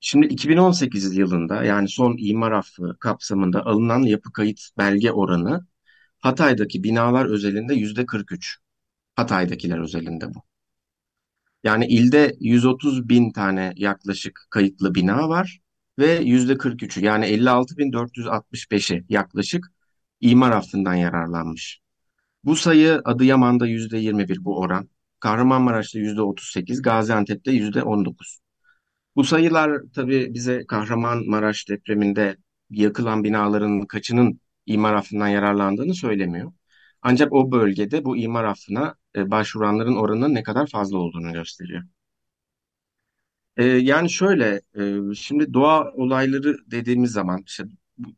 Şimdi 0.00 0.28
2018 0.28 1.16
yılında 1.18 1.64
yani 1.64 1.90
son 1.90 2.16
imar 2.20 2.52
affı 2.52 2.96
kapsamında 3.00 3.66
alınan 3.66 4.02
yapı 4.02 4.32
kayıt 4.32 4.60
belge 4.78 5.12
oranı 5.12 5.67
Hatay'daki 6.18 6.84
binalar 6.84 7.26
özelinde 7.26 7.74
yüzde 7.74 8.06
43. 8.06 8.58
Hatay'dakiler 9.16 9.78
özelinde 9.78 10.34
bu. 10.34 10.42
Yani 11.64 11.86
ilde 11.86 12.36
130 12.40 13.08
bin 13.08 13.32
tane 13.32 13.72
yaklaşık 13.76 14.46
kayıtlı 14.50 14.94
bina 14.94 15.28
var 15.28 15.60
ve 15.98 16.20
yüzde 16.24 16.58
43'ü 16.58 17.04
yani 17.04 17.26
56.465'i 17.26 19.04
yaklaşık 19.08 19.72
imar 20.20 20.50
affından 20.50 20.94
yararlanmış. 20.94 21.80
Bu 22.44 22.56
sayı 22.56 23.00
Adıyaman'da 23.04 23.66
yüzde 23.66 23.98
21 23.98 24.44
bu 24.44 24.58
oran. 24.60 24.88
Kahramanmaraş'ta 25.20 25.98
yüzde 25.98 26.22
38, 26.22 26.82
Gaziantep'te 26.82 27.52
yüzde 27.52 27.82
19. 27.82 28.40
Bu 29.16 29.24
sayılar 29.24 29.80
tabii 29.94 30.34
bize 30.34 30.66
Kahramanmaraş 30.66 31.68
depreminde 31.68 32.36
yakılan 32.70 33.24
binaların 33.24 33.86
kaçının 33.86 34.40
imar 34.68 34.94
affından 34.94 35.28
yararlandığını 35.28 35.94
söylemiyor. 35.94 36.52
Ancak 37.02 37.32
o 37.32 37.52
bölgede 37.52 38.04
bu 38.04 38.16
imar 38.16 38.44
affına 38.44 38.94
e, 39.16 39.30
başvuranların 39.30 39.96
oranının 39.96 40.34
ne 40.34 40.42
kadar 40.42 40.66
fazla 40.66 40.98
olduğunu 40.98 41.32
gösteriyor. 41.32 41.82
E, 43.56 43.64
yani 43.64 44.10
şöyle, 44.10 44.60
e, 44.78 45.14
şimdi 45.14 45.54
doğa 45.54 45.92
olayları 45.92 46.56
dediğimiz 46.70 47.12
zaman 47.12 47.42
işte 47.46 47.64
bu, 47.98 48.08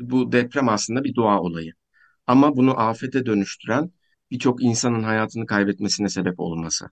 bu 0.00 0.32
deprem 0.32 0.68
aslında 0.68 1.04
bir 1.04 1.14
doğa 1.14 1.40
olayı. 1.40 1.72
Ama 2.26 2.56
bunu 2.56 2.80
afete 2.80 3.26
dönüştüren 3.26 3.92
birçok 4.30 4.62
insanın 4.62 5.02
hayatını 5.02 5.46
kaybetmesine 5.46 6.08
sebep 6.08 6.40
olması. 6.40 6.90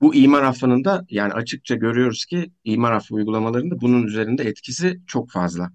Bu 0.00 0.14
imar 0.14 0.42
affının 0.42 0.84
da 0.84 1.06
yani 1.10 1.32
açıkça 1.32 1.74
görüyoruz 1.76 2.24
ki 2.24 2.52
imar 2.64 2.92
affı 2.92 3.14
uygulamalarında 3.14 3.80
bunun 3.80 4.02
üzerinde 4.06 4.44
etkisi 4.44 5.00
çok 5.06 5.30
fazla. 5.30 5.72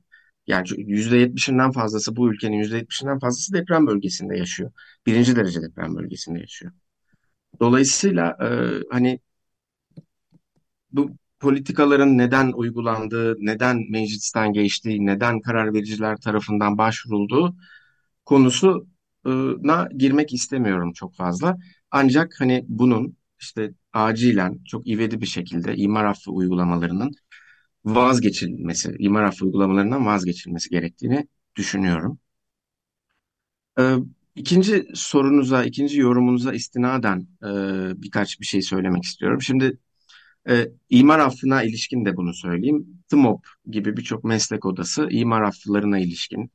Yani 0.47 0.67
%70'inden 0.67 1.71
fazlası 1.71 2.15
bu 2.15 2.33
ülkenin 2.33 2.57
%70'inden 2.57 3.19
fazlası 3.19 3.53
deprem 3.53 3.87
bölgesinde 3.87 4.37
yaşıyor. 4.37 4.71
Birinci 5.05 5.35
derece 5.35 5.61
deprem 5.61 5.95
bölgesinde 5.95 6.39
yaşıyor. 6.39 6.71
Dolayısıyla 7.59 8.37
e, 8.41 8.47
hani 8.91 9.19
bu 10.91 11.11
politikaların 11.39 12.17
neden 12.17 12.51
uygulandığı, 12.51 13.35
neden 13.39 13.85
meclisten 13.89 14.53
geçtiği, 14.53 15.05
neden 15.05 15.41
karar 15.41 15.73
vericiler 15.73 16.17
tarafından 16.17 16.77
başvurulduğu 16.77 17.55
konusuna 18.25 19.87
girmek 19.97 20.33
istemiyorum 20.33 20.93
çok 20.93 21.15
fazla. 21.15 21.57
Ancak 21.91 22.35
hani 22.39 22.65
bunun 22.67 23.17
işte 23.39 23.73
acilen 23.93 24.59
çok 24.65 24.87
ivedi 24.87 25.21
bir 25.21 25.25
şekilde 25.25 25.75
imar 25.75 26.05
affı 26.05 26.31
uygulamalarının 26.31 27.11
vazgeçilmesi, 27.95 28.95
imar 28.99 29.23
affı 29.23 29.45
uygulamalarından 29.45 30.05
vazgeçilmesi 30.05 30.69
gerektiğini 30.69 31.27
düşünüyorum. 31.55 32.19
Ee, 33.79 33.95
ikinci 34.35 34.87
sorunuza, 34.93 35.63
ikinci 35.63 35.99
yorumunuza 35.99 36.53
istinaden 36.53 37.27
e, 37.43 37.47
birkaç 38.01 38.39
bir 38.39 38.45
şey 38.45 38.61
söylemek 38.61 39.03
istiyorum. 39.03 39.41
Şimdi 39.41 39.77
e, 40.49 40.67
imar 40.89 41.19
affına 41.19 41.63
ilişkin 41.63 42.05
de 42.05 42.17
bunu 42.17 42.33
söyleyeyim. 42.33 42.87
TMOP 43.09 43.47
gibi 43.71 43.97
birçok 43.97 44.23
meslek 44.23 44.65
odası 44.65 45.07
imar 45.11 45.41
afflarına 45.41 45.99
ilişkin, 45.99 46.51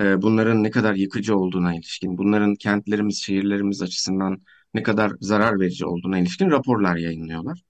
e, 0.00 0.22
bunların 0.22 0.64
ne 0.64 0.70
kadar 0.70 0.94
yıkıcı 0.94 1.36
olduğuna 1.38 1.74
ilişkin, 1.74 2.18
bunların 2.18 2.54
kentlerimiz, 2.54 3.22
şehirlerimiz 3.22 3.82
açısından 3.82 4.42
ne 4.74 4.82
kadar 4.82 5.12
zarar 5.20 5.60
verici 5.60 5.86
olduğuna 5.86 6.18
ilişkin 6.18 6.50
raporlar 6.50 6.96
yayınlıyorlar. 6.96 7.62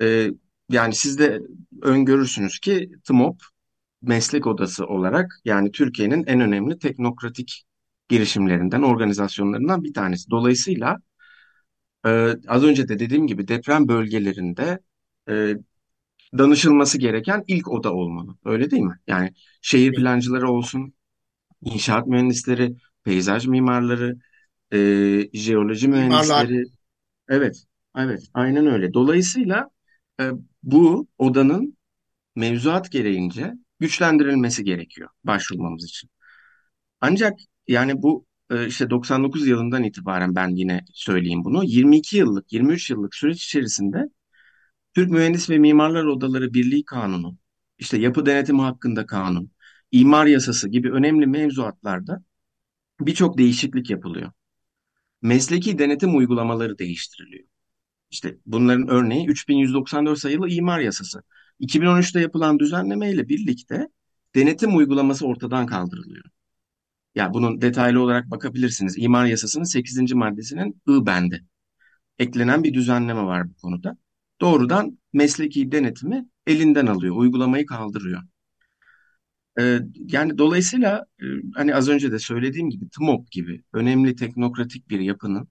E, 0.00 0.30
yani 0.70 0.94
siz 0.94 1.18
de 1.18 1.40
öngörürsünüz 1.82 2.58
ki 2.58 2.90
TMOP 3.04 3.42
meslek 4.02 4.46
odası 4.46 4.86
olarak 4.86 5.40
yani 5.44 5.72
Türkiye'nin 5.72 6.24
en 6.26 6.40
önemli 6.40 6.78
teknokratik 6.78 7.64
girişimlerinden, 8.08 8.82
organizasyonlarından 8.82 9.84
bir 9.84 9.94
tanesi. 9.94 10.30
Dolayısıyla 10.30 10.96
e, 12.06 12.10
az 12.48 12.64
önce 12.64 12.88
de 12.88 12.98
dediğim 12.98 13.26
gibi 13.26 13.48
deprem 13.48 13.88
bölgelerinde 13.88 14.78
e, 15.28 15.54
danışılması 16.38 16.98
gereken 16.98 17.44
ilk 17.46 17.68
oda 17.68 17.94
olmalı. 17.94 18.36
Öyle 18.44 18.70
değil 18.70 18.82
mi? 18.82 18.98
Yani 19.06 19.32
şehir 19.62 19.94
plancıları 19.94 20.50
olsun, 20.50 20.94
inşaat 21.62 22.06
mühendisleri, 22.06 22.76
peyzaj 23.04 23.46
mimarları, 23.46 24.18
e, 24.72 24.78
jeoloji 25.32 25.88
mühendisleri. 25.88 26.52
Mimarlar. 26.52 26.66
Evet, 27.28 27.64
evet, 27.96 28.20
aynen 28.34 28.66
öyle. 28.66 28.94
Dolayısıyla 28.94 29.70
e, 30.20 30.30
bu 30.62 31.08
odanın 31.18 31.76
mevzuat 32.36 32.92
gereğince 32.92 33.54
güçlendirilmesi 33.80 34.64
gerekiyor 34.64 35.08
başvurmamız 35.24 35.84
için. 35.84 36.10
Ancak 37.00 37.40
yani 37.68 38.02
bu 38.02 38.26
e, 38.50 38.66
işte 38.66 38.90
99 38.90 39.46
yılından 39.48 39.84
itibaren 39.84 40.34
ben 40.34 40.48
yine 40.48 40.84
söyleyeyim 40.94 41.44
bunu. 41.44 41.64
22 41.64 42.16
yıllık, 42.16 42.52
23 42.52 42.90
yıllık 42.90 43.14
süreç 43.14 43.44
içerisinde 43.44 44.08
Türk 44.94 45.10
Mühendis 45.10 45.50
ve 45.50 45.58
Mimarlar 45.58 46.04
Odaları 46.04 46.54
Birliği 46.54 46.84
Kanunu, 46.84 47.36
işte 47.78 47.98
yapı 47.98 48.26
denetimi 48.26 48.60
hakkında 48.62 49.06
kanun, 49.06 49.50
imar 49.92 50.26
yasası 50.26 50.68
gibi 50.68 50.92
önemli 50.92 51.26
mevzuatlarda 51.26 52.24
birçok 53.00 53.38
değişiklik 53.38 53.90
yapılıyor. 53.90 54.32
Mesleki 55.22 55.78
denetim 55.78 56.16
uygulamaları 56.16 56.78
değiştiriliyor. 56.78 57.48
İşte 58.10 58.38
bunların 58.46 58.88
örneği 58.88 59.26
3194 59.26 60.18
sayılı 60.18 60.48
imar 60.50 60.80
yasası. 60.80 61.22
2013'te 61.58 62.20
yapılan 62.20 62.58
düzenlemeyle 62.58 63.28
birlikte 63.28 63.88
denetim 64.34 64.76
uygulaması 64.76 65.26
ortadan 65.26 65.66
kaldırılıyor. 65.66 66.24
Ya 67.14 67.34
bunun 67.34 67.60
detaylı 67.60 68.02
olarak 68.02 68.30
bakabilirsiniz. 68.30 68.94
İmar 68.98 69.26
yasasının 69.26 69.64
8. 69.64 70.14
maddesinin 70.14 70.82
I 70.88 71.06
bendi. 71.06 71.44
Eklenen 72.18 72.64
bir 72.64 72.74
düzenleme 72.74 73.22
var 73.22 73.50
bu 73.50 73.54
konuda. 73.54 73.98
Doğrudan 74.40 74.98
mesleki 75.12 75.72
denetimi 75.72 76.28
elinden 76.46 76.86
alıyor, 76.86 77.16
uygulamayı 77.16 77.66
kaldırıyor. 77.66 78.22
Ee, 79.60 79.78
yani 79.94 80.38
dolayısıyla 80.38 81.06
e, 81.22 81.24
hani 81.54 81.74
az 81.74 81.88
önce 81.88 82.12
de 82.12 82.18
söylediğim 82.18 82.70
gibi 82.70 82.88
TMOP 82.88 83.30
gibi 83.30 83.62
önemli 83.72 84.16
teknokratik 84.16 84.88
bir 84.90 85.00
yapının 85.00 85.48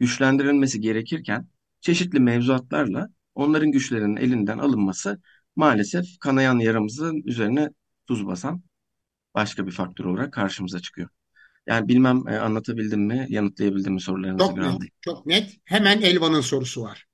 güçlendirilmesi 0.00 0.80
gerekirken 0.80 1.48
çeşitli 1.82 2.20
mevzuatlarla 2.20 3.08
onların 3.34 3.72
güçlerinin 3.72 4.16
elinden 4.16 4.58
alınması 4.58 5.22
maalesef 5.56 6.06
kanayan 6.20 6.60
yaramızın 6.60 7.22
üzerine 7.26 7.70
tuz 8.08 8.26
basan 8.26 8.62
başka 9.34 9.66
bir 9.66 9.72
faktör 9.72 10.04
olarak 10.04 10.32
karşımıza 10.32 10.80
çıkıyor. 10.80 11.08
Yani 11.66 11.88
bilmem 11.88 12.28
e, 12.28 12.38
anlatabildim 12.38 13.00
mi, 13.00 13.26
yanıtlayabildim 13.28 13.94
mi 13.94 14.00
sorularınızı 14.00 14.44
çok 14.44 14.58
net, 14.58 14.82
çok 15.00 15.26
net. 15.26 15.56
Hemen 15.64 16.00
Elvan'ın 16.02 16.40
sorusu 16.40 16.82
var. 16.82 17.06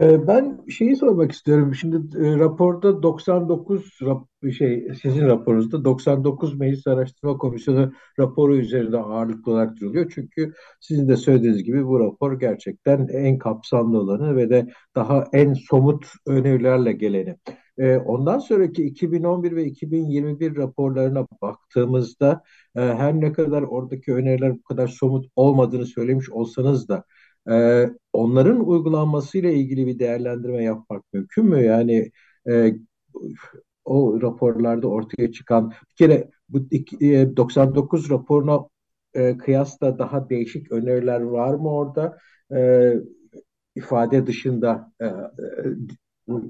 Ee, 0.00 0.26
ben 0.26 0.58
şeyi 0.68 0.96
sormak 0.96 1.32
istiyorum. 1.32 1.74
Şimdi 1.74 2.18
e, 2.26 2.38
raporda 2.38 3.02
99 3.02 3.98
rap, 4.02 4.26
şey 4.58 4.88
sizin 5.02 5.26
raporunuzda 5.26 5.84
99 5.84 6.58
Meclis 6.58 6.86
Araştırma 6.86 7.38
Komisyonu 7.38 7.92
raporu 8.18 8.56
üzerinde 8.56 8.98
ağırlıklı 8.98 9.52
olarak 9.52 9.76
duruluyor. 9.80 10.12
Çünkü 10.14 10.52
sizin 10.80 11.08
de 11.08 11.16
söylediğiniz 11.16 11.62
gibi 11.64 11.86
bu 11.86 12.00
rapor 12.00 12.40
gerçekten 12.40 13.08
en 13.08 13.38
kapsamlı 13.38 13.98
olanı 14.00 14.36
ve 14.36 14.50
de 14.50 14.68
daha 14.94 15.24
en 15.32 15.54
somut 15.54 16.06
önerilerle 16.26 16.92
geleni. 16.92 17.36
Ee, 17.78 17.96
ondan 17.96 18.38
sonraki 18.38 18.84
2011 18.84 19.56
ve 19.56 19.64
2021 19.64 20.56
raporlarına 20.56 21.26
baktığımızda 21.42 22.42
e, 22.76 22.80
her 22.80 23.20
ne 23.20 23.32
kadar 23.32 23.62
oradaki 23.62 24.14
öneriler 24.14 24.54
bu 24.58 24.62
kadar 24.62 24.88
somut 24.88 25.26
olmadığını 25.36 25.86
söylemiş 25.86 26.30
olsanız 26.30 26.88
da 26.88 27.04
e, 27.50 27.86
onların 28.12 28.68
uygulanmasıyla 28.68 29.50
ilgili 29.50 29.86
bir 29.86 29.98
değerlendirme 29.98 30.64
yapmak 30.64 31.04
mümkün 31.12 31.44
mü? 31.44 31.64
Yani 31.64 32.10
e, 32.48 32.74
o 33.84 34.22
raporlarda 34.22 34.88
ortaya 34.88 35.32
çıkan 35.32 35.70
bir 35.70 35.96
kere 35.96 36.30
bu 36.48 36.70
99 37.36 38.10
raporuna 38.10 38.60
e, 39.14 39.38
kıyasla 39.38 39.98
daha 39.98 40.30
değişik 40.30 40.72
öneriler 40.72 41.20
var 41.20 41.54
mı 41.54 41.70
orada? 41.74 42.18
E, 42.56 42.92
ifade 43.76 44.26
dışında 44.26 44.92
e, 45.00 45.06
e, 45.06 45.14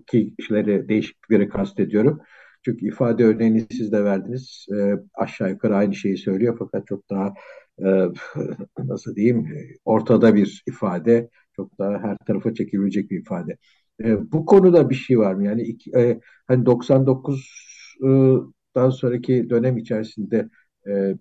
ki 0.06 0.34
kişileri 0.38 0.88
değişiklikleri 0.88 1.48
kastediyorum. 1.48 2.20
Çünkü 2.64 2.88
ifade 2.88 3.24
örneğini 3.24 3.66
siz 3.72 3.92
de 3.92 4.04
verdiniz. 4.04 4.66
E, 4.72 4.94
aşağı 5.14 5.50
yukarı 5.50 5.76
aynı 5.76 5.94
şeyi 5.94 6.16
söylüyor 6.16 6.56
fakat 6.58 6.86
çok 6.86 7.10
daha 7.10 7.34
nasıl 8.78 9.16
diyeyim 9.16 9.48
ortada 9.84 10.34
bir 10.34 10.62
ifade. 10.66 11.30
Çok 11.56 11.78
daha 11.78 11.98
her 11.98 12.16
tarafa 12.26 12.54
çekilecek 12.54 13.10
bir 13.10 13.20
ifade. 13.20 13.56
E, 14.04 14.32
bu 14.32 14.46
konuda 14.46 14.90
bir 14.90 14.94
şey 14.94 15.18
var 15.18 15.34
mı? 15.34 15.44
Yani 15.44 15.62
iki, 15.62 15.90
e, 15.96 16.20
hani 16.46 16.66
99'dan 16.66 18.90
sonraki 18.90 19.50
dönem 19.50 19.78
içerisinde 19.78 20.48
e, 20.88 21.14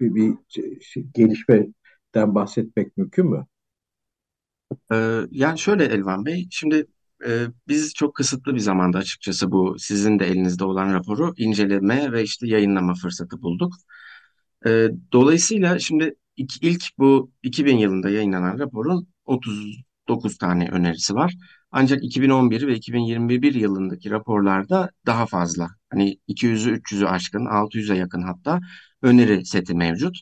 bir, 0.00 0.14
bir 0.14 0.34
şey, 0.80 1.06
gelişmeden 1.14 2.34
bahsetmek 2.34 2.96
mümkün 2.96 3.26
mü? 3.26 3.46
Ee, 4.92 5.20
yani 5.30 5.58
şöyle 5.58 5.84
Elvan 5.84 6.26
Bey, 6.26 6.48
şimdi 6.50 6.86
e, 7.26 7.46
biz 7.68 7.94
çok 7.94 8.14
kısıtlı 8.14 8.54
bir 8.54 8.60
zamanda 8.60 8.98
açıkçası 8.98 9.52
bu 9.52 9.76
sizin 9.78 10.18
de 10.18 10.26
elinizde 10.26 10.64
olan 10.64 10.94
raporu 10.94 11.34
inceleme 11.36 12.12
ve 12.12 12.22
işte 12.22 12.46
yayınlama 12.48 12.94
fırsatı 12.94 13.42
bulduk. 13.42 13.72
Ee, 14.66 14.88
dolayısıyla 15.12 15.78
şimdi 15.78 16.14
ilk, 16.36 16.62
ilk 16.62 16.82
bu 16.98 17.30
2000 17.42 17.78
yılında 17.78 18.10
yayınlanan 18.10 18.58
raporun 18.58 19.08
39 19.24 20.38
tane 20.38 20.68
önerisi 20.70 21.14
var. 21.14 21.34
Ancak 21.70 22.04
2011 22.04 22.66
ve 22.66 22.74
2021 22.74 23.54
yılındaki 23.54 24.10
raporlarda 24.10 24.90
daha 25.06 25.26
fazla. 25.26 25.68
Hani 25.90 26.18
200'ü 26.28 26.70
300'ü 26.70 27.06
aşkın 27.06 27.46
600'e 27.46 27.96
yakın 27.96 28.22
hatta 28.22 28.60
öneri 29.02 29.44
seti 29.46 29.74
mevcut. 29.74 30.16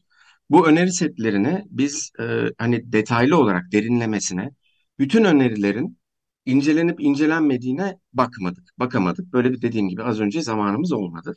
Bu 0.51 0.69
öneri 0.69 0.93
setlerini 0.93 1.65
biz 1.71 2.11
e, 2.21 2.25
hani 2.59 2.93
detaylı 2.93 3.37
olarak 3.39 3.73
derinlemesine 3.73 4.51
bütün 4.99 5.25
önerilerin 5.25 5.99
incelenip 6.47 7.01
incelenmediğine 7.01 7.99
bakmadık, 8.13 8.69
bakamadık. 8.79 9.33
Böyle 9.33 9.53
bir 9.53 9.63
dediğim 9.63 9.89
gibi 9.89 10.03
az 10.03 10.21
önce 10.21 10.43
zamanımız 10.43 10.93
olmadı. 10.93 11.37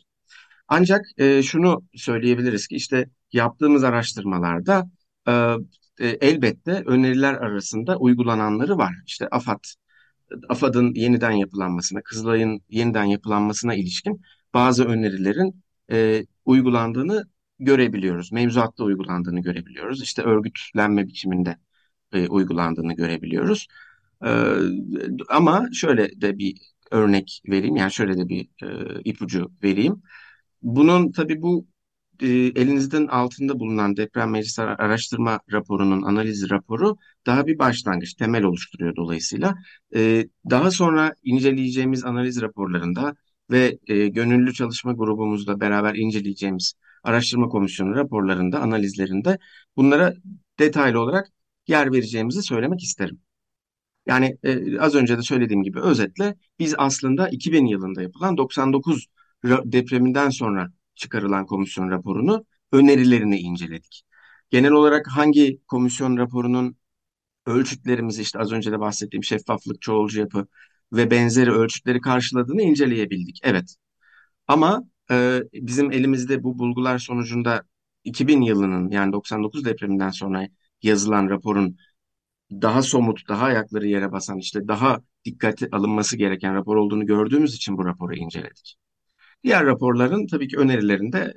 Ancak 0.70 1.06
e, 1.18 1.44
şunu 1.44 1.84
söyleyebiliriz 1.96 2.68
ki 2.68 2.76
işte 2.76 3.10
yaptığımız 3.34 3.84
araştırmalarda 3.84 4.90
e, 5.28 5.32
e, 6.00 6.08
elbette 6.08 6.84
öneriler 6.86 7.34
arasında 7.34 7.98
uygulananları 7.98 8.78
var. 8.78 8.94
İşte 9.08 9.28
AFAD, 9.32 9.64
AFAD'ın 10.50 10.94
yeniden 10.94 11.32
yapılanmasına, 11.32 12.02
Kızılay'ın 12.02 12.62
yeniden 12.70 13.04
yapılanmasına 13.04 13.76
ilişkin 13.76 14.22
bazı 14.54 14.86
önerilerin 14.86 15.64
e, 15.92 16.26
uygulandığını 16.46 17.26
görebiliyoruz. 17.60 18.32
Mevzuatta 18.32 18.84
uygulandığını 18.84 19.42
görebiliyoruz. 19.42 20.04
İşte 20.04 20.22
örgütlenme 20.22 21.08
biçiminde 21.08 21.58
e, 22.14 22.28
uygulandığını 22.28 22.94
görebiliyoruz. 22.94 23.68
E, 24.26 24.30
ama 25.30 25.66
şöyle 25.74 26.22
de 26.22 26.38
bir 26.38 26.58
örnek 26.92 27.42
vereyim. 27.50 27.76
Yani 27.76 27.92
şöyle 27.92 28.18
de 28.18 28.30
bir 28.30 28.48
e, 28.64 29.02
ipucu 29.04 29.52
vereyim. 29.64 30.02
Bunun 30.62 31.12
tabii 31.12 31.42
bu 31.42 31.68
e, 32.22 32.28
elinizden 32.30 33.08
altında 33.08 33.60
bulunan 33.60 33.98
deprem 33.98 34.32
meclis 34.32 34.60
araştırma 34.60 35.40
raporunun 35.52 36.02
analiz 36.02 36.50
raporu 36.50 36.98
daha 37.26 37.48
bir 37.48 37.60
başlangıç, 37.60 38.14
temel 38.14 38.44
oluşturuyor 38.44 38.96
dolayısıyla. 38.96 39.56
E, 39.96 40.28
daha 40.50 40.72
sonra 40.72 41.14
inceleyeceğimiz 41.24 42.06
analiz 42.06 42.42
raporlarında 42.42 43.16
ve 43.52 43.80
e, 43.88 44.08
gönüllü 44.08 44.54
çalışma 44.54 44.94
grubumuzla 44.94 45.60
beraber 45.60 45.96
inceleyeceğimiz 45.96 46.74
araştırma 47.04 47.50
komisyonu 47.50 47.96
raporlarında, 47.96 48.60
analizlerinde 48.62 49.40
bunlara 49.78 50.14
detaylı 50.60 51.00
olarak 51.02 51.28
yer 51.68 51.94
vereceğimizi 51.94 52.44
söylemek 52.44 52.84
isterim. 52.84 53.20
Yani 54.06 54.38
e, 54.44 54.80
az 54.80 54.96
önce 54.96 55.18
de 55.18 55.22
söylediğim 55.22 55.64
gibi 55.64 55.80
özetle 55.80 56.36
biz 56.60 56.76
aslında 56.78 57.30
2000 57.30 57.66
yılında 57.66 58.02
yapılan 58.02 58.38
99 58.38 59.08
depreminden 59.44 60.30
sonra 60.30 60.72
çıkarılan 60.96 61.46
komisyon 61.46 61.90
raporunu 61.92 62.46
önerilerini 62.72 63.40
inceledik. 63.40 64.04
Genel 64.50 64.72
olarak 64.72 65.08
hangi 65.08 65.60
komisyon 65.68 66.18
raporunun 66.18 66.76
ölçütlerimizi 67.46 68.22
işte 68.22 68.40
az 68.40 68.52
önce 68.52 68.72
de 68.72 68.80
bahsettiğim 68.80 69.24
şeffaflık, 69.24 69.82
çoğulcu 69.82 70.20
yapı 70.20 70.48
ve 70.94 71.12
benzeri 71.12 71.52
ölçütleri 71.52 72.02
karşıladığını 72.02 72.62
inceleyebildik. 72.62 73.40
Evet. 73.44 73.76
Ama 74.48 74.84
e, 75.12 75.42
bizim 75.54 75.92
elimizde 75.92 76.44
bu 76.44 76.60
bulgular 76.60 77.00
sonucunda 77.00 77.64
2000 78.04 78.42
yılının 78.42 78.90
yani 78.92 79.14
99 79.14 79.66
depreminden 79.66 80.10
sonra 80.10 80.48
yazılan 80.84 81.30
raporun 81.30 81.78
daha 82.52 82.82
somut, 82.82 83.30
daha 83.30 83.46
ayakları 83.46 83.88
yere 83.88 84.12
basan 84.12 84.38
işte 84.38 84.68
daha 84.68 85.02
dikkate 85.26 85.68
alınması 85.72 86.18
gereken 86.18 86.56
rapor 86.56 86.76
olduğunu 86.76 87.06
gördüğümüz 87.06 87.56
için 87.56 87.78
bu 87.78 87.86
raporu 87.86 88.16
inceledik. 88.16 88.78
Diğer 89.44 89.66
raporların 89.66 90.28
tabii 90.28 90.48
ki 90.48 90.58
önerilerinde 90.58 91.34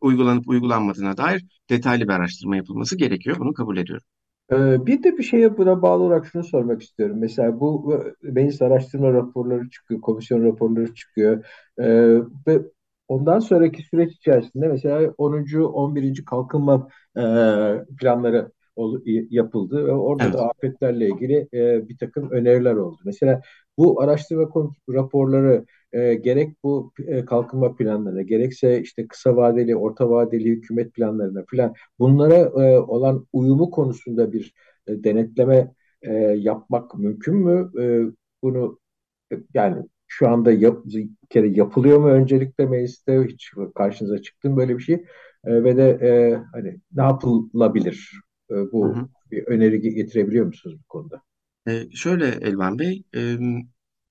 uygulanıp 0.00 0.48
uygulanmadığına 0.48 1.16
dair 1.16 1.44
detaylı 1.70 2.04
bir 2.04 2.12
araştırma 2.12 2.56
yapılması 2.56 2.96
gerekiyor. 2.98 3.36
Bunu 3.40 3.52
kabul 3.54 3.76
ediyorum. 3.76 4.06
Ee, 4.52 4.86
bir 4.86 5.02
de 5.02 5.18
bir 5.18 5.22
şeye 5.22 5.56
buna 5.56 5.82
bağlı 5.82 6.02
olarak 6.02 6.26
şunu 6.26 6.44
sormak 6.44 6.82
istiyorum. 6.82 7.16
Mesela 7.20 7.60
bu 7.60 8.02
meclis 8.22 8.62
araştırma 8.62 9.12
raporları 9.12 9.70
çıkıyor, 9.70 10.00
komisyon 10.00 10.44
raporları 10.44 10.94
çıkıyor 10.94 11.44
ee, 11.78 12.18
ve 12.46 12.62
ondan 13.08 13.38
sonraki 13.38 13.82
süreç 13.82 14.12
içerisinde 14.12 14.68
mesela 14.68 15.14
10. 15.18 15.62
11. 15.62 16.24
kalkınma 16.24 16.88
e, 17.16 17.22
planları 17.98 18.52
yapıldı 19.30 19.86
ve 19.86 19.92
orada 19.92 20.24
evet. 20.24 20.34
da 20.34 20.50
afetlerle 20.50 21.08
ilgili 21.08 21.48
e, 21.54 21.88
bir 21.88 21.98
takım 21.98 22.30
öneriler 22.30 22.74
oldu. 22.74 22.98
Mesela 23.04 23.40
bu 23.78 24.00
araştırma 24.00 24.50
raporları 24.90 25.64
e, 25.94 26.14
gerek 26.14 26.62
bu 26.62 26.92
e, 27.06 27.24
kalkınma 27.24 27.76
planlarına 27.76 28.22
gerekse 28.22 28.80
işte 28.80 29.06
kısa 29.06 29.36
vadeli, 29.36 29.76
orta 29.76 30.10
vadeli 30.10 30.48
hükümet 30.48 30.94
planlarına 30.94 31.44
falan 31.50 31.74
bunlara 31.98 32.34
e, 32.34 32.78
olan 32.78 33.26
uyumu 33.32 33.70
konusunda 33.70 34.32
bir 34.32 34.54
e, 34.86 35.04
denetleme 35.04 35.74
e, 36.02 36.12
yapmak 36.36 36.98
mümkün 36.98 37.34
mü? 37.34 37.70
E, 37.82 37.84
bunu 38.42 38.78
e, 39.32 39.36
yani 39.54 39.84
şu 40.06 40.28
anda 40.28 40.52
yap, 40.52 40.84
bir 40.84 41.08
kere 41.30 41.48
yapılıyor 41.48 41.98
mu 41.98 42.08
öncelikle 42.08 42.66
mecliste 42.66 43.24
hiç 43.28 43.52
karşınıza 43.74 44.22
çıktı 44.22 44.50
mı 44.50 44.56
böyle 44.56 44.78
bir 44.78 44.82
şey 44.82 44.94
e, 45.44 45.64
ve 45.64 45.76
de 45.76 45.88
e, 46.02 46.34
hani 46.52 46.80
ne 46.92 47.02
yapılabilir 47.02 48.10
e, 48.50 48.54
bu 48.72 48.88
hı 48.88 49.00
hı. 49.00 49.08
bir 49.30 49.46
öneri 49.46 49.80
getirebiliyor 49.80 50.46
musunuz 50.46 50.76
bu 50.78 50.88
konuda? 50.88 51.22
E, 51.68 51.72
şöyle 51.90 52.26
Elvan 52.26 52.78
Bey 52.78 53.02
e, 53.16 53.20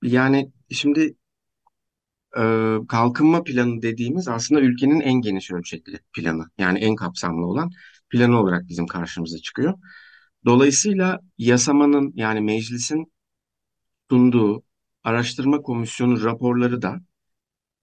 yani 0.04 0.52
şimdi 0.70 1.16
e, 2.38 2.44
kalkınma 2.88 3.44
planı 3.44 3.82
dediğimiz 3.82 4.28
aslında 4.28 4.62
ülkenin 4.62 5.00
en 5.00 5.14
geniş 5.14 5.52
ölçekli 5.52 6.00
planı. 6.14 6.46
Yani 6.58 6.80
en 6.80 6.96
kapsamlı 6.96 7.46
olan 7.46 7.72
planı 8.10 8.40
olarak 8.40 8.68
bizim 8.70 8.88
karşımıza 8.88 9.38
çıkıyor. 9.38 9.74
Dolayısıyla 10.46 11.20
yasamanın 11.38 12.14
yani 12.16 12.42
meclisin 12.42 13.14
sunduğu 14.10 14.64
araştırma 15.04 15.62
komisyonu 15.62 16.24
raporları 16.24 16.82
da 16.82 17.02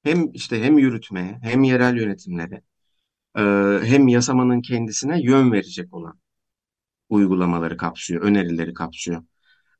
hem 0.02 0.32
işte 0.32 0.62
hem 0.62 0.78
yürütmeye 0.78 1.38
hem 1.42 1.62
yerel 1.62 1.96
yönetimlere 1.96 2.62
e, 3.38 3.42
hem 3.84 4.08
yasamanın 4.08 4.62
kendisine 4.62 5.22
yön 5.22 5.52
verecek 5.52 5.94
olan 5.94 6.20
uygulamaları 7.08 7.76
kapsıyor, 7.76 8.22
önerileri 8.22 8.74
kapsıyor. 8.74 9.24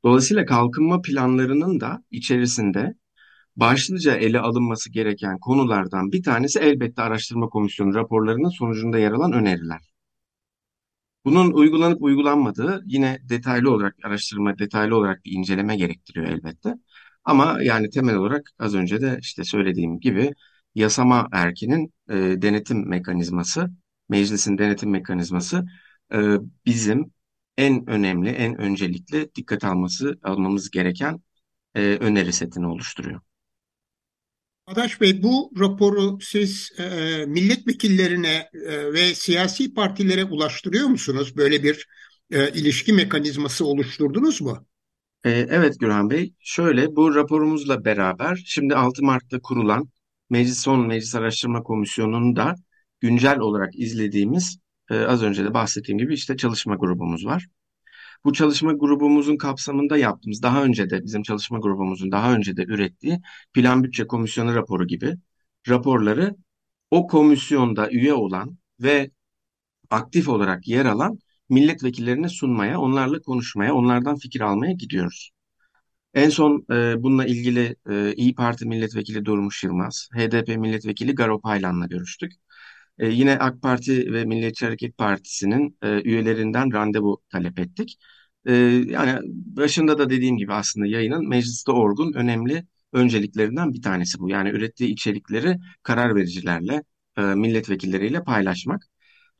Dolayısıyla 0.05 0.45
kalkınma 0.45 1.01
planlarının 1.01 1.79
da 1.79 2.03
içerisinde 2.11 2.95
başlıca 3.55 4.15
ele 4.15 4.39
alınması 4.39 4.91
gereken 4.91 5.39
konulardan 5.39 6.11
bir 6.11 6.23
tanesi 6.23 6.59
elbette 6.59 7.01
araştırma 7.01 7.49
komisyonu 7.49 7.95
raporlarının 7.95 8.49
sonucunda 8.49 8.99
yer 8.99 9.11
alan 9.11 9.33
öneriler. 9.33 9.91
Bunun 11.25 11.51
uygulanıp 11.51 12.01
uygulanmadığı 12.01 12.81
yine 12.85 13.19
detaylı 13.29 13.71
olarak 13.71 13.95
araştırma, 14.03 14.59
detaylı 14.59 14.95
olarak 14.97 15.25
bir 15.25 15.31
inceleme 15.31 15.75
gerektiriyor 15.77 16.25
elbette. 16.25 16.75
Ama 17.23 17.57
yani 17.63 17.89
temel 17.89 18.15
olarak 18.15 18.51
az 18.59 18.75
önce 18.75 19.01
de 19.01 19.17
işte 19.21 19.43
söylediğim 19.43 19.99
gibi 19.99 20.31
yasama 20.75 21.27
erkinin 21.31 21.93
e, 22.09 22.13
denetim 22.15 22.89
mekanizması, 22.89 23.69
meclisin 24.09 24.57
denetim 24.57 24.89
mekanizması 24.89 25.65
e, 26.13 26.17
bizim 26.65 27.11
en 27.57 27.89
önemli, 27.89 28.29
en 28.29 28.57
öncelikli 28.61 29.35
dikkat 29.35 29.63
alması 29.63 30.19
almamız 30.23 30.69
gereken 30.71 31.21
e, 31.75 31.81
öneri 31.81 32.33
setini 32.33 32.67
oluşturuyor. 32.67 33.21
Adaş 34.71 35.01
Bey 35.01 35.23
bu 35.23 35.51
raporu 35.59 36.19
siz 36.21 36.71
e, 36.79 36.85
milletvekillerine 37.25 38.49
e, 38.53 38.93
ve 38.93 39.15
siyasi 39.15 39.73
partilere 39.73 40.25
ulaştırıyor 40.25 40.87
musunuz? 40.87 41.37
Böyle 41.37 41.63
bir 41.63 41.87
e, 42.31 42.51
ilişki 42.51 42.93
mekanizması 42.93 43.65
oluşturdunuz 43.65 44.41
mu? 44.41 44.67
E, 45.23 45.29
evet 45.29 45.79
Gürhan 45.79 46.09
Bey, 46.09 46.33
şöyle 46.39 46.95
bu 46.95 47.15
raporumuzla 47.15 47.85
beraber 47.85 48.43
şimdi 48.45 48.75
6 48.75 49.03
Mart'ta 49.03 49.39
kurulan 49.39 49.89
Meclis 50.29 50.59
Son 50.61 50.87
Meclis 50.87 51.15
Araştırma 51.15 51.63
Komisyonu'nun 51.63 52.35
da 52.35 52.55
güncel 52.99 53.39
olarak 53.39 53.79
izlediğimiz 53.79 54.57
e, 54.89 54.99
az 54.99 55.23
önce 55.23 55.43
de 55.45 55.53
bahsettiğim 55.53 55.99
gibi 55.99 56.13
işte 56.13 56.37
çalışma 56.37 56.75
grubumuz 56.75 57.25
var. 57.25 57.45
Bu 58.25 58.33
çalışma 58.33 58.73
grubumuzun 58.73 59.37
kapsamında 59.37 59.97
yaptığımız, 59.97 60.43
daha 60.43 60.63
önce 60.63 60.89
de 60.89 61.03
bizim 61.03 61.23
çalışma 61.23 61.59
grubumuzun 61.59 62.11
daha 62.11 62.33
önce 62.35 62.57
de 62.57 62.63
ürettiği 62.63 63.21
Plan 63.53 63.83
Bütçe 63.83 64.07
Komisyonu 64.07 64.55
raporu 64.55 64.87
gibi 64.87 65.15
raporları 65.69 66.35
o 66.91 67.07
komisyonda 67.07 67.91
üye 67.91 68.13
olan 68.13 68.57
ve 68.81 69.11
aktif 69.89 70.29
olarak 70.29 70.67
yer 70.67 70.85
alan 70.85 71.19
milletvekillerine 71.49 72.29
sunmaya, 72.29 72.79
onlarla 72.79 73.21
konuşmaya, 73.21 73.73
onlardan 73.75 74.17
fikir 74.17 74.41
almaya 74.41 74.73
gidiyoruz. 74.73 75.31
En 76.13 76.29
son 76.29 76.65
e, 76.71 77.03
bununla 77.03 77.25
ilgili 77.25 77.75
e, 77.89 78.13
İyi 78.13 78.35
Parti 78.35 78.65
Milletvekili 78.65 79.25
Durmuş 79.25 79.63
Yılmaz, 79.63 80.09
HDP 80.13 80.57
Milletvekili 80.57 81.15
Garo 81.15 81.41
Paylan'la 81.41 81.85
görüştük. 81.87 82.33
E, 82.99 83.07
yine 83.07 83.39
AK 83.39 83.61
Parti 83.61 84.13
ve 84.13 84.25
Milliyetçi 84.25 84.65
Hareket 84.65 84.97
Partisi'nin 84.97 85.77
e, 85.81 86.01
üyelerinden 86.01 86.73
randevu 86.73 87.21
talep 87.31 87.59
ettik. 87.59 87.97
E, 88.45 88.53
yani 88.87 89.19
başında 89.45 89.97
da 89.97 90.09
dediğim 90.09 90.37
gibi 90.37 90.53
aslında 90.53 90.87
yayının 90.87 91.27
mecliste 91.29 91.71
orgun 91.71 92.13
önemli 92.13 92.65
önceliklerinden 92.93 93.73
bir 93.73 93.81
tanesi 93.81 94.19
bu. 94.19 94.29
Yani 94.29 94.49
ürettiği 94.49 94.89
içerikleri 94.89 95.57
karar 95.83 96.15
vericilerle, 96.15 96.83
e, 97.17 97.21
milletvekilleriyle 97.21 98.23
paylaşmak. 98.23 98.81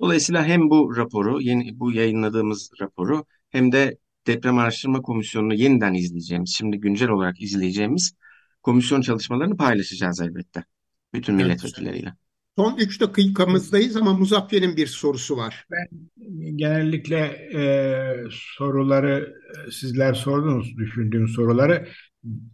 Dolayısıyla 0.02 0.46
hem 0.46 0.70
bu 0.70 0.98
raporu, 0.98 1.42
yeni 1.42 1.80
bu 1.80 1.92
yayınladığımız 1.92 2.72
raporu 2.82 3.26
hem 3.50 3.72
de 3.72 3.98
Deprem 4.28 4.58
Araştırma 4.58 5.02
Komisyonu'nu 5.02 5.54
yeniden 5.54 5.94
izleyeceğimiz, 5.94 6.56
şimdi 6.58 6.78
güncel 6.78 7.10
olarak 7.10 7.42
izleyeceğimiz 7.42 8.14
komisyon 8.64 9.02
çalışmalarını 9.02 9.58
paylaşacağız 9.58 10.22
elbette. 10.22 10.64
Bütün 11.14 11.36
milletvekilleriyle. 11.36 12.14
Son 12.58 12.78
3 12.78 13.02
dakikamızdayız 13.02 13.98
ama 13.98 14.14
Muzaffer'in 14.14 14.78
bir 14.78 14.88
sorusu 14.88 15.38
var. 15.38 15.66
Ben 15.72 15.88
genellikle 16.58 17.18
e, 17.54 17.62
soruları 18.32 19.36
sizler 19.72 20.14
sordunuz, 20.14 20.78
düşündüğüm 20.78 21.28
soruları. 21.28 21.88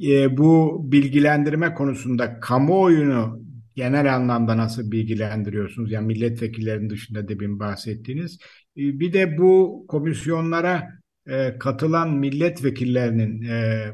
E, 0.07 0.37
bu 0.37 0.81
bilgilendirme 0.91 1.73
konusunda 1.73 2.39
kamuoyunu 2.39 3.41
genel 3.75 4.15
anlamda 4.15 4.57
nasıl 4.57 4.91
bilgilendiriyorsunuz? 4.91 5.91
Yani 5.91 6.07
milletvekillerinin 6.07 6.89
dışında 6.89 7.27
demin 7.27 7.59
bahsettiğiniz. 7.59 8.37
E, 8.77 8.99
bir 8.99 9.13
de 9.13 9.37
bu 9.37 9.85
komisyonlara 9.87 10.87
e, 11.27 11.57
katılan 11.59 12.13
milletvekillerinin 12.13 13.43
e, 13.43 13.87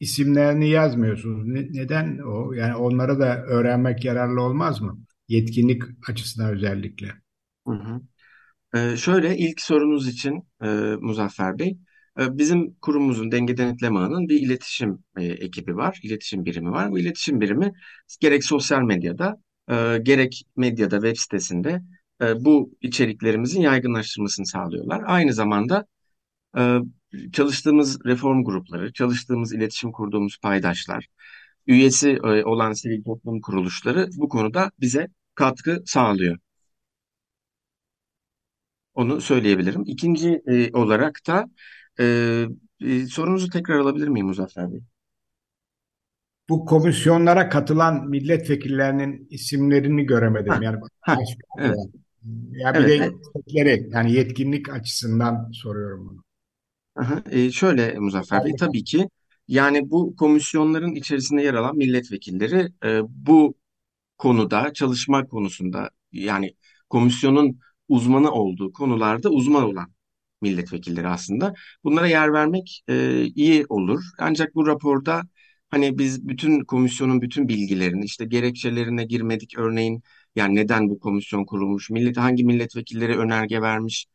isimlerini 0.00 0.68
yazmıyorsunuz. 0.68 1.46
Ne, 1.46 1.66
neden 1.72 2.18
o? 2.18 2.52
Yani 2.52 2.76
onları 2.76 3.18
da 3.18 3.42
öğrenmek 3.42 4.04
yararlı 4.04 4.42
olmaz 4.42 4.80
mı? 4.80 4.98
Yetkinlik 5.28 5.82
açısından 6.08 6.54
özellikle. 6.54 7.06
Hı 7.66 7.72
hı. 7.72 8.00
Ee, 8.74 8.96
şöyle 8.96 9.36
ilk 9.36 9.60
sorunuz 9.60 10.08
için 10.08 10.48
e, 10.62 10.66
Muzaffer 11.00 11.58
Bey, 11.58 11.78
e, 12.20 12.38
bizim 12.38 12.74
kurumumuzun 12.74 13.32
Denge 13.32 13.56
Denetleme 13.56 13.98
Ağı'nın 13.98 14.28
bir 14.28 14.40
iletişim 14.40 14.98
e, 15.18 15.24
ekibi 15.24 15.76
var, 15.76 16.00
iletişim 16.02 16.44
birimi 16.44 16.70
var. 16.70 16.90
Bu 16.90 16.98
iletişim 16.98 17.40
birimi 17.40 17.72
gerek 18.20 18.44
sosyal 18.44 18.82
medyada, 18.82 19.42
e, 19.70 19.98
gerek 20.02 20.42
medyada, 20.56 20.96
web 20.96 21.16
sitesinde 21.16 21.82
e, 22.22 22.44
bu 22.44 22.70
içeriklerimizin 22.80 23.60
yaygınlaştırmasını 23.60 24.46
sağlıyorlar. 24.46 25.02
Aynı 25.06 25.32
zamanda 25.32 25.86
e, 26.58 26.78
çalıştığımız 27.32 28.04
reform 28.06 28.44
grupları, 28.44 28.92
çalıştığımız 28.92 29.52
iletişim 29.54 29.92
kurduğumuz 29.92 30.38
paydaşlar, 30.38 31.06
üyesi 31.66 32.10
e, 32.10 32.44
olan 32.44 32.72
sivil 32.72 33.04
toplum 33.04 33.40
kuruluşları 33.40 34.08
bu 34.16 34.28
konuda 34.28 34.70
bize 34.80 35.08
katkı 35.34 35.82
sağlıyor. 35.86 36.38
Onu 38.94 39.20
söyleyebilirim. 39.20 39.82
İkinci 39.86 40.42
e, 40.46 40.72
olarak 40.72 41.20
da 41.26 41.46
e, 42.00 42.04
e, 42.80 43.06
sorunuzu 43.06 43.50
tekrar 43.50 43.78
alabilir 43.78 44.08
miyim 44.08 44.26
Muzaffer 44.26 44.72
Bey? 44.72 44.80
Bu 46.48 46.64
komisyonlara 46.64 47.48
katılan 47.48 48.08
milletvekillerinin 48.08 49.26
isimlerini 49.30 50.06
göremedim. 50.06 50.52
Ha, 50.52 50.58
Yani 50.62 50.76
ha, 51.00 51.16
evet, 51.58 51.76
ya 52.50 52.74
bir 52.74 52.78
evet, 52.78 53.00
de 53.00 53.10
evet. 53.56 53.92
yani 53.92 54.12
yetkinlik 54.12 54.68
açısından 54.68 55.50
soruyorum 55.52 56.08
bunu. 56.08 56.25
Aha, 56.96 57.22
e, 57.30 57.50
şöyle 57.50 57.98
Muzaffer 57.98 58.44
Bey, 58.44 58.52
tabii 58.58 58.84
ki 58.84 59.08
yani 59.48 59.90
bu 59.90 60.16
komisyonların 60.16 60.94
içerisinde 60.94 61.42
yer 61.42 61.54
alan 61.54 61.76
milletvekilleri 61.76 62.68
e, 62.84 63.00
bu 63.08 63.54
konuda, 64.18 64.72
çalışma 64.74 65.26
konusunda 65.28 65.90
yani 66.12 66.54
komisyonun 66.90 67.60
uzmanı 67.88 68.30
olduğu 68.32 68.72
konularda 68.72 69.30
uzman 69.30 69.64
olan 69.64 69.92
milletvekilleri 70.42 71.08
aslında. 71.08 71.54
Bunlara 71.84 72.06
yer 72.08 72.32
vermek 72.32 72.84
e, 72.88 73.24
iyi 73.24 73.66
olur. 73.68 74.04
Ancak 74.18 74.54
bu 74.54 74.66
raporda 74.66 75.22
hani 75.70 75.98
biz 75.98 76.28
bütün 76.28 76.64
komisyonun 76.64 77.22
bütün 77.22 77.48
bilgilerini 77.48 78.04
işte 78.04 78.24
gerekçelerine 78.24 79.04
girmedik 79.04 79.58
örneğin 79.58 80.02
yani 80.36 80.54
neden 80.54 80.88
bu 80.90 81.00
komisyon 81.00 81.44
kurulmuş, 81.44 81.90
millet 81.90 82.16
hangi 82.16 82.44
milletvekilleri 82.44 83.18
önerge 83.18 83.62
vermiş, 83.62 84.06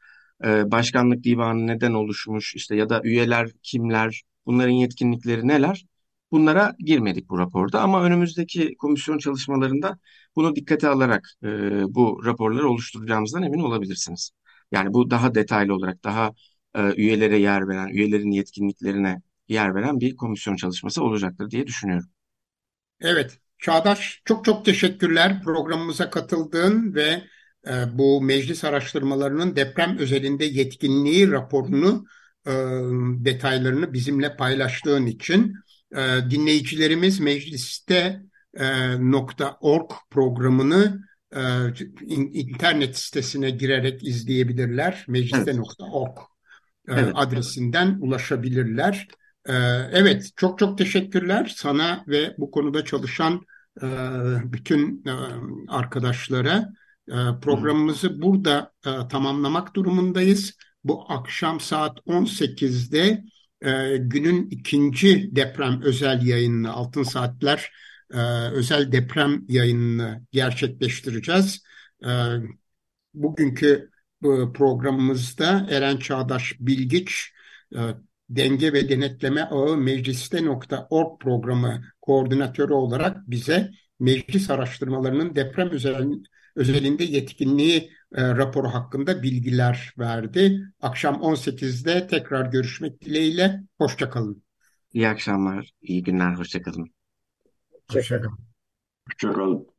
e, 0.46 0.72
başkanlık 0.72 1.24
divanı 1.24 1.68
neden 1.68 1.94
oluşmuş 1.94 2.56
işte 2.56 2.76
ya 2.76 2.90
da 2.90 3.02
üyeler 3.04 3.50
kimler, 3.64 4.24
bunların 4.46 4.72
yetkinlikleri 4.72 5.48
neler? 5.48 5.86
Bunlara 6.32 6.76
girmedik 6.80 7.30
bu 7.30 7.40
raporda 7.40 7.82
ama 7.82 8.04
önümüzdeki 8.04 8.76
komisyon 8.78 9.18
çalışmalarında 9.18 10.00
bunu 10.36 10.56
dikkate 10.56 10.88
alarak 10.88 11.30
e, 11.44 11.48
bu 11.96 12.22
raporları 12.26 12.70
oluşturacağımızdan 12.70 13.44
emin 13.44 13.60
olabilirsiniz. 13.60 14.32
Yani 14.72 14.94
bu 14.94 15.12
daha 15.12 15.36
detaylı 15.36 15.76
olarak 15.76 16.04
daha 16.04 16.32
e, 16.76 16.94
üyelere 16.96 17.38
yer 17.38 17.68
veren, 17.68 17.88
üyelerin 17.88 18.32
yetkinliklerine 18.32 19.22
yer 19.50 19.76
veren 19.76 20.00
bir 20.00 20.16
komisyon 20.16 20.56
çalışması 20.56 21.04
olacaktır 21.04 21.52
diye 21.52 21.68
düşünüyorum. 21.68 22.10
Evet, 23.02 23.40
Çağdaş 23.60 24.22
çok 24.26 24.46
çok 24.46 24.66
teşekkürler 24.66 25.42
programımıza 25.44 26.10
katıldığın 26.10 26.96
ve 26.96 27.24
bu 27.94 28.22
meclis 28.22 28.64
araştırmalarının 28.64 29.56
deprem 29.56 29.98
özelinde 29.98 30.46
yetkinliği 30.46 31.32
raporunu 31.32 32.06
e, 32.48 32.52
detaylarını 33.26 33.94
bizimle 33.94 34.36
paylaştığın 34.36 35.06
için. 35.06 35.56
E, 35.96 36.30
dinleyicilerimiz 36.30 37.20
mecliste 37.20 38.22
e, 38.54 38.96
.org 39.62 39.92
programını 40.10 41.12
internet 42.34 42.98
sitesine 42.98 43.50
girerek 43.50 44.04
izleyebilirler. 44.04 45.06
Mecliste.org 45.08 46.18
evet. 46.88 47.12
adresinden 47.16 47.98
ulaşabilirler. 48.02 49.08
Evet, 49.92 50.30
çok 50.36 50.60
çok 50.60 50.78
teşekkürler 50.78 51.54
sana 51.56 52.04
ve 52.08 52.36
bu 52.38 52.52
konuda 52.52 52.86
çalışan 52.86 53.42
bütün 54.44 55.04
arkadaşlara. 55.68 56.70
E, 57.12 57.16
hı. 57.16 57.40
programımızı 57.40 58.22
burada 58.22 58.72
e, 58.86 59.08
tamamlamak 59.08 59.76
durumundayız. 59.76 60.58
Bu 60.84 61.06
akşam 61.12 61.60
saat 61.60 62.00
18'de 62.08 63.24
e, 63.62 63.98
günün 63.98 64.50
ikinci 64.50 65.36
deprem 65.36 65.82
özel 65.82 66.26
yayınını, 66.26 66.72
Altın 66.74 67.04
Saatler 67.04 67.72
e, 68.14 68.18
özel 68.52 68.92
deprem 68.92 69.46
yayınını 69.48 70.26
gerçekleştireceğiz. 70.32 71.64
Bugünkü 73.14 73.90
bu 74.22 74.54
programımızda 74.54 75.68
Eren 75.70 75.98
Çağdaş 75.98 76.56
Bilgiç, 76.60 77.34
Denge 78.30 78.74
ve 78.74 78.90
Denetleme 78.90 79.42
Ağı 79.42 79.78
Mecliste.org 79.78 81.22
programı 81.22 81.84
koordinatörü 82.02 82.74
olarak 82.74 83.30
bize 83.30 83.72
meclis 84.00 84.50
araştırmalarının 84.50 85.36
deprem 85.36 85.70
özel, 85.70 86.08
özelinde 86.56 87.04
yetkinliği 87.04 87.92
e, 88.16 88.36
raporu 88.36 88.68
hakkında 88.68 89.24
bilgiler 89.24 89.94
verdi. 89.98 90.62
Akşam 90.82 91.16
18'de 91.22 92.08
tekrar 92.08 92.46
görüşmek 92.46 93.02
dileğiyle. 93.02 93.62
Hoşçakalın. 93.78 94.44
İyi 94.94 95.08
akşamlar, 95.08 95.72
iyi 95.82 96.04
günler, 96.04 96.34
hoşça 96.34 96.62
kalın. 96.62 96.92
Hoşçakalın. 97.92 98.38
Hoşçakalın. 99.08 99.71